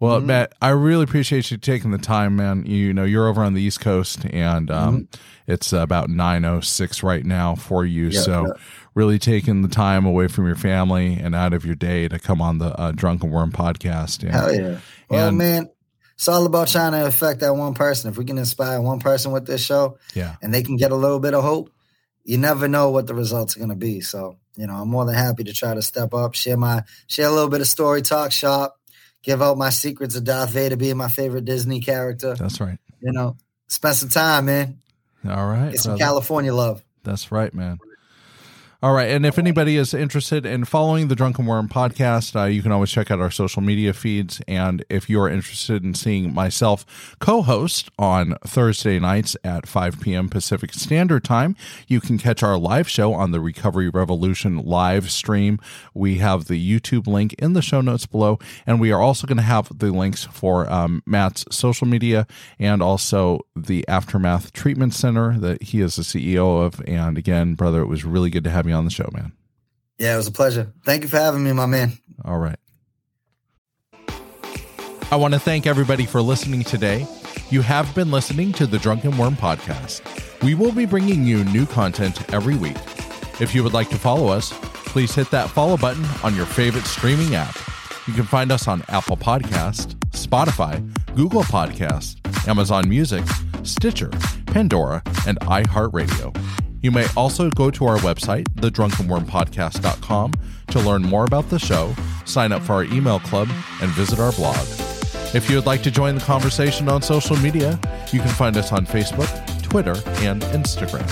Well, 0.00 0.20
Mhm. 0.20 0.24
Matt, 0.26 0.52
I 0.60 0.70
really 0.70 1.04
appreciate 1.04 1.50
you 1.52 1.56
taking 1.56 1.92
the 1.92 1.98
time, 1.98 2.34
man. 2.36 2.66
You 2.66 2.92
know, 2.92 3.04
you're 3.04 3.28
over 3.28 3.42
on 3.44 3.54
the 3.54 3.62
East 3.62 3.80
Coast, 3.80 4.24
and 4.28 4.68
um, 4.70 4.94
Mm-hmm. 5.02 5.52
it's 5.52 5.72
about 5.72 6.10
nine 6.10 6.44
oh 6.44 6.60
six 6.60 7.02
right 7.04 7.24
now 7.24 7.54
for 7.54 7.86
you. 7.86 8.08
Yeah, 8.08 8.20
so, 8.20 8.46
yeah. 8.48 8.52
Really 8.94 9.18
taking 9.18 9.62
the 9.62 9.68
time 9.68 10.06
away 10.06 10.28
from 10.28 10.46
your 10.46 10.56
family 10.56 11.14
and 11.14 11.34
out 11.34 11.52
of 11.52 11.64
your 11.66 11.74
day 11.74 12.06
to 12.08 12.18
come 12.18 12.40
on 12.40 12.58
the 12.58 12.66
uh, 12.78 12.92
Drunken 12.92 13.30
Worm 13.30 13.50
podcast. 13.52 14.22
And, 14.22 14.32
Hell 14.32 14.54
yeah. 14.54 14.78
Well, 15.08 15.28
And- 15.28 15.38
man, 15.38 15.68
it's 16.14 16.28
all 16.28 16.46
about 16.46 16.68
trying 16.68 16.92
to 16.92 17.04
affect 17.06 17.40
that 17.40 17.56
one 17.56 17.74
person. 17.74 18.08
If 18.10 18.16
we 18.16 18.24
can 18.24 18.38
inspire 18.38 18.80
one 18.80 19.00
person 19.00 19.32
with 19.32 19.46
this 19.46 19.64
show 19.64 19.98
yeah, 20.14 20.36
and 20.40 20.54
they 20.54 20.62
can 20.62 20.76
get 20.76 20.92
a 20.92 20.94
little 20.96 21.18
bit 21.18 21.34
of 21.34 21.42
hope, 21.42 21.70
you 22.22 22.38
never 22.38 22.68
know 22.68 22.90
what 22.90 23.08
the 23.08 23.14
results 23.14 23.56
are 23.56 23.58
going 23.58 23.70
to 23.70 23.74
be. 23.76 24.00
So, 24.00 24.36
you 24.56 24.68
know, 24.68 24.74
I'm 24.74 24.88
more 24.88 25.04
than 25.04 25.16
happy 25.16 25.42
to 25.44 25.52
try 25.52 25.74
to 25.74 25.82
step 25.82 26.14
up, 26.14 26.34
share 26.34 26.56
my, 26.56 26.84
share 27.08 27.26
a 27.26 27.32
little 27.32 27.48
bit 27.50 27.60
of 27.62 27.66
story 27.66 28.00
talk 28.00 28.30
shop, 28.30 28.78
give 29.24 29.42
out 29.42 29.58
my 29.58 29.70
secrets 29.70 30.14
of 30.14 30.22
Darth 30.22 30.50
Vader 30.50 30.76
being 30.76 30.96
my 30.96 31.08
favorite 31.08 31.44
Disney 31.44 31.80
character. 31.80 32.34
that's 32.36 32.60
right. 32.60 32.78
You 33.00 33.10
know, 33.12 33.36
spend 33.66 33.96
some 33.96 34.08
time, 34.08 34.46
man. 34.46 34.78
All 35.28 35.46
right, 35.48 35.72
Get 35.72 35.80
some 35.80 35.90
brother. 35.96 36.04
California 36.04 36.54
love. 36.54 36.84
That's 37.02 37.32
right, 37.32 37.52
man. 37.52 37.78
All 38.84 38.92
right. 38.92 39.08
And 39.08 39.24
if 39.24 39.38
anybody 39.38 39.78
is 39.78 39.94
interested 39.94 40.44
in 40.44 40.66
following 40.66 41.08
the 41.08 41.14
Drunken 41.14 41.46
Worm 41.46 41.70
podcast, 41.70 42.38
uh, 42.38 42.44
you 42.44 42.60
can 42.60 42.70
always 42.70 42.90
check 42.90 43.10
out 43.10 43.18
our 43.18 43.30
social 43.30 43.62
media 43.62 43.94
feeds. 43.94 44.42
And 44.46 44.84
if 44.90 45.08
you're 45.08 45.26
interested 45.26 45.82
in 45.82 45.94
seeing 45.94 46.34
myself 46.34 47.16
co 47.18 47.40
host 47.40 47.88
on 47.98 48.36
Thursday 48.46 48.98
nights 48.98 49.38
at 49.42 49.66
5 49.66 50.02
p.m. 50.02 50.28
Pacific 50.28 50.74
Standard 50.74 51.24
Time, 51.24 51.56
you 51.88 51.98
can 51.98 52.18
catch 52.18 52.42
our 52.42 52.58
live 52.58 52.86
show 52.86 53.14
on 53.14 53.30
the 53.30 53.40
Recovery 53.40 53.88
Revolution 53.88 54.58
live 54.58 55.10
stream. 55.10 55.58
We 55.94 56.18
have 56.18 56.44
the 56.44 56.60
YouTube 56.60 57.06
link 57.06 57.32
in 57.38 57.54
the 57.54 57.62
show 57.62 57.80
notes 57.80 58.04
below. 58.04 58.38
And 58.66 58.82
we 58.82 58.92
are 58.92 59.00
also 59.00 59.26
going 59.26 59.38
to 59.38 59.44
have 59.44 59.78
the 59.78 59.92
links 59.92 60.24
for 60.24 60.70
um, 60.70 61.02
Matt's 61.06 61.46
social 61.50 61.86
media 61.86 62.26
and 62.58 62.82
also 62.82 63.46
the 63.56 63.88
Aftermath 63.88 64.52
Treatment 64.52 64.92
Center 64.92 65.38
that 65.38 65.62
he 65.62 65.80
is 65.80 65.96
the 65.96 66.02
CEO 66.02 66.62
of. 66.62 66.82
And 66.86 67.16
again, 67.16 67.54
brother, 67.54 67.80
it 67.80 67.86
was 67.86 68.04
really 68.04 68.28
good 68.28 68.44
to 68.44 68.50
have 68.50 68.66
you 68.66 68.73
on 68.74 68.84
the 68.84 68.90
show, 68.90 69.08
man. 69.12 69.32
Yeah, 69.98 70.14
it 70.14 70.16
was 70.16 70.26
a 70.26 70.32
pleasure. 70.32 70.72
Thank 70.84 71.02
you 71.02 71.08
for 71.08 71.18
having 71.18 71.44
me, 71.44 71.52
my 71.52 71.66
man. 71.66 71.92
All 72.24 72.38
right. 72.38 72.58
I 75.10 75.16
want 75.16 75.34
to 75.34 75.40
thank 75.40 75.66
everybody 75.66 76.06
for 76.06 76.20
listening 76.20 76.64
today. 76.64 77.06
You 77.50 77.60
have 77.62 77.94
been 77.94 78.10
listening 78.10 78.52
to 78.54 78.66
the 78.66 78.78
Drunken 78.78 79.16
Worm 79.16 79.36
podcast. 79.36 80.02
We 80.42 80.54
will 80.54 80.72
be 80.72 80.86
bringing 80.86 81.24
you 81.24 81.44
new 81.44 81.66
content 81.66 82.32
every 82.32 82.56
week. 82.56 82.76
If 83.40 83.54
you 83.54 83.62
would 83.62 83.74
like 83.74 83.90
to 83.90 83.96
follow 83.96 84.28
us, 84.28 84.52
please 84.52 85.14
hit 85.14 85.30
that 85.30 85.50
follow 85.50 85.76
button 85.76 86.04
on 86.22 86.34
your 86.34 86.46
favorite 86.46 86.84
streaming 86.84 87.34
app. 87.34 87.56
You 88.06 88.12
can 88.12 88.24
find 88.24 88.50
us 88.50 88.66
on 88.66 88.82
Apple 88.88 89.16
Podcast, 89.16 89.94
Spotify, 90.10 90.82
Google 91.14 91.42
Podcast, 91.42 92.16
Amazon 92.48 92.88
Music, 92.88 93.24
Stitcher, 93.62 94.10
Pandora, 94.46 95.02
and 95.26 95.38
iHeartRadio. 95.40 96.34
You 96.84 96.90
may 96.90 97.06
also 97.16 97.48
go 97.48 97.70
to 97.70 97.86
our 97.86 97.96
website, 98.00 98.44
thedrunkenwormpodcast.com, 98.56 100.32
to 100.66 100.80
learn 100.80 101.00
more 101.00 101.24
about 101.24 101.48
the 101.48 101.58
show, 101.58 101.94
sign 102.26 102.52
up 102.52 102.60
for 102.60 102.74
our 102.74 102.84
email 102.84 103.20
club, 103.20 103.48
and 103.80 103.90
visit 103.92 104.20
our 104.20 104.32
blog. 104.32 104.58
If 105.34 105.48
you 105.48 105.56
would 105.56 105.64
like 105.64 105.82
to 105.84 105.90
join 105.90 106.16
the 106.16 106.20
conversation 106.20 106.90
on 106.90 107.00
social 107.00 107.36
media, 107.36 107.80
you 108.12 108.20
can 108.20 108.28
find 108.28 108.58
us 108.58 108.70
on 108.70 108.84
Facebook, 108.84 109.30
Twitter, 109.62 109.96
and 110.18 110.42
Instagram. 110.42 111.08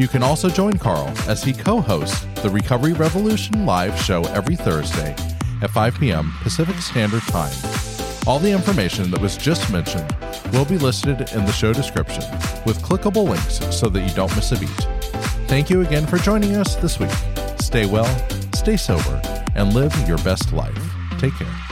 You 0.00 0.08
can 0.08 0.22
also 0.22 0.48
join 0.48 0.78
Carl 0.78 1.12
as 1.28 1.44
he 1.44 1.52
co 1.52 1.82
hosts 1.82 2.24
the 2.42 2.48
Recovery 2.48 2.94
Revolution 2.94 3.66
live 3.66 4.00
show 4.00 4.24
every 4.28 4.56
Thursday 4.56 5.14
at 5.60 5.68
5 5.68 6.00
p.m. 6.00 6.32
Pacific 6.40 6.76
Standard 6.76 7.22
Time. 7.24 7.93
All 8.26 8.38
the 8.38 8.50
information 8.50 9.10
that 9.10 9.20
was 9.20 9.36
just 9.36 9.70
mentioned 9.70 10.16
will 10.52 10.64
be 10.64 10.78
listed 10.78 11.20
in 11.32 11.44
the 11.44 11.52
show 11.52 11.74
description 11.74 12.22
with 12.64 12.80
clickable 12.82 13.28
links 13.28 13.60
so 13.76 13.90
that 13.90 14.00
you 14.00 14.14
don't 14.14 14.34
miss 14.34 14.50
a 14.52 14.58
beat. 14.58 14.68
Thank 15.46 15.68
you 15.68 15.82
again 15.82 16.06
for 16.06 16.16
joining 16.16 16.56
us 16.56 16.74
this 16.76 16.98
week. 16.98 17.10
Stay 17.60 17.84
well, 17.84 18.08
stay 18.54 18.78
sober, 18.78 19.20
and 19.54 19.74
live 19.74 19.94
your 20.08 20.18
best 20.18 20.54
life. 20.54 20.74
Take 21.18 21.34
care. 21.34 21.63